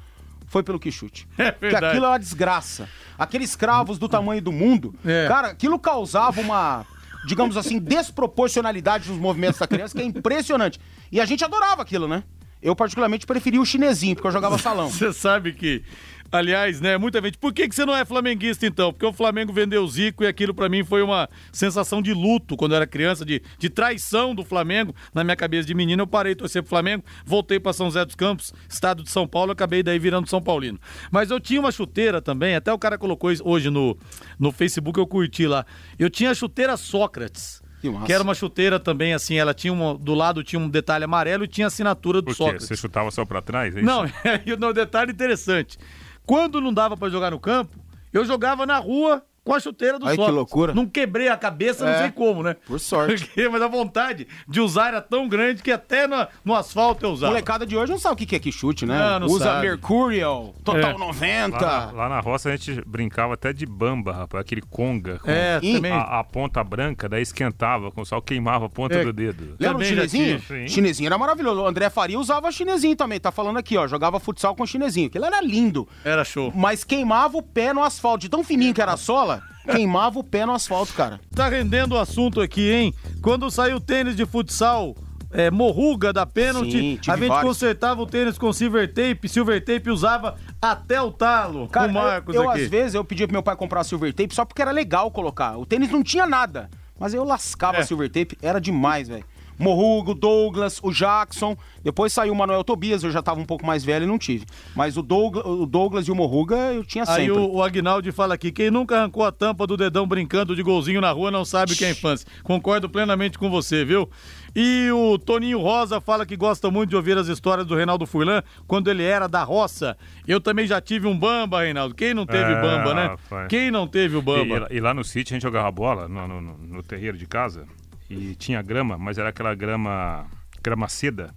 foi 0.48 0.64
pelo 0.64 0.80
que 0.80 0.90
chute. 0.92 1.28
É 1.38 1.52
Porque 1.52 1.76
aquilo 1.76 2.06
é 2.06 2.10
uma 2.10 2.18
desgraça. 2.20 2.88
Aqueles 3.20 3.56
cravos 3.56 3.98
do 3.98 4.08
tamanho 4.08 4.42
do 4.42 4.52
mundo, 4.54 4.96
É. 5.06 5.28
cara, 5.28 5.50
aquilo 5.50 5.78
causava 5.78 6.40
uma, 6.40 6.86
digamos 7.28 7.58
assim, 7.58 7.78
desproporcionalidade 7.80 9.10
nos 9.10 9.20
movimentos 9.20 9.60
da 9.60 9.68
criança 9.68 9.96
que 9.96 10.02
é 10.02 10.06
impressionante. 10.06 10.80
E 11.12 11.20
a 11.20 11.26
gente 11.26 11.44
adorava 11.44 11.82
aquilo, 11.82 12.08
né? 12.08 12.24
Eu 12.62 12.76
particularmente 12.76 13.26
preferia 13.28 13.62
o 13.62 13.66
chinesinho, 13.66 14.16
porque 14.16 14.28
eu 14.28 14.32
jogava 14.32 14.58
salão. 14.58 14.90
Você 14.90 15.12
sabe 15.14 15.54
que, 15.54 15.84
aliás, 16.32 16.82
né, 16.82 16.98
muita 16.98 17.22
gente, 17.22 17.38
por 17.38 17.54
que, 17.54 17.68
que 17.68 17.76
você 17.76 17.86
não 17.86 17.96
é 17.96 18.04
flamenguista 18.06 18.66
então? 18.66 18.92
Porque 18.92 19.06
o 19.06 19.14
Flamengo 19.14 19.54
vendeu 19.54 19.84
o 19.84 19.88
Zico 19.88 20.24
e 20.24 20.28
aquilo 20.28 20.54
pra 20.54 20.70
mim 20.70 20.84
foi 20.84 21.02
uma 21.02 21.30
sensação 21.52 22.02
de 22.02 22.14
luto 22.14 22.56
quando 22.58 22.72
eu 22.72 22.78
era 22.78 22.88
criança, 22.88 23.26
de, 23.26 23.42
de 23.58 23.70
traição 23.70 24.34
do 24.34 24.44
Flamengo. 24.44 24.96
Na 25.14 25.24
minha 25.24 25.36
cabeça 25.36 25.68
de 25.68 25.74
menino, 25.74 26.04
eu 26.04 26.08
parei 26.08 26.34
de 26.34 26.40
torcer 26.40 26.62
pro 26.62 26.70
Flamengo, 26.70 27.04
voltei 27.26 27.60
pra 27.60 27.74
São 27.74 27.88
José 27.88 28.06
dos 28.06 28.16
Campos, 28.16 28.54
estado 28.70 29.04
de 29.04 29.10
São 29.10 29.28
Paulo, 29.28 29.52
acabei 29.52 29.82
daí 29.82 30.00
virando 30.00 30.30
São 30.30 30.42
Paulino. 30.42 30.80
Mas 31.12 31.32
eu 31.32 31.40
tinha 31.40 31.60
uma 31.60 31.72
chuteira 31.72 32.22
também, 32.22 32.56
até 32.56 32.72
o 32.72 32.80
cara 32.80 32.98
colocou 32.98 33.32
hoje 33.44 33.70
no, 33.70 33.98
no 34.40 34.52
Facebook, 34.52 35.00
eu 35.00 35.08
curti 35.08 35.48
lá. 35.48 35.66
Eu 35.98 36.10
tinha 36.10 36.32
a 36.32 36.34
chuteira 36.34 36.78
Sócrates. 36.78 37.64
Que. 37.82 38.06
Que 38.06 38.14
era 38.14 38.24
uma 38.24 38.34
chuteira 38.34 38.80
também, 38.80 39.14
assim, 39.14 39.36
ela 39.36 39.54
tinha 39.54 39.72
uma, 39.72 39.96
do 39.96 40.14
lado 40.14 40.44
tinha 40.44 40.60
um 40.60 40.68
detalhe 40.68 41.04
amarelo 41.04 41.44
e 41.44 41.48
tinha 41.48 41.68
a 41.68 41.70
assinatura 41.70 42.22
do 42.22 42.26
Por 42.26 42.32
quê? 42.32 42.38
Sócrates. 42.38 42.68
Você 42.68 42.76
chutava 42.76 43.12
só 43.12 43.26
pra 43.26 43.42
trás? 43.42 43.76
é 43.76 43.80
isso? 43.80 43.86
Não, 43.86 44.06
e 44.46 44.54
o 44.54 44.74
detalhe 44.74 45.12
interessante. 45.12 45.78
Quando 46.26 46.60
não 46.60 46.74
dava 46.74 46.98
pra 46.98 47.10
jogar 47.10 47.32
no 47.32 47.40
campo, 47.40 47.78
eu 48.12 48.26
jogava 48.26 48.66
na 48.66 48.80
rua 48.80 49.24
com 49.46 49.54
a 49.54 49.60
chuteira 49.60 49.98
do 50.00 50.08
Ai, 50.08 50.18
que 50.18 50.32
loucura. 50.32 50.74
Não 50.74 50.86
quebrei 50.88 51.30
a 51.30 51.38
cabeça, 51.38 51.86
não 51.86 51.92
É. 51.92 52.00
sei 52.00 52.12
como, 52.12 52.42
né? 52.44 52.56
Por 52.66 52.80
sorte. 52.80 53.24
Porque- 53.26 53.48
Mas 53.48 53.62
a 53.62 53.68
vontade 53.68 54.28
de 54.48 54.60
usar 54.60 54.88
era 54.90 55.00
tão 55.02 55.30
grande 55.30 55.62
que 55.64 55.72
até 55.72 56.08
no, 56.08 56.28
no 56.44 56.56
asfalto 56.56 57.06
eu 57.06 57.12
usava. 57.12 57.32
molecada 57.32 57.66
de 57.66 57.78
hoje 57.78 57.92
não 57.92 58.00
sabe 58.00 58.24
o 58.24 58.28
que 58.28 58.36
é 58.36 58.40
que 58.40 58.52
chute, 58.52 58.86
né? 58.86 58.98
Não, 58.98 59.20
não 59.22 59.28
Usa 59.28 59.46
sabe. 59.46 59.68
Mercurial, 59.68 60.54
Total 60.64 60.92
É. 60.92 60.98
90. 60.98 61.58
Lá 61.64 61.86
na, 61.86 61.92
lá 61.92 62.10
na 62.10 62.20
roça 62.20 62.50
a 62.50 62.56
gente 62.56 62.82
brincava 62.88 63.36
até 63.36 63.54
de 63.54 63.66
bamba, 63.68 64.12
rapaz, 64.14 64.42
aquele 64.42 64.62
conga. 64.64 65.20
com 65.20 65.30
É, 65.30 65.60
também. 65.60 65.92
A, 65.92 66.20
a 66.20 66.24
ponta 66.24 66.64
branca, 66.64 67.08
daí 67.08 67.22
esquentava, 67.22 67.92
com 67.92 68.02
o 68.02 68.06
sol 68.06 68.22
queimava 68.22 68.66
a 68.66 68.70
ponta 68.70 68.96
É. 68.96 69.04
do 69.04 69.14
dedo. 69.14 69.56
Lembra 69.60 69.84
já 69.86 69.90
chinesinho? 69.92 70.42
Chinesinho 70.68 71.08
era 71.08 71.18
maravilhoso. 71.20 71.62
O 71.62 71.68
André 71.68 71.90
Faria 71.92 72.20
usava 72.20 72.52
chinesinho 72.52 72.96
também. 72.96 73.20
Tá 73.20 73.32
falando 73.32 73.58
aqui, 73.58 73.78
ó. 73.78 73.86
Jogava 73.88 74.20
futsal 74.20 74.56
com 74.56 74.66
chinesinho. 74.66 75.08
Aquilo 75.08 75.26
era 75.26 75.40
lindo. 75.40 75.88
Era 76.04 76.24
show. 76.24 76.52
Mas 76.56 76.84
queimava 76.84 77.38
o 77.38 77.42
pé 77.44 77.74
no 77.74 77.84
asfalto. 77.84 78.20
De 78.22 78.30
tão 78.30 78.44
fininho 78.44 78.74
que 78.74 78.82
era 78.82 78.94
a 78.94 78.98
sola, 78.98 79.35
queimava 79.66 80.20
o 80.20 80.24
pé 80.24 80.46
no 80.46 80.54
asfalto, 80.54 80.94
cara. 80.94 81.20
Tá 81.36 81.50
rendendo 81.50 81.94
o 81.96 81.98
assunto 82.00 82.40
aqui, 82.42 82.72
hein? 82.72 82.94
Quando 83.22 83.50
saiu 83.52 83.78
o 83.78 83.82
tênis 83.82 84.16
de 84.16 84.26
futsal. 84.26 84.96
É, 85.32 85.52
morruga 85.52 86.14
da 86.14 86.26
pênalti, 86.26 86.78
a 87.10 87.18
gente 87.18 87.28
vários. 87.28 87.42
consertava 87.50 88.02
o 88.02 88.06
tênis 88.06 88.38
com 88.38 88.54
silver 88.54 88.88
tape, 88.94 89.28
silver 89.28 89.62
tape 89.62 89.90
usava 89.90 90.38
até 90.62 91.02
o 91.02 91.12
talo. 91.12 91.68
Cara, 91.68 91.90
o 91.92 91.94
Marcos 91.94 92.34
eu, 92.34 92.44
eu, 92.44 92.50
aqui. 92.52 92.62
às 92.64 92.70
vezes 92.70 92.94
eu 92.94 93.04
pedia 93.04 93.28
pro 93.28 93.34
meu 93.34 93.44
pai 93.44 93.54
comprar 93.58 93.84
silver 93.84 94.14
tape 94.14 94.34
só 94.34 94.46
porque 94.46 94.62
era 94.62 94.72
legal 94.72 95.12
colocar. 95.12 95.58
O 95.58 95.66
tênis 95.66 95.90
não 95.92 96.02
tinha 96.02 96.26
nada. 96.26 96.70
Mas 96.98 97.14
eu 97.14 97.26
lascava 97.26 97.80
É. 97.80 97.84
silver 97.84 98.10
tape, 98.10 98.38
era 98.42 98.62
demais, 98.62 99.10
velho. 99.10 99.26
Morrugo, 99.58 100.14
Douglas, 100.14 100.80
o 100.84 100.92
Jackson. 100.92 101.56
Depois 101.84 102.12
saiu 102.14 102.34
o 102.34 102.36
Manuel 102.36 102.64
Tobias, 102.64 103.04
eu 103.04 103.12
já 103.12 103.22
tava 103.22 103.40
um 103.40 103.46
pouco 103.46 103.66
mais 103.66 103.84
velho 103.84 104.04
e 104.04 104.08
não 104.08 104.18
tive. 104.18 104.46
Mas 104.76 104.98
o 104.98 105.02
Douglas, 105.02 105.46
o 105.46 105.66
Douglas 105.66 106.08
e 106.08 106.12
o 106.12 106.16
Morruga 106.16 106.56
eu 106.74 106.84
tinha 106.84 107.06
sempre. 107.06 107.24
Aí 107.24 107.32
o, 107.32 107.56
o 107.56 107.64
Agnaldo 107.64 108.12
fala 108.14 108.34
aqui: 108.36 108.52
quem 108.52 108.70
nunca 108.72 108.98
arrancou 108.98 109.24
a 109.24 109.32
tampa 109.32 109.66
do 109.68 109.78
dedão 109.78 110.08
brincando 110.08 110.56
de 110.56 110.64
golzinho 110.64 111.00
na 111.02 111.12
rua 111.12 111.30
não 111.32 111.46
sabe 111.46 111.74
o 111.74 111.76
que 111.76 111.86
é 111.86 111.92
infância. 111.92 112.28
Concordo 112.44 112.90
plenamente 112.90 113.38
com 113.38 113.50
você, 113.50 113.86
viu? 113.86 114.10
E 114.58 114.90
o 114.92 115.18
Toninho 115.18 115.60
Rosa 115.60 116.00
fala 116.00 116.26
que 116.26 116.38
gosta 116.38 116.72
muito 116.72 116.90
de 116.92 116.96
ouvir 116.96 117.18
as 117.18 117.28
histórias 117.28 117.68
do 117.68 117.76
Reinaldo 117.76 118.06
Furlan 118.06 118.42
quando 118.66 118.90
ele 118.90 119.04
era 119.04 119.28
da 119.28 119.44
roça. 119.44 119.98
Eu 120.26 120.40
também 120.40 120.66
já 120.66 120.80
tive 120.80 121.08
um 121.08 121.18
bamba, 121.18 121.62
Reinaldo. 121.64 121.94
Quem 121.94 122.14
não 122.14 122.26
teve 122.26 122.54
É, 122.54 122.62
bamba, 122.62 122.94
né? 122.94 123.08
rapaz. 123.08 123.48
Quem 123.50 123.70
não 123.70 123.86
teve 123.86 124.16
o 124.16 124.22
bamba? 124.22 124.68
E, 124.72 124.78
e 124.78 124.80
lá 124.80 124.94
no 124.94 125.04
sítio 125.04 125.34
a 125.34 125.36
gente 125.36 125.44
jogava 125.44 125.70
bola, 125.72 126.08
no- 126.08 126.28
no- 126.28 126.58
no 126.58 126.82
terreiro 126.84 127.18
de 127.18 127.26
casa, 127.26 127.68
e 128.10 128.36
tinha 128.36 128.62
grama, 128.62 128.98
mas 128.98 129.18
era 129.18 129.30
aquela 129.30 129.54
grama, 129.56 130.26
grama 130.62 130.88
seda. 130.88 131.34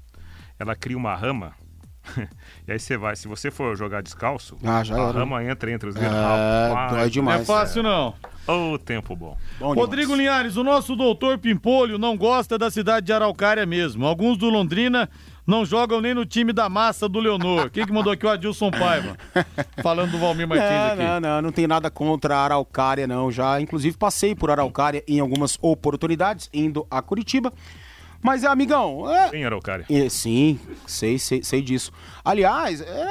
Ela 0.58 0.74
cria 0.74 0.96
uma 0.96 1.14
rama. 1.14 1.52
e 2.66 2.72
aí 2.72 2.78
você 2.78 2.96
vai, 2.96 3.14
se 3.16 3.28
você 3.28 3.50
for 3.50 3.76
jogar 3.76 4.02
descalço, 4.02 4.56
Ah, 4.64 4.82
já 4.82 4.96
a 4.96 5.08
era. 5.08 5.12
rama 5.18 5.44
entra 5.44 5.70
entre 5.70 5.88
os 5.90 5.96
É, 5.96 6.06
Rapaz, 6.08 6.92
dói 6.92 7.10
demais. 7.10 7.36
Não 7.36 7.42
é 7.42 7.58
fácil, 7.58 7.82
não. 7.82 8.14
Ô, 8.46 8.78
tempo 8.78 9.14
bom. 9.14 9.36
Bom 9.58 9.74
Rodrigo 9.74 10.14
Linhares, 10.14 10.56
o 10.56 10.64
nosso 10.64 10.96
doutor 10.96 11.36
Pimpolho 11.38 11.98
não 11.98 12.16
gosta 12.16 12.56
da 12.56 12.70
cidade 12.70 13.06
de 13.06 13.12
Araucária 13.12 13.66
mesmo. 13.66 14.06
Alguns 14.06 14.38
do 14.38 14.48
Londrina 14.48 15.08
não 15.48 15.64
jogam 15.64 16.02
nem 16.02 16.12
no 16.12 16.26
time 16.26 16.52
da 16.52 16.68
massa 16.68 17.08
do 17.08 17.18
Leonor. 17.18 17.70
Quem 17.70 17.86
que 17.86 17.90
mandou 17.90 18.12
aqui 18.12 18.26
o 18.26 18.28
Adilson 18.28 18.70
Paiva? 18.70 19.16
Falando 19.82 20.10
do 20.10 20.18
Valmir 20.18 20.46
Martins 20.46 20.68
não, 20.68 20.86
aqui. 20.88 21.02
Não, 21.02 21.20
não, 21.20 21.42
não 21.42 21.50
tem 21.50 21.66
nada 21.66 21.90
contra 21.90 22.36
a 22.36 22.44
Araucária, 22.44 23.06
não. 23.06 23.32
Já, 23.32 23.58
inclusive, 23.58 23.96
passei 23.96 24.34
por 24.34 24.50
Araucária 24.50 25.02
em 25.08 25.20
algumas 25.20 25.56
oportunidades, 25.62 26.50
indo 26.52 26.86
a 26.90 27.00
Curitiba. 27.00 27.50
Mas, 28.20 28.44
é, 28.44 28.46
amigão, 28.46 29.10
é, 29.10 29.42
Araucária. 29.42 29.86
É, 29.88 30.10
sim, 30.10 30.60
sei, 30.86 31.18
sei, 31.18 31.42
sei 31.42 31.62
disso. 31.62 31.92
Aliás, 32.22 32.82
é 32.82 33.06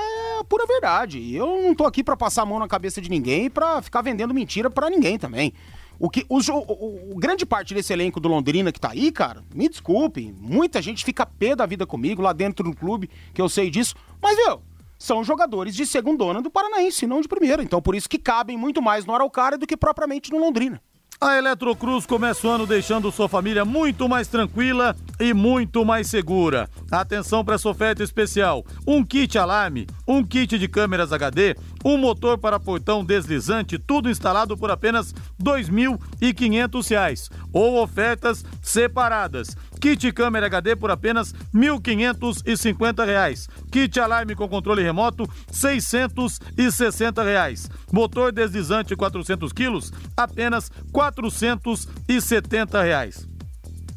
pura 0.48 0.68
verdade. 0.68 1.34
Eu 1.34 1.64
não 1.64 1.74
tô 1.74 1.86
aqui 1.86 2.04
pra 2.04 2.16
passar 2.16 2.44
a 2.44 2.46
mão 2.46 2.60
na 2.60 2.68
cabeça 2.68 3.02
de 3.02 3.10
ninguém 3.10 3.46
e 3.46 3.50
pra 3.50 3.82
ficar 3.82 4.04
vendendo 4.04 4.32
mentira 4.32 4.70
pra 4.70 4.92
ninguém 4.92 5.18
também. 5.18 5.54
O 6.00 6.10
que 6.10 6.26
o, 6.30 6.38
o- 6.38 7.16
grande 7.18 7.46
parte 7.46 7.74
desse 7.74 7.92
elenco 7.94 8.20
do 8.20 8.28
Londrina 8.30 8.72
que 8.72 8.80
tá 8.80 8.92
aí, 8.92 9.12
cara, 9.12 9.44
me 9.54 9.68
desculpe, 9.68 10.34
muita 10.40 10.82
gente 10.82 11.04
fica 11.04 11.26
pé 11.26 11.56
da 11.56 11.66
vida 11.66 11.86
comigo 11.86 12.22
lá 12.22 12.34
dentro 12.34 12.64
do 12.64 12.76
clube, 12.76 13.10
que 13.34 13.42
eu 13.42 13.50
sei 13.50 13.70
disso, 13.70 13.96
mas 14.22 14.36
viu, 14.38 14.62
são 15.00 15.24
jogadores 15.24 15.76
de 15.76 15.86
segundona 15.86 16.42
do 16.42 16.50
Paranaense, 16.52 17.06
não 17.08 17.22
de 17.22 17.28
primeira. 17.28 17.64
Então 17.64 17.82
por 17.82 17.96
isso 17.96 18.10
que 18.10 18.18
cabem 18.18 18.58
muito 18.58 18.82
mais 18.82 19.06
no 19.06 19.14
Araucária 19.14 19.58
do 19.58 19.66
que 19.68 19.78
propriamente 19.78 20.32
no 20.32 20.38
Londrina. 20.40 20.82
A 21.20 21.36
Eletrocruz 21.36 22.06
começa 22.06 22.46
o 22.48 22.52
ano 22.52 22.68
deixando 22.68 23.12
sua 23.12 23.28
família 23.28 23.66
muito 23.66 24.08
mais 24.08 24.28
tranquila 24.28 24.96
e 25.20 25.34
muito 25.34 25.84
mais 25.84 26.08
segura. 26.08 26.70
Atenção 26.92 27.44
para 27.44 27.56
essa 27.56 27.68
oferta 27.68 28.04
especial: 28.04 28.64
um 28.86 29.04
kit 29.04 29.36
alarme, 29.36 29.88
um 30.08 30.24
kit 30.24 30.60
de 30.60 30.68
câmeras 30.68 31.12
HD, 31.12 31.56
um 31.84 31.98
motor 31.98 32.38
para 32.38 32.60
portão 32.60 33.04
deslizante, 33.04 33.78
tudo 33.78 34.10
instalado 34.10 34.58
por 34.58 34.72
apenas 34.72 35.14
2.500 35.42 36.90
reais. 36.90 37.30
Ou 37.54 37.82
ofertas 37.82 38.44
separadas. 38.62 39.56
Kit 39.80 40.12
câmera 40.12 40.48
HD 40.48 40.76
por 40.76 40.92
apenas 40.92 41.34
1.550 41.54 43.06
reais. 43.06 43.48
Kit 43.72 44.00
alarme 44.00 44.36
com 44.36 44.48
controle 44.48 44.82
remoto 44.84 45.30
660 45.52 47.24
reais. 47.24 47.70
Motor 47.92 48.32
deslizante 48.32 48.96
400 48.96 49.54
quilos 49.54 49.94
apenas 50.16 50.72
470 50.92 52.82
reais. 52.82 53.37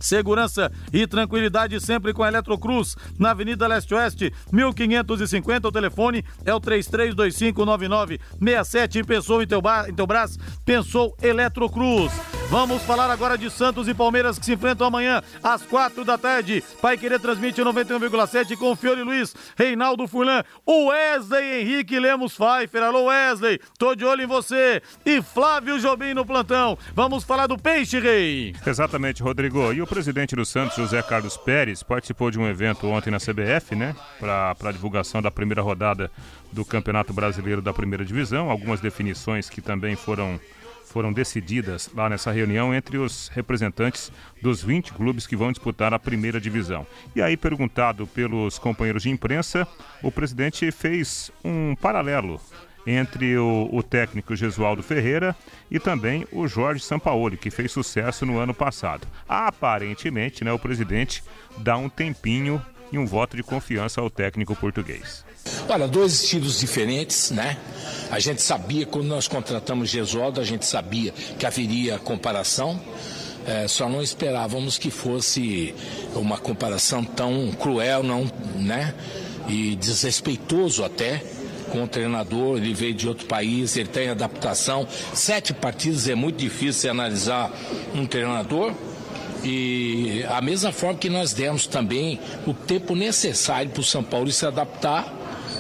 Segurança 0.00 0.70
e 0.92 1.06
tranquilidade 1.06 1.80
sempre 1.80 2.12
com 2.12 2.22
a 2.22 2.28
Eletrocruz, 2.28 2.94
na 3.18 3.30
Avenida 3.30 3.66
Leste-Oeste, 3.66 4.30
1550. 4.50 5.68
O 5.68 5.72
telefone 5.72 6.22
é 6.44 6.54
o 6.54 6.60
33259967. 6.60 8.96
Em 8.96 9.04
Pessoa, 9.04 9.44
em 9.44 9.46
Teobras, 9.46 10.38
pensou 10.64 11.16
Eletrocruz. 11.22 12.12
Vamos 12.50 12.82
falar 12.82 13.08
agora 13.08 13.38
de 13.38 13.48
Santos 13.48 13.86
e 13.86 13.94
Palmeiras 13.94 14.36
que 14.36 14.44
se 14.44 14.54
enfrentam 14.54 14.84
amanhã 14.84 15.22
às 15.40 15.62
quatro 15.62 16.04
da 16.04 16.18
tarde. 16.18 16.64
Pai 16.82 16.98
Querer 16.98 17.20
transmite 17.20 17.62
91,7 17.62 18.56
com 18.56 18.74
Fiore 18.74 19.04
Luiz, 19.04 19.36
Reinaldo 19.56 20.08
Furlan, 20.08 20.42
o 20.66 20.86
Wesley 20.86 21.60
Henrique 21.60 22.00
Lemos 22.00 22.36
Pfeiffer. 22.36 22.82
Alô 22.82 23.04
Wesley, 23.04 23.60
tô 23.78 23.94
de 23.94 24.04
olho 24.04 24.22
em 24.22 24.26
você. 24.26 24.82
E 25.06 25.22
Flávio 25.22 25.78
Jobim 25.78 26.12
no 26.12 26.26
plantão. 26.26 26.76
Vamos 26.92 27.22
falar 27.22 27.46
do 27.46 27.56
Peixe 27.56 28.00
Rei. 28.00 28.52
Exatamente, 28.66 29.22
Rodrigo. 29.22 29.72
E 29.72 29.80
o 29.80 29.86
presidente 29.90 30.36
do 30.36 30.44
Santos, 30.44 30.76
José 30.76 31.02
Carlos 31.02 31.36
Pérez, 31.36 31.82
participou 31.82 32.30
de 32.30 32.38
um 32.38 32.46
evento 32.46 32.86
ontem 32.86 33.10
na 33.10 33.18
CBF, 33.18 33.74
né? 33.74 33.96
Para 34.20 34.70
divulgação 34.70 35.20
da 35.20 35.32
primeira 35.32 35.60
rodada 35.62 36.12
do 36.52 36.64
Campeonato 36.64 37.12
Brasileiro 37.12 37.60
da 37.60 37.72
Primeira 37.72 38.04
Divisão. 38.04 38.48
Algumas 38.48 38.80
definições 38.80 39.50
que 39.50 39.60
também 39.60 39.96
foram, 39.96 40.38
foram 40.84 41.12
decididas 41.12 41.90
lá 41.92 42.08
nessa 42.08 42.30
reunião 42.30 42.72
entre 42.72 42.98
os 42.98 43.26
representantes 43.34 44.12
dos 44.40 44.62
20 44.62 44.92
clubes 44.92 45.26
que 45.26 45.34
vão 45.34 45.50
disputar 45.50 45.92
a 45.92 45.98
primeira 45.98 46.40
divisão. 46.40 46.86
E 47.16 47.20
aí, 47.20 47.36
perguntado 47.36 48.06
pelos 48.06 48.60
companheiros 48.60 49.02
de 49.02 49.10
imprensa, 49.10 49.66
o 50.04 50.12
presidente 50.12 50.70
fez 50.70 51.32
um 51.44 51.74
paralelo 51.74 52.40
entre 52.90 53.36
o, 53.36 53.68
o 53.72 53.82
técnico 53.82 54.34
Gesualdo 54.34 54.82
Ferreira 54.82 55.36
e 55.70 55.78
também 55.78 56.26
o 56.32 56.48
Jorge 56.48 56.82
Sampaoli, 56.82 57.36
que 57.36 57.50
fez 57.50 57.70
sucesso 57.70 58.26
no 58.26 58.38
ano 58.38 58.52
passado. 58.52 59.06
Aparentemente, 59.28 60.42
né, 60.42 60.52
o 60.52 60.58
presidente 60.58 61.22
dá 61.58 61.76
um 61.76 61.88
tempinho 61.88 62.60
e 62.92 62.98
um 62.98 63.06
voto 63.06 63.36
de 63.36 63.42
confiança 63.42 64.00
ao 64.00 64.10
técnico 64.10 64.56
português. 64.56 65.24
Olha, 65.68 65.86
dois 65.86 66.22
estilos 66.22 66.58
diferentes, 66.58 67.30
né? 67.30 67.56
A 68.10 68.18
gente 68.18 68.42
sabia, 68.42 68.84
quando 68.84 69.06
nós 69.06 69.28
contratamos 69.28 69.88
Gesualdo, 69.88 70.40
a 70.40 70.44
gente 70.44 70.66
sabia 70.66 71.12
que 71.38 71.46
haveria 71.46 71.98
comparação. 71.98 72.80
É, 73.46 73.66
só 73.66 73.88
não 73.88 74.02
esperávamos 74.02 74.76
que 74.76 74.90
fosse 74.90 75.74
uma 76.14 76.36
comparação 76.36 77.02
tão 77.04 77.52
cruel, 77.52 78.02
não, 78.02 78.30
né? 78.56 78.94
E 79.48 79.76
desrespeitoso 79.76 80.84
até 80.84 81.22
com 81.70 81.84
o 81.84 81.88
treinador. 81.88 82.58
Ele 82.58 82.74
veio 82.74 82.94
de 82.94 83.08
outro 83.08 83.26
país, 83.26 83.76
ele 83.76 83.88
tem 83.88 84.08
adaptação. 84.08 84.86
Sete 85.14 85.54
partidas 85.54 86.08
é 86.08 86.14
muito 86.14 86.36
difícil 86.36 86.90
analisar 86.90 87.50
um 87.94 88.04
treinador. 88.06 88.72
E 89.42 90.22
a 90.28 90.40
mesma 90.42 90.70
forma 90.70 90.98
que 90.98 91.08
nós 91.08 91.32
demos 91.32 91.66
também 91.66 92.20
o 92.46 92.52
tempo 92.52 92.94
necessário 92.94 93.70
para 93.70 93.80
o 93.80 93.84
São 93.84 94.02
Paulo 94.02 94.30
se 94.30 94.44
adaptar. 94.44 95.16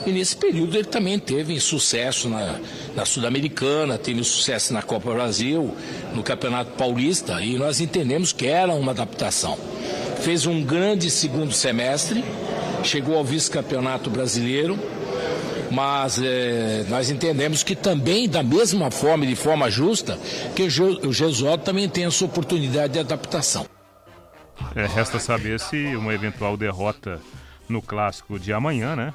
E 0.06 0.12
nesse 0.12 0.36
período 0.36 0.76
ele 0.76 0.84
também 0.84 1.18
teve 1.18 1.58
sucesso 1.60 2.28
na, 2.28 2.58
na 2.96 3.04
Sul-Americana, 3.04 3.98
teve 3.98 4.24
sucesso 4.24 4.72
na 4.72 4.82
Copa 4.82 5.12
Brasil, 5.12 5.74
no 6.14 6.22
Campeonato 6.22 6.72
Paulista, 6.72 7.42
e 7.42 7.58
nós 7.58 7.80
entendemos 7.80 8.32
que 8.32 8.46
era 8.46 8.72
uma 8.72 8.92
adaptação. 8.92 9.58
Fez 10.22 10.46
um 10.46 10.62
grande 10.62 11.10
segundo 11.10 11.52
semestre, 11.52 12.24
chegou 12.82 13.16
ao 13.16 13.24
vice-campeonato 13.24 14.08
brasileiro, 14.08 14.78
mas 15.70 16.20
eh, 16.22 16.84
nós 16.88 17.10
entendemos 17.10 17.62
que 17.62 17.76
também, 17.76 18.28
da 18.28 18.42
mesma 18.42 18.90
forma 18.90 19.24
e 19.24 19.28
de 19.28 19.36
forma 19.36 19.70
justa, 19.70 20.18
que 20.54 20.62
o 20.64 21.12
Gesualdo 21.12 21.64
também 21.64 21.88
tem 21.88 22.04
a 22.04 22.10
sua 22.10 22.26
oportunidade 22.26 22.94
de 22.94 22.98
adaptação. 22.98 23.66
É, 24.74 24.86
resta 24.86 25.18
saber 25.18 25.58
se 25.58 25.96
uma 25.96 26.12
eventual 26.12 26.56
derrota 26.56 27.20
no 27.68 27.80
clássico 27.80 28.38
de 28.38 28.52
amanhã, 28.52 28.94
né? 28.94 29.14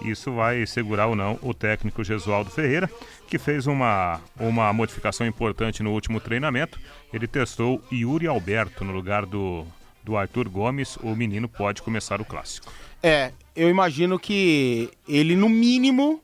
Isso 0.00 0.32
vai 0.32 0.66
segurar 0.66 1.06
ou 1.06 1.14
não 1.14 1.38
o 1.42 1.54
técnico 1.54 2.02
Gesualdo 2.02 2.50
Ferreira, 2.50 2.90
que 3.28 3.38
fez 3.38 3.66
uma, 3.66 4.20
uma 4.38 4.72
modificação 4.72 5.26
importante 5.26 5.82
no 5.82 5.92
último 5.92 6.20
treinamento. 6.20 6.78
Ele 7.12 7.26
testou 7.26 7.80
Yuri 7.92 8.26
Alberto 8.26 8.84
no 8.84 8.92
lugar 8.92 9.24
do, 9.24 9.64
do 10.04 10.16
Arthur 10.16 10.48
Gomes. 10.48 10.96
O 11.02 11.14
menino 11.14 11.48
pode 11.48 11.82
começar 11.82 12.20
o 12.20 12.24
clássico. 12.24 12.72
É, 13.02 13.32
eu 13.54 13.68
imagino 13.68 14.18
que 14.18 14.90
ele, 15.08 15.34
no 15.36 15.48
mínimo, 15.48 16.20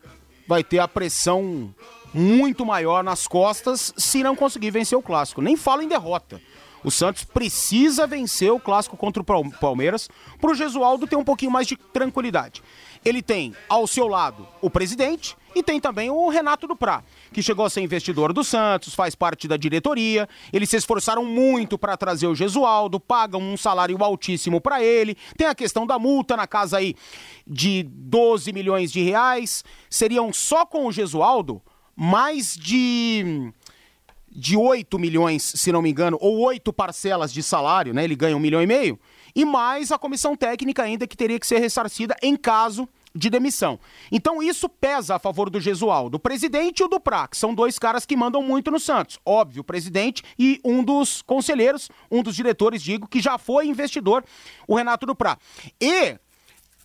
vai 0.47 0.63
ter 0.65 0.79
a 0.79 0.89
pressão 0.89 1.75
muito 2.15 2.65
maior 2.65 3.05
nas 3.05 3.27
costas 3.27 3.93
se 3.97 4.23
não 4.23 4.35
conseguir 4.35 4.71
vencer 4.71 4.97
o 4.97 5.03
clássico. 5.03 5.43
Nem 5.43 5.57
falo 5.57 5.83
em 5.83 5.89
derrota. 5.89 6.41
O 6.85 6.91
Santos 6.91 7.25
precisa 7.25 8.07
vencer 8.07 8.53
o 8.53 8.61
clássico 8.61 8.97
contra 8.97 9.21
o 9.21 9.25
Pal- 9.25 9.51
Palmeiras 9.61 10.09
para 10.41 10.51
o 10.51 10.55
Gesualdo 10.55 11.07
ter 11.07 11.17
um 11.17 11.25
pouquinho 11.25 11.51
mais 11.51 11.67
de 11.67 11.77
tranquilidade. 11.77 12.63
Ele 13.05 13.23
tem 13.23 13.55
ao 13.69 13.87
seu 13.87 14.07
lado 14.07 14.47
o 14.61 14.69
presidente 14.71 15.37
e 15.55 15.63
tem 15.63 15.81
também 15.81 16.11
o 16.11 16.29
Renato 16.29 16.67
Duprá, 16.67 17.03
que 17.33 17.43
chegou 17.43 17.65
a 17.65 17.71
ser 17.71 17.81
investidor 17.81 18.33
do 18.33 18.45
Santos, 18.45 18.95
faz 18.95 19.15
parte 19.15 19.49
da 19.49 19.57
diretoria. 19.57 20.29
Eles 20.53 20.69
se 20.69 20.77
esforçaram 20.77 21.25
muito 21.25 21.79
para 21.79 21.97
trazer 21.97 22.27
o 22.27 22.35
Gesualdo, 22.35 23.01
pagam 23.01 23.41
um 23.41 23.57
salário 23.57 24.03
altíssimo 24.03 24.61
para 24.61 24.83
ele. 24.83 25.17
Tem 25.37 25.47
a 25.47 25.55
questão 25.55 25.87
da 25.87 25.99
multa 25.99 26.37
na 26.37 26.47
casa 26.47 26.79
aí 26.79 26.95
de 27.47 27.83
12 27.83 28.53
milhões 28.53 28.93
de 28.93 29.03
reais. 29.03 29.65
Seriam 29.91 30.33
só 30.33 30.65
com 30.65 30.87
o 30.87 30.93
Gesualdo 30.93 31.63
mais 31.97 32.57
de 32.57 33.53
de 34.31 34.57
8 34.57 34.99
milhões, 34.99 35.43
se 35.43 35.73
não 35.73 35.83
me 35.83 35.91
engano, 35.91 36.17
ou 36.21 36.39
oito 36.41 36.73
parcelas 36.73 37.33
de 37.33 37.43
salário, 37.43 37.93
né? 37.93 38.05
Ele 38.05 38.15
ganha 38.15 38.37
um 38.37 38.41
milhão 38.41 38.63
e 38.63 38.67
meio. 38.67 38.99
E 39.35 39.45
mais 39.45 39.93
a 39.93 39.99
comissão 39.99 40.37
técnica 40.37 40.83
ainda 40.83 41.07
que 41.07 41.17
teria 41.17 41.39
que 41.39 41.47
ser 41.47 41.59
ressarcida 41.59 42.17
em 42.23 42.37
caso 42.37 42.89
de 43.15 43.31
demissão. 43.31 43.79
Então 44.11 44.43
isso 44.43 44.69
pesa 44.69 45.17
a 45.17 45.19
favor 45.19 45.51
do 45.51 45.61
Gesualdo. 45.61 46.17
O 46.17 46.21
presidente 46.21 46.81
e 46.81 46.85
o 46.85 46.89
do 46.89 47.01
Pra, 47.01 47.27
que 47.27 47.37
são 47.37 47.55
dois 47.55 47.79
caras 47.79 48.07
que 48.07 48.17
mandam 48.17 48.43
muito 48.43 48.71
no 48.71 48.79
Santos. 48.79 49.19
Óbvio, 49.25 49.63
o 49.63 49.65
presidente 49.65 50.23
e 50.39 50.61
um 50.65 50.83
dos 50.83 51.23
conselheiros, 51.23 51.91
um 52.11 52.23
dos 52.23 52.37
diretores, 52.37 52.83
digo, 52.83 53.09
que 53.09 53.21
já 53.21 53.39
foi 53.39 53.67
investidor, 53.67 54.25
o 54.67 54.77
Renato 54.77 55.07
do 55.07 55.15
Pra. 55.15 55.39
E, 55.81 56.17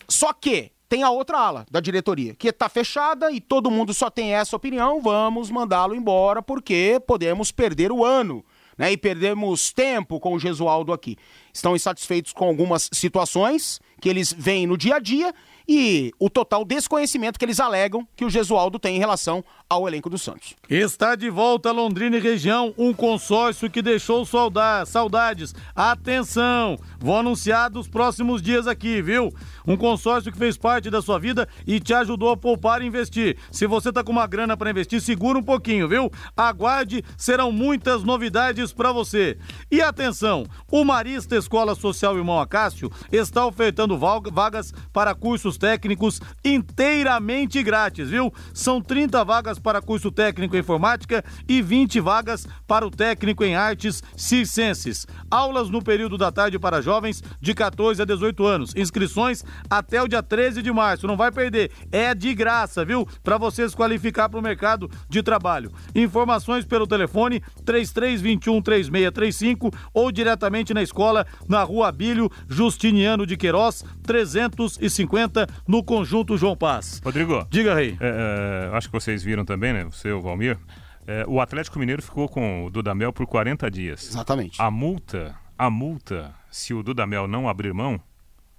só 0.08 0.34
que, 0.34 0.72
tem 0.94 1.02
a 1.02 1.10
outra 1.10 1.39
ala 1.39 1.66
da 1.72 1.80
diretoria, 1.80 2.36
que 2.36 2.50
está 2.50 2.70
fechada 2.70 3.32
e 3.32 3.41
todo 3.41 3.72
mundo 3.72 3.96
só 3.96 4.12
tem 4.12 4.36
essa 4.36 4.56
opinião, 4.56 5.02
vamos 5.02 5.50
mandá-lo 5.50 5.96
embora 5.96 6.39
porque 6.39 7.02
podemos 7.08 7.52
perder 7.52 7.91
o 7.91 8.06
ano. 8.06 8.46
Né, 8.78 8.91
e 8.91 8.97
perdemos 8.97 9.71
tempo 9.71 10.19
com 10.19 10.34
o 10.34 10.39
Gesualdo 10.39 10.91
aqui. 10.91 11.15
Estão 11.53 11.76
insatisfeitos 11.76 12.34
com 12.34 12.45
algumas 12.45 12.89
situações 12.91 13.80
que 14.01 14.09
eles 14.09 14.34
veem 14.34 14.65
no 14.65 14.78
dia 14.78 14.95
a 14.95 14.99
dia 14.99 15.34
e 15.68 16.11
o 16.20 16.30
total 16.30 16.66
desconhecimento 16.66 17.39
que 17.39 17.45
eles 17.45 17.59
alegam 17.59 18.07
que 18.16 18.26
o 18.26 18.30
Gesualdo 18.30 18.78
tem 18.80 18.95
em 18.95 18.99
relação 18.99 19.43
ao 19.70 19.88
elenco 19.88 20.09
do 20.09 20.18
Santos. 20.18 20.55
Está 20.70 21.16
de 21.16 21.30
volta 21.30 21.72
Londrina 21.72 22.18
e 22.18 22.20
região, 22.20 22.74
um 22.78 22.93
consórcio 22.93 23.70
que 23.70 23.82
deixou 23.82 24.26
saudades. 24.26 25.55
Atenção, 25.76 26.78
vou 26.99 27.18
anunciar 27.18 27.70
dos 27.70 27.88
próximos 27.88 28.41
dias 28.41 28.68
aqui, 28.68 29.01
viu? 29.01 29.34
Um 29.66 29.78
consórcio 29.78 30.32
que 30.32 30.38
fez 30.38 30.57
parte 30.57 30.89
da 30.89 31.01
sua 31.01 31.18
vida 31.18 31.47
e 31.66 31.80
te 31.80 31.93
ajudou 31.93 32.30
a 32.30 32.38
poupar 32.38 32.82
e 32.82 32.86
investir. 32.86 33.38
Se 33.51 33.66
você 33.66 33.91
tá 33.91 34.03
com 34.03 34.11
uma 34.11 34.28
grana 34.28 34.57
para 34.57 34.70
investir, 34.70 35.01
segura 35.01 35.39
um 35.39 35.43
pouquinho, 35.43 35.88
viu? 35.88 36.11
Aguarde, 36.36 37.03
serão 37.18 37.51
muitas 37.51 38.03
novidades 38.03 38.74
para 38.74 38.91
você. 38.91 39.38
E 39.72 39.82
atenção, 39.82 40.45
o 40.70 40.84
Marista 40.84 41.36
Escola 41.36 41.76
Social 41.76 42.18
Irmão 42.18 42.39
Acácio 42.39 42.91
está 43.11 43.45
ofertando 43.45 43.97
vagas 43.97 44.74
para 44.91 45.16
cursos 45.16 45.53
técnicos 45.58 46.20
inteiramente 46.43 47.62
grátis, 47.62 48.10
viu? 48.10 48.34
São 48.54 48.82
30 48.82 49.24
vagas 49.24 49.60
para 49.60 49.82
curso 49.82 50.12
técnico 50.12 50.56
em 50.56 50.64
informática 50.64 51.24
e 51.47 51.62
20 51.62 51.99
vagas 51.99 52.47
para 52.66 52.88
o 52.88 52.89
técnico 52.89 53.43
em 53.43 53.56
artes 53.56 54.01
circenses. 54.16 55.06
Aulas 55.30 55.70
no 55.70 55.84
período 55.84 56.18
da 56.18 56.32
tarde 56.32 56.58
para 56.58 56.82
jovens 56.82 57.22
de 57.39 57.54
14 57.54 58.01
a 58.01 58.06
18 58.06 58.45
anos. 58.45 58.74
Inscrições 58.76 59.43
até 59.70 60.01
o 60.01 60.08
dia 60.08 60.24
13 60.24 60.62
de 60.62 60.72
março. 60.72 61.06
Não 61.06 61.18
vai 61.18 61.32
perder. 61.32 61.72
É 61.91 62.16
de 62.16 62.34
graça, 62.34 62.84
viu? 62.84 63.08
Para 63.24 63.38
você 63.38 63.68
se 63.70 63.76
qualificar 63.76 64.30
para 64.30 64.39
o 64.39 64.43
mercado 64.43 64.89
de 65.10 65.22
trabalho. 65.22 65.72
Informações 65.93 66.66
pelo 66.66 66.88
telefone 66.88 67.41
3321 67.66 68.62
3635 68.62 69.72
ou 69.93 70.12
diretamente 70.12 70.74
na 70.74 70.82
escola 70.82 71.26
na 71.47 71.64
Rua 71.64 71.89
Abílio 71.89 72.32
Justiniano 72.47 73.26
de 73.26 73.36
Queiroz 73.36 73.84
350 74.04 75.43
no 75.68 75.84
Conjunto 75.84 76.38
João 76.38 76.56
Paz. 76.56 77.02
Rodrigo. 77.04 77.46
Diga, 77.50 77.76
Rei. 77.76 77.98
É, 78.00 78.70
é, 78.72 78.78
acho 78.78 78.88
que 78.88 78.94
vocês 78.94 79.24
viram 79.24 79.46
também, 79.46 79.74
né? 79.74 79.84
Você, 79.86 80.12
o 80.12 80.22
Valmir. 80.22 80.58
É, 81.06 81.26
o 81.28 81.41
Atlético 81.41 81.80
Mineiro 81.80 82.02
ficou 82.02 82.30
com 82.30 82.66
o 82.66 82.70
Dudamel 82.70 83.12
por 83.12 83.28
40 83.28 83.70
dias. 83.70 84.08
Exatamente. 84.08 84.62
A 84.62 84.72
multa, 84.72 85.36
a 85.58 85.70
multa, 85.70 86.34
se 86.50 86.74
o 86.74 86.82
Dudamel 86.82 87.28
não 87.28 87.50
abrir 87.50 87.74
mão, 87.74 88.00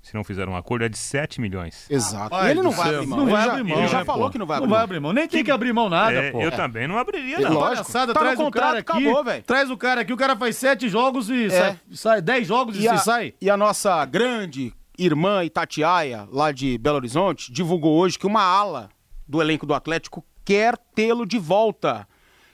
se 0.02 0.14
não 0.14 0.22
fizer 0.22 0.46
um 0.46 0.54
acordo, 0.54 0.84
é 0.84 0.88
de 0.90 0.98
7 0.98 1.40
milhões. 1.40 1.86
Exato. 1.90 2.36
e 2.36 2.50
ele 2.50 2.60
não 2.60 2.70
vai 2.72 2.94
abrir 2.94 3.06
mão. 3.06 3.18
Não 3.20 3.26
vai 3.26 3.42
ele 3.42 3.50
abrir 3.50 3.62
já, 3.68 3.74
mão. 3.74 3.78
Ele 3.78 3.88
já 3.88 3.98
né, 4.00 4.04
falou 4.04 4.24
pô? 4.26 4.30
que 4.32 4.38
não 4.38 4.44
vai 4.44 4.56
abrir 4.58 4.66
Não 4.66 4.68
mão. 4.68 4.76
vai 4.76 4.84
abrir 4.84 5.00
mão. 5.00 5.12
Nem 5.14 5.26
tem 5.26 5.42
que 5.42 5.50
abrir 5.50 5.72
mão 5.72 5.88
nada, 5.88 6.12
É, 6.12 6.30
pô. 6.30 6.42
eu 6.42 6.50
também 6.52 6.86
não 6.86 6.98
abriria, 6.98 7.36
É 7.36 7.40
não. 7.40 7.52
lógico. 7.54 7.76
Palhaçada, 7.76 8.12
Tá 8.12 8.20
no 8.20 8.26
traz 8.26 8.38
o 8.38 8.42
contrato, 8.44 8.62
cara 8.66 8.78
aqui. 8.80 8.90
acabou, 9.06 9.24
velho. 9.24 9.42
traz 9.44 9.70
o 9.70 9.76
cara 9.78 10.00
aqui, 10.02 10.12
o 10.12 10.16
cara 10.18 10.36
faz 10.36 10.56
sete 10.58 10.90
jogos 10.90 11.30
e 11.30 11.46
É. 11.46 11.48
sai, 11.48 11.78
sai 11.92 12.20
dez 12.20 12.46
jogos 12.46 12.76
e, 12.76 12.82
E 12.82 12.88
a, 12.88 12.98
sai. 12.98 13.32
e 13.40 13.48
a 13.48 13.56
nossa 13.56 14.04
grande 14.04 14.74
irmã 14.98 15.44
Itatiaia, 15.44 16.28
lá 16.30 16.52
de 16.52 16.78
Belo 16.78 16.96
Horizonte, 16.96 17.52
divulgou 17.52 17.96
hoje 17.96 18.18
que 18.18 18.26
uma 18.26 18.42
ala 18.42 18.90
do 19.26 19.40
elenco 19.40 19.66
do 19.66 19.74
Atlético 19.74 20.24
quer 20.44 20.76
tê-lo 20.94 21.26
de 21.26 21.38
volta. 21.38 22.06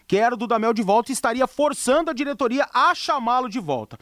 Quer 0.06 0.32
o 0.32 0.36
Dudamel 0.36 0.72
de 0.72 0.82
volta 0.82 1.12
e 1.12 1.14
estaria 1.14 1.46
forçando 1.46 2.10
a 2.10 2.14
diretoria 2.14 2.66
a 2.72 2.94
chamá-lo 2.94 3.48
de 3.48 3.60
volta. 3.60 3.98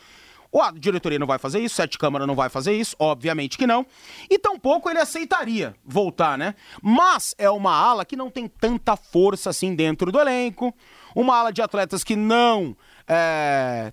A 0.54 0.70
diretoria 0.70 1.18
não 1.18 1.26
vai 1.26 1.38
fazer 1.38 1.60
isso, 1.60 1.74
Sete 1.74 1.98
Câmara 1.98 2.26
não 2.26 2.34
vai 2.34 2.48
fazer 2.48 2.72
isso, 2.72 2.96
obviamente 2.98 3.58
que 3.58 3.66
não. 3.66 3.84
E 4.30 4.38
tampouco 4.38 4.88
ele 4.88 4.98
aceitaria 4.98 5.74
voltar, 5.84 6.38
né? 6.38 6.54
Mas 6.82 7.34
é 7.36 7.50
uma 7.50 7.74
ala 7.74 8.04
que 8.04 8.16
não 8.16 8.30
tem 8.30 8.48
tanta 8.48 8.96
força 8.96 9.50
assim 9.50 9.74
dentro 9.74 10.10
do 10.10 10.18
elenco. 10.18 10.74
Uma 11.14 11.36
ala 11.36 11.52
de 11.52 11.60
atletas 11.60 12.02
que 12.02 12.16
não 12.16 12.74
é, 13.06 13.92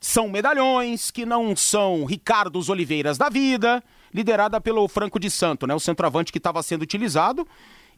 são 0.00 0.28
medalhões, 0.28 1.10
que 1.10 1.26
não 1.26 1.56
são 1.56 2.04
Ricardos 2.04 2.68
Oliveiras 2.68 3.18
da 3.18 3.28
vida, 3.28 3.82
liderada 4.12 4.60
pelo 4.60 4.86
Franco 4.88 5.18
de 5.18 5.30
Santo, 5.30 5.66
né? 5.66 5.74
O 5.74 5.80
centroavante 5.80 6.32
que 6.32 6.38
estava 6.38 6.62
sendo 6.62 6.82
utilizado 6.82 7.46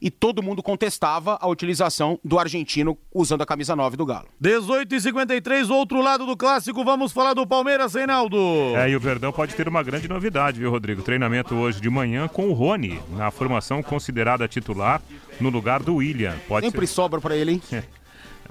e 0.01 0.09
todo 0.09 0.41
mundo 0.41 0.63
contestava 0.63 1.37
a 1.39 1.47
utilização 1.47 2.19
do 2.25 2.39
argentino 2.39 2.97
usando 3.13 3.43
a 3.43 3.45
camisa 3.45 3.75
9 3.75 3.95
do 3.95 4.05
Galo. 4.05 4.27
18 4.39 4.95
e 4.95 4.99
53 5.01 5.69
outro 5.69 6.01
lado 6.01 6.25
do 6.25 6.35
clássico. 6.35 6.83
Vamos 6.83 7.11
falar 7.11 7.35
do 7.35 7.45
Palmeiras, 7.45 7.93
Reinaldo. 7.93 8.35
É, 8.75 8.89
e 8.89 8.95
o 8.95 8.99
Verdão 8.99 9.31
pode 9.31 9.53
ter 9.53 9.67
uma 9.67 9.83
grande 9.83 10.07
novidade, 10.07 10.59
viu, 10.59 10.71
Rodrigo? 10.71 11.03
Treinamento 11.03 11.53
hoje 11.53 11.79
de 11.79 11.89
manhã 11.89 12.27
com 12.27 12.49
o 12.49 12.53
Rony, 12.53 12.99
na 13.11 13.29
formação 13.29 13.83
considerada 13.83 14.47
titular, 14.47 15.01
no 15.39 15.49
lugar 15.49 15.83
do 15.83 15.97
William. 15.97 16.35
Pode 16.47 16.65
Sempre 16.65 16.87
ser... 16.87 16.93
sobra 16.93 17.21
pra 17.21 17.35
ele, 17.35 17.51
hein? 17.51 17.61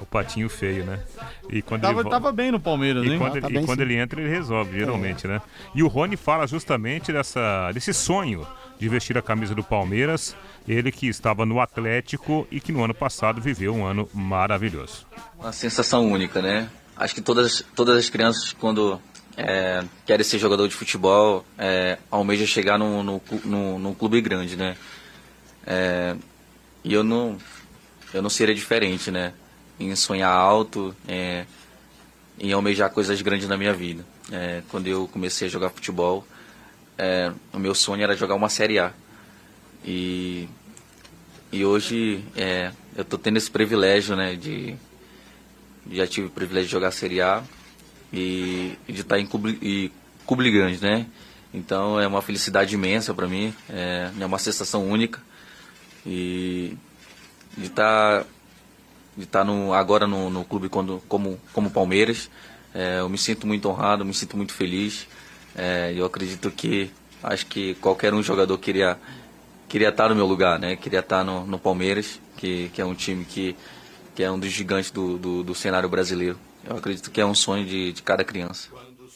É 0.01 0.03
o 0.03 0.07
patinho 0.07 0.49
feio, 0.49 0.85
né? 0.85 0.99
E 1.51 1.61
quando 1.61 1.83
Tava, 1.83 2.01
ele 2.01 2.09
tava 2.09 2.33
bem 2.33 2.51
no 2.51 2.59
Palmeiras, 2.59 3.05
E 3.05 3.11
hein? 3.11 3.19
quando, 3.19 3.33
tá 3.33 3.39
ele, 3.39 3.55
bem 3.55 3.63
e 3.63 3.67
quando 3.67 3.81
ele 3.83 3.95
entra, 3.97 4.19
ele 4.21 4.31
resolve, 4.31 4.79
geralmente, 4.79 5.27
né? 5.29 5.43
E 5.75 5.83
o 5.83 5.89
Rony 5.89 6.17
fala 6.17 6.47
justamente 6.47 7.13
dessa, 7.13 7.71
desse 7.73 7.93
sonho 7.93 8.47
de 8.79 8.89
vestir 8.89 9.19
a 9.19 9.23
camisa 9.23 9.55
do 9.55 9.63
Palmeiras. 9.63 10.35
Ele 10.67 10.91
que 10.91 11.07
estava 11.07 11.45
no 11.45 11.61
Atlético 11.61 12.47
e 12.51 12.61
que 12.61 12.73
no 12.73 12.83
ano 12.83 12.95
passado 12.95 13.41
viveu 13.43 13.75
um 13.75 13.85
ano 13.85 14.09
maravilhoso. 14.15 15.07
Uma 15.39 15.53
sensação 15.53 16.11
única, 16.11 16.41
né? 16.41 16.69
Acho 16.97 17.15
que 17.15 17.21
todas, 17.21 17.63
todas 17.77 17.99
as 17.99 18.09
crianças, 18.09 18.53
quando 18.53 19.01
é, 19.37 19.83
querem 20.07 20.25
ser 20.25 20.39
jogador 20.39 20.67
de 20.69 20.75
futebol, 20.75 21.45
é, 21.59 21.99
almejam 22.11 22.47
chegar 22.47 22.79
num, 22.79 23.03
num, 23.03 23.21
num- 23.45 23.79
num 23.79 23.95
clube 23.95 24.21
grande, 24.23 24.57
né? 24.57 24.77
É, 25.67 26.15
e 26.85 26.93
eu 26.93 27.03
não, 27.05 27.37
eu 28.15 28.23
não 28.23 28.31
seria 28.31 28.55
diferente, 28.55 29.11
né? 29.11 29.33
Em 29.81 29.97
sonhar 29.97 30.31
alto, 30.31 30.95
é, 31.09 31.47
em 32.39 32.53
almejar 32.53 32.91
coisas 32.91 33.21
grandes 33.21 33.49
na 33.49 33.57
minha 33.57 33.73
vida. 33.73 34.05
É, 34.31 34.63
quando 34.69 34.87
eu 34.87 35.09
comecei 35.09 35.49
a 35.49 35.51
jogar 35.51 35.71
futebol, 35.71 36.25
é, 36.97 37.33
o 37.53 37.59
meu 37.59 37.75
sonho 37.75 38.03
era 38.03 38.15
jogar 38.15 38.35
uma 38.35 38.49
Série 38.49 38.79
A. 38.79 38.93
E, 39.85 40.49
e 41.51 41.65
hoje 41.65 42.23
é, 42.37 42.73
eu 42.95 43.05
tô 43.05 43.17
tendo 43.17 43.39
esse 43.39 43.51
privilégio, 43.51 44.15
né? 44.15 44.37
De, 44.37 44.77
já 45.91 46.07
tive 46.07 46.27
o 46.27 46.31
privilégio 46.31 46.67
de 46.67 46.73
jogar 46.73 46.89
a 46.89 46.93
Série 46.93 47.23
A 47.23 47.43
e, 48.13 48.77
e 48.87 48.93
de 48.93 49.01
estar 49.01 49.19
em 49.19 49.27
clube, 49.27 49.59
e 49.63 49.91
clube 50.27 50.51
grande, 50.51 50.81
né? 50.83 51.07
Então 51.53 51.99
é 51.99 52.07
uma 52.07 52.23
felicidade 52.23 52.75
imensa 52.75 53.13
para 53.13 53.27
mim, 53.27 53.55
é, 53.69 54.11
é 54.21 54.27
uma 54.27 54.39
sensação 54.39 54.87
única 54.87 55.21
e 56.07 56.77
de 57.57 57.67
estar 57.67 58.25
de 59.17 59.25
estar 59.25 59.45
no, 59.45 59.73
agora 59.75 60.07
no, 60.07 60.31
no 60.31 60.45
clube 60.45 60.69
quando, 60.69 61.03
como 61.09 61.39
como 61.53 61.71
Palmeiras, 61.71 62.31
é, 62.75 63.01
eu 63.01 63.09
me 63.09 63.19
sinto 63.19 63.47
muito 63.47 63.69
honrado, 63.69 64.05
me 64.05 64.15
sinto 64.15 64.37
muito 64.37 64.53
feliz. 64.53 65.07
É, 65.55 65.93
eu 65.95 66.05
acredito 66.05 66.51
que 66.51 66.91
acho 67.23 67.47
que 67.47 67.75
qualquer 67.75 68.15
um 68.15 68.23
jogador 68.23 68.57
queria 68.59 68.99
queria 69.69 69.89
estar 69.89 70.09
no 70.09 70.15
meu 70.15 70.27
lugar, 70.27 70.59
né? 70.59 70.77
Queria 70.77 71.01
estar 71.01 71.25
no, 71.25 71.47
no 71.47 71.59
Palmeiras, 71.59 72.21
que, 72.37 72.71
que 72.75 72.81
é 72.81 72.85
um 72.85 72.95
time 72.95 73.25
que, 73.25 73.57
que 74.15 74.23
é 74.23 74.31
um 74.31 74.39
dos 74.39 74.51
gigantes 74.51 74.91
do, 74.91 75.17
do, 75.17 75.43
do 75.45 75.55
cenário 75.55 75.89
brasileiro. 75.89 76.39
Eu 76.69 76.77
acredito 76.77 77.11
que 77.11 77.21
é 77.21 77.27
um 77.27 77.35
sonho 77.35 77.65
de, 77.65 77.93
de 77.93 78.03
cada 78.03 78.25
criança. 78.25 78.69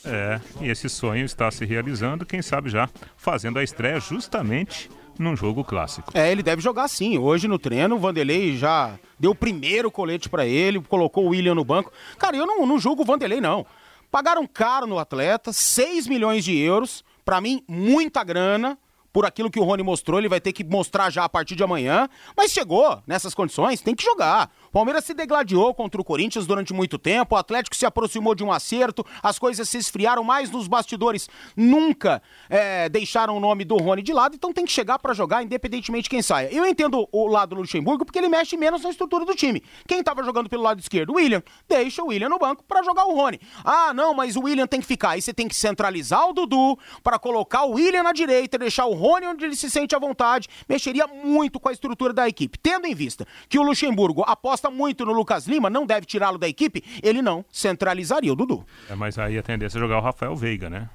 É, 0.05 0.40
e 0.61 0.68
esse 0.68 0.88
sonho 0.88 1.24
está 1.24 1.51
se 1.51 1.64
realizando, 1.64 2.26
quem 2.26 2.42
sabe 2.42 2.68
já 2.68 2.88
fazendo 3.16 3.59
a 3.59 3.64
estreia 3.64 3.99
justamente 3.99 4.90
num 5.19 5.37
jogo 5.37 5.65
clássico. 5.65 6.11
É, 6.15 6.31
ele 6.31 6.43
deve 6.43 6.61
jogar 6.62 6.89
sim. 6.89 7.19
Hoje 7.19 7.49
no 7.49 7.59
treino, 7.59 7.97
o 7.97 7.99
Vanderlei 7.99 8.57
já 8.57 8.99
deu 9.19 9.33
o 9.33 9.35
primeiro 9.35 9.91
colete 9.91 10.29
pra 10.29 10.47
ele, 10.47 10.81
colocou 10.81 11.25
o 11.25 11.29
William 11.29 11.55
no 11.55 11.65
banco. 11.65 11.93
Cara, 12.19 12.37
eu 12.37 12.47
não, 12.47 12.67
não 12.67 12.79
julgo 12.79 13.03
o 13.03 13.05
Vanderlei, 13.05 13.41
não. 13.41 13.67
Pagaram 14.11 14.47
caro 14.47 14.87
no 14.87 14.99
atleta, 14.99 15.53
6 15.53 16.07
milhões 16.07 16.45
de 16.45 16.57
euros. 16.57 17.05
Pra 17.25 17.41
mim, 17.41 17.62
muita 17.67 18.23
grana. 18.23 18.79
Por 19.12 19.25
aquilo 19.25 19.49
que 19.49 19.61
o 19.61 19.65
Rony 19.65 19.85
mostrou, 19.85 20.19
ele 20.19 20.29
vai 20.29 20.41
ter 20.41 20.53
que 20.53 20.65
mostrar 20.65 21.09
já 21.09 21.25
a 21.25 21.29
partir 21.29 21.55
de 21.55 21.62
amanhã. 21.62 22.09
Mas 22.37 22.51
chegou 22.51 23.01
nessas 23.07 23.33
condições, 23.33 23.81
tem 23.81 23.95
que 23.95 24.05
jogar. 24.05 24.51
Palmeiras 24.75 25.05
se 25.05 25.14
degladiou 25.14 25.72
contra 25.72 26.01
o 26.01 26.05
Corinthians 26.05 26.49
durante 26.49 26.75
muito 26.75 26.99
tempo, 26.99 27.37
o 27.37 27.39
Atlético 27.39 27.77
se 27.77 27.87
aproximou 27.87 28.35
de 28.35 28.43
um 28.43 28.51
acerto, 28.51 29.07
as 29.22 29.39
coisas 29.39 29.68
se 29.68 29.79
esfriaram 29.79 30.25
mais 30.25 30.51
nos 30.51 30.66
bastidores, 30.66 31.31
nunca 31.57 32.20
é, 32.51 32.89
deixaram 32.89 33.37
o 33.37 33.41
nome 33.41 33.64
do 33.64 33.77
Rony 33.77 34.03
de 34.03 34.12
lado, 34.12 34.35
então 34.35 34.53
tem 34.53 34.64
que 34.64 34.72
chegar 34.72 34.99
para 34.99 35.14
jogar, 35.14 35.45
independentemente 35.45 36.03
de 36.03 36.11
quem 36.11 36.20
saia. 36.22 36.53
Eu 36.53 36.66
entendo 36.66 37.09
o 37.12 37.29
lado 37.29 37.55
do 37.55 37.61
Luxemburgo 37.61 38.05
porque 38.05 38.18
ele 38.18 38.29
mexe 38.29 38.57
menos 38.57 38.83
na 38.83 38.91
estrutura 38.91 39.25
do 39.25 39.33
time. 39.37 39.62
Quem 39.87 40.03
tava 40.03 40.25
jogando 40.25 40.51
pelo 40.51 40.64
lado 40.64 40.81
esquerdo? 40.81 41.11
O 41.11 41.14
William. 41.18 41.41
Deixa 41.68 42.03
o 42.03 42.09
William 42.09 42.29
no 42.29 42.41
banco 42.41 42.64
para 42.64 42.83
jogar 42.83 43.05
o 43.05 43.14
Rony. 43.14 43.39
Ah, 43.64 43.95
não, 43.95 44.12
mas 44.12 44.35
o 44.35 44.41
William 44.41 44.66
tem 44.66 44.81
que 44.81 44.87
ficar. 44.89 45.11
Aí 45.11 45.22
você 45.22 45.33
tem 45.33 45.47
que 45.47 45.55
centralizar 45.55 46.29
o 46.29 46.33
Dudu 46.33 46.77
para 47.01 47.16
colocar 47.16 47.62
o 47.62 47.75
William 47.75 48.03
na 48.03 48.12
direita, 48.12 48.59
deixar 48.59 48.87
o 48.87 48.95
Rony 48.95 49.29
onde 49.29 49.45
ele 49.45 49.55
se 49.55 49.70
sente 49.70 49.95
à 49.95 50.01
vontade. 50.01 50.49
Mexeria 50.68 51.07
muito 51.07 51.61
com 51.61 51.68
a 51.68 51.72
estrutura 51.72 52.12
da 52.12 52.29
equipe. 52.29 52.59
Tendo 52.59 52.89
em 52.89 52.95
vista 52.95 53.25
que 53.49 53.57
o 53.57 53.62
Luxemburgo 53.62 54.25
aposta 54.27 54.64
muito 54.71 55.05
no 55.07 55.12
Lucas 55.12 55.47
Lima, 55.47 55.69
não 55.71 55.87
deve 55.87 56.07
tirá-lo 56.07 56.39
da 56.39 56.49
equipe, 56.49 56.83
ele 57.03 57.21
não 57.23 57.45
centralizaria 57.51 58.33
o 58.33 58.37
Dudu. 58.37 58.65
É, 58.91 58.95
mas 58.95 59.19
aí 59.19 59.37
a 59.39 59.43
tendência 59.43 59.79
é 59.79 59.81
jogar 59.81 59.99
o 59.99 60.01
Rafael 60.01 60.35
Veiga, 60.37 60.69
né? 60.71 60.89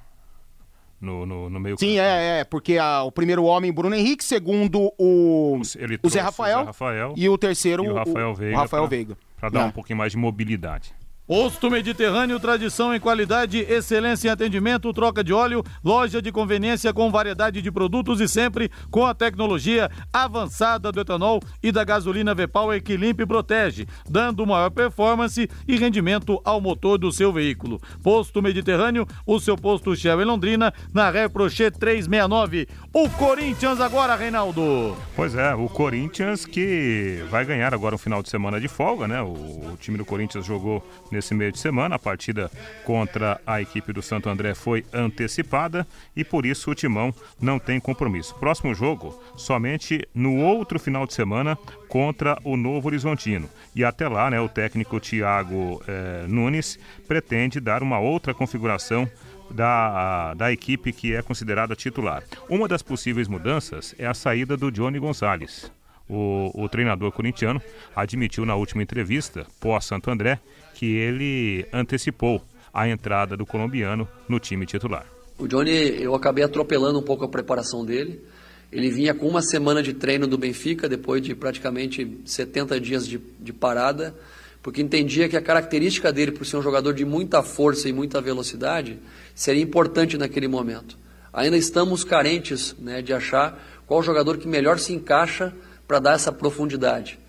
No, 1.01 1.25
no, 1.25 1.49
no 1.49 1.59
meio 1.61 1.77
Sim, 1.79 1.97
é, 1.97 2.39
é, 2.39 2.43
porque 2.43 2.77
a- 2.77 3.03
o 3.03 3.11
primeiro 3.11 3.45
homem, 3.45 3.71
Bruno 3.71 3.95
Henrique, 3.95 4.21
segundo 4.23 4.91
o, 4.97 5.61
Ele 5.77 5.97
o 6.03 6.09
Zé 6.09 6.19
Rafael, 6.19 6.57
o 6.57 6.59
Zé 6.61 6.65
Rafael 6.65 7.13
e 7.15 7.29
o 7.29 7.37
terceiro, 7.37 7.85
e 7.85 7.89
o 7.89 7.93
Rafael 7.93 8.35
Veiga. 8.35 8.57
o 8.57 8.59
Rafael 8.59 8.83
pra- 8.83 8.89
Veiga. 8.89 9.17
Pra 9.37 9.49
dar 9.49 9.61
É. 9.61 9.63
um 9.65 9.71
pouquinho 9.71 9.97
mais 9.97 10.11
de 10.11 10.17
mobilidade. 10.17 10.93
Posto 11.29 11.69
Mediterrâneo, 11.69 12.39
tradição 12.39 12.91
em 12.91 12.99
qualidade, 12.99 13.59
excelência 13.59 14.29
em 14.29 14.31
atendimento, 14.31 14.91
troca 14.91 15.23
de 15.23 15.31
óleo, 15.31 15.63
loja 15.85 16.19
de 16.23 16.31
conveniência 16.31 16.91
com 16.91 17.11
variedade 17.11 17.61
de 17.61 17.71
produtos 17.71 18.19
e 18.19 18.27
sempre 18.27 18.71
com 18.89 19.05
a 19.05 19.13
tecnologia 19.13 19.91
avançada 20.11 20.91
do 20.91 20.99
etanol 20.99 21.39
e 21.61 21.71
da 21.71 21.83
gasolina 21.83 22.33
V-Power 22.33 22.81
que 22.81 22.97
limpa 22.97 23.21
e 23.21 23.27
protege, 23.27 23.85
dando 24.09 24.43
maior 24.43 24.71
performance 24.71 25.47
e 25.67 25.77
rendimento 25.77 26.41
ao 26.43 26.59
motor 26.59 26.97
do 26.97 27.11
seu 27.11 27.31
veículo. 27.31 27.79
Posto 28.01 28.41
Mediterrâneo, 28.41 29.05
o 29.23 29.39
seu 29.39 29.55
posto 29.55 29.95
Shell 29.95 30.23
em 30.23 30.25
Londrina, 30.25 30.73
na 30.91 31.11
Reprocher 31.11 31.71
369. 31.71 32.67
O 32.91 33.07
Corinthians 33.07 33.79
agora, 33.79 34.15
Reinaldo. 34.15 34.97
Pois 35.15 35.35
é, 35.35 35.53
o 35.53 35.69
Corinthians 35.69 36.43
que 36.43 37.23
vai 37.29 37.45
ganhar 37.45 37.71
agora 37.71 37.93
um 37.93 37.99
final 37.99 38.23
de 38.23 38.29
semana 38.29 38.59
de 38.59 38.67
folga, 38.67 39.07
né? 39.07 39.21
O, 39.21 39.27
o 39.27 39.77
time 39.79 39.95
do 39.95 40.03
Corinthians 40.03 40.43
jogou 40.43 40.83
nesse 41.11 41.18
meio 41.33 41.51
de 41.51 41.59
semana, 41.59 41.95
a 41.95 41.99
partida 41.99 42.51
contra 42.83 43.39
a 43.45 43.61
equipe 43.61 43.93
do 43.93 44.01
Santo 44.01 44.29
André 44.29 44.53
foi 44.53 44.85
antecipada 44.93 45.85
e 46.15 46.23
por 46.23 46.45
isso 46.45 46.71
o 46.71 46.75
Timão 46.75 47.13
não 47.39 47.59
tem 47.59 47.79
compromisso. 47.79 48.35
Próximo 48.35 48.73
jogo, 48.73 49.21
somente 49.35 50.07
no 50.13 50.37
outro 50.37 50.79
final 50.79 51.05
de 51.05 51.13
semana 51.13 51.57
contra 51.87 52.37
o 52.43 52.55
Novo 52.55 52.87
Horizontino. 52.87 53.49
E 53.75 53.83
até 53.83 54.07
lá, 54.07 54.29
né, 54.29 54.39
o 54.39 54.49
técnico 54.49 54.99
Thiago 54.99 55.81
eh, 55.87 56.25
Nunes 56.27 56.79
pretende 57.07 57.59
dar 57.59 57.83
uma 57.83 57.99
outra 57.99 58.33
configuração 58.33 59.09
da, 59.51 60.33
da 60.33 60.51
equipe 60.51 60.91
que 60.91 61.13
é 61.13 61.21
considerada 61.21 61.75
titular. 61.75 62.23
Uma 62.47 62.67
das 62.67 62.81
possíveis 62.81 63.27
mudanças 63.27 63.95
é 63.97 64.05
a 64.05 64.13
saída 64.13 64.55
do 64.55 64.71
Johnny 64.71 64.99
Gonçalves. 64.99 65.71
O, 66.07 66.51
o 66.55 66.67
treinador 66.67 67.11
corintiano 67.11 67.61
admitiu 67.95 68.43
na 68.43 68.55
última 68.55 68.81
entrevista, 68.81 69.45
pós-Santo 69.59 70.09
André, 70.09 70.39
que 70.79 70.95
ele 70.95 71.65
antecipou 71.73 72.41
a 72.73 72.87
entrada 72.87 73.35
do 73.35 73.45
colombiano 73.45 74.07
no 74.29 74.39
time 74.39 74.65
titular. 74.65 75.05
O 75.37 75.45
Johnny, 75.45 76.01
eu 76.01 76.15
acabei 76.15 76.41
atropelando 76.41 76.97
um 76.97 77.01
pouco 77.01 77.25
a 77.25 77.27
preparação 77.27 77.83
dele. 77.83 78.23
Ele 78.71 78.89
vinha 78.89 79.13
com 79.13 79.27
uma 79.27 79.41
semana 79.41 79.83
de 79.83 79.91
treino 79.91 80.25
do 80.25 80.37
Benfica, 80.37 80.87
depois 80.87 81.21
de 81.21 81.35
praticamente 81.35 82.21
70 82.23 82.79
dias 82.79 83.05
de, 83.05 83.19
de 83.41 83.51
parada, 83.51 84.15
porque 84.63 84.81
entendia 84.81 85.27
que 85.27 85.35
a 85.35 85.41
característica 85.41 86.13
dele, 86.13 86.31
por 86.31 86.45
ser 86.45 86.55
um 86.55 86.61
jogador 86.61 86.93
de 86.93 87.03
muita 87.03 87.43
força 87.43 87.89
e 87.89 87.91
muita 87.91 88.21
velocidade, 88.21 88.99
seria 89.35 89.61
importante 89.61 90.17
naquele 90.17 90.47
momento. 90.47 90.97
Ainda 91.33 91.57
estamos 91.57 92.05
carentes 92.05 92.73
né, 92.79 93.01
de 93.01 93.11
achar 93.11 93.81
qual 93.85 94.01
jogador 94.01 94.37
que 94.37 94.47
melhor 94.47 94.79
se 94.79 94.93
encaixa 94.93 95.53
para 95.85 95.99
dar 95.99 96.13
essa 96.13 96.31
profundidade. 96.31 97.19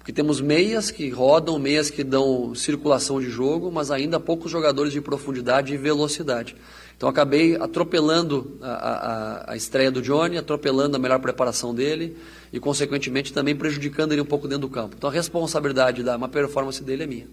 Porque 0.00 0.14
temos 0.14 0.40
meias 0.40 0.90
que 0.90 1.10
rodam, 1.10 1.58
meias 1.58 1.90
que 1.90 2.02
dão 2.02 2.54
circulação 2.54 3.20
de 3.20 3.28
jogo, 3.28 3.70
mas 3.70 3.90
ainda 3.90 4.18
poucos 4.18 4.50
jogadores 4.50 4.94
de 4.94 5.00
profundidade 5.00 5.74
e 5.74 5.76
velocidade. 5.76 6.56
Então 6.96 7.06
acabei 7.06 7.54
atropelando 7.56 8.58
a, 8.62 8.70
a, 8.70 9.52
a 9.52 9.56
estreia 9.56 9.90
do 9.90 10.00
Johnny, 10.00 10.38
atropelando 10.38 10.96
a 10.96 10.98
melhor 10.98 11.20
preparação 11.20 11.74
dele 11.74 12.16
e, 12.50 12.58
consequentemente, 12.58 13.30
também 13.30 13.54
prejudicando 13.54 14.12
ele 14.12 14.22
um 14.22 14.26
pouco 14.26 14.48
dentro 14.48 14.62
do 14.62 14.70
campo. 14.70 14.96
Então 14.96 15.10
a 15.10 15.12
responsabilidade 15.12 16.02
da 16.02 16.16
má 16.16 16.28
performance 16.28 16.82
dele 16.82 17.02
é 17.02 17.06
minha. 17.06 17.26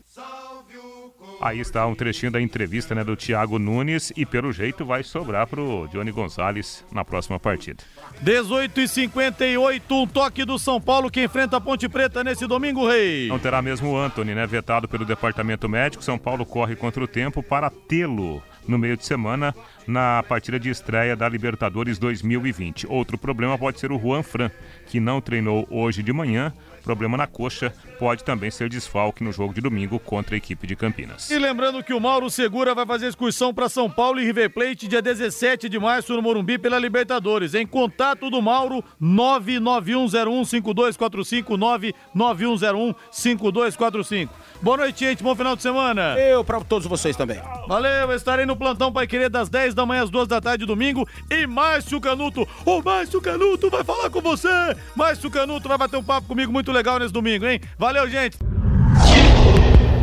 Aí 1.39 1.59
está 1.59 1.85
um 1.85 1.93
trechinho 1.93 2.31
da 2.31 2.41
entrevista 2.41 2.95
né, 2.95 3.03
do 3.03 3.15
Thiago 3.15 3.59
Nunes 3.59 4.11
e 4.15 4.25
pelo 4.25 4.51
jeito 4.51 4.83
vai 4.83 5.03
sobrar 5.03 5.45
pro 5.45 5.87
Johnny 5.91 6.11
Gonçalves 6.11 6.83
na 6.91 7.05
próxima 7.05 7.39
partida. 7.39 7.83
18 8.21 8.81
e 8.81 8.87
58 8.87 9.95
um 9.95 10.07
toque 10.07 10.43
do 10.43 10.57
São 10.57 10.81
Paulo 10.81 11.11
que 11.11 11.23
enfrenta 11.23 11.57
a 11.57 11.61
Ponte 11.61 11.87
Preta 11.87 12.23
nesse 12.23 12.47
domingo, 12.47 12.87
Rei. 12.87 13.27
Não 13.27 13.37
terá 13.37 13.61
mesmo 13.61 13.91
o 13.91 13.97
Anthony, 13.97 14.33
né? 14.33 14.47
Vetado 14.47 14.87
pelo 14.87 15.05
departamento 15.05 15.69
médico. 15.69 16.03
São 16.03 16.17
Paulo 16.17 16.45
corre 16.45 16.75
contra 16.75 17.03
o 17.03 17.07
tempo 17.07 17.43
para 17.43 17.69
tê-lo 17.69 18.41
no 18.67 18.77
meio 18.77 18.97
de 18.97 19.05
semana 19.05 19.53
na 19.87 20.21
partida 20.23 20.59
de 20.59 20.69
estreia 20.69 21.15
da 21.15 21.29
Libertadores 21.29 21.97
2020. 21.97 22.85
Outro 22.87 23.17
problema 23.17 23.57
pode 23.57 23.79
ser 23.79 23.91
o 23.91 23.97
Juan 23.97 24.21
Fran, 24.21 24.51
que 24.85 24.99
não 24.99 25.21
treinou 25.21 25.65
hoje 25.71 26.03
de 26.03 26.11
manhã. 26.11 26.51
Problema 26.83 27.17
na 27.17 27.25
coxa 27.27 27.73
pode 27.99 28.23
também 28.23 28.49
ser 28.49 28.69
desfalque 28.69 29.21
no 29.21 29.33
jogo 29.33 29.53
de 29.53 29.59
domingo 29.59 29.99
contra 29.99 30.35
a 30.35 30.37
equipe 30.37 30.65
de 30.65 30.73
Campinas. 30.73 31.29
E 31.29 31.37
lembrando 31.37 31.83
que 31.83 31.93
o 31.93 31.99
Mauro 31.99 32.29
Segura 32.29 32.73
vai 32.73 32.85
fazer 32.85 33.07
excursão 33.07 33.53
para 33.53 33.67
São 33.67 33.89
Paulo 33.89 34.21
e 34.21 34.25
River 34.25 34.49
Plate 34.51 34.87
dia 34.87 35.01
17 35.01 35.67
de 35.67 35.77
março 35.77 36.13
no 36.13 36.21
Morumbi 36.21 36.57
pela 36.57 36.79
Libertadores. 36.79 37.53
Em 37.55 37.67
contato 37.67 38.29
do 38.29 38.41
Mauro 38.41 38.81
991015245 39.01 41.93
991015245. 42.15 44.29
Boa 44.61 44.77
noite, 44.77 45.05
gente. 45.05 45.21
Bom 45.21 45.35
final 45.35 45.57
de 45.57 45.61
semana. 45.61 46.17
Eu 46.17 46.41
para 46.41 46.61
todos 46.61 46.87
vocês 46.87 47.17
também. 47.17 47.41
Valeu, 47.67 48.13
estarei 48.13 48.45
no 48.45 48.55
plantão 48.55 48.93
Pai 48.93 49.07
Querer 49.07 49.29
das 49.29 49.49
10 49.49 49.73
da 49.77 49.85
manhã 49.85 50.03
às 50.03 50.09
duas 50.09 50.27
da 50.27 50.41
tarde, 50.41 50.65
domingo. 50.65 51.07
E 51.29 51.47
Márcio 51.47 52.01
Canuto, 52.01 52.45
o 52.65 52.81
Márcio 52.81 53.21
Canuto 53.21 53.69
vai 53.69 53.83
falar 53.83 54.09
com 54.09 54.19
você. 54.19 54.49
Márcio 54.95 55.31
Canuto 55.31 55.69
vai 55.69 55.77
bater 55.77 55.97
um 55.97 56.03
papo 56.03 56.27
comigo 56.27 56.51
muito 56.51 56.71
legal 56.71 56.99
nesse 56.99 57.13
domingo, 57.13 57.45
hein? 57.45 57.61
Valeu, 57.77 58.09
gente. 58.09 58.37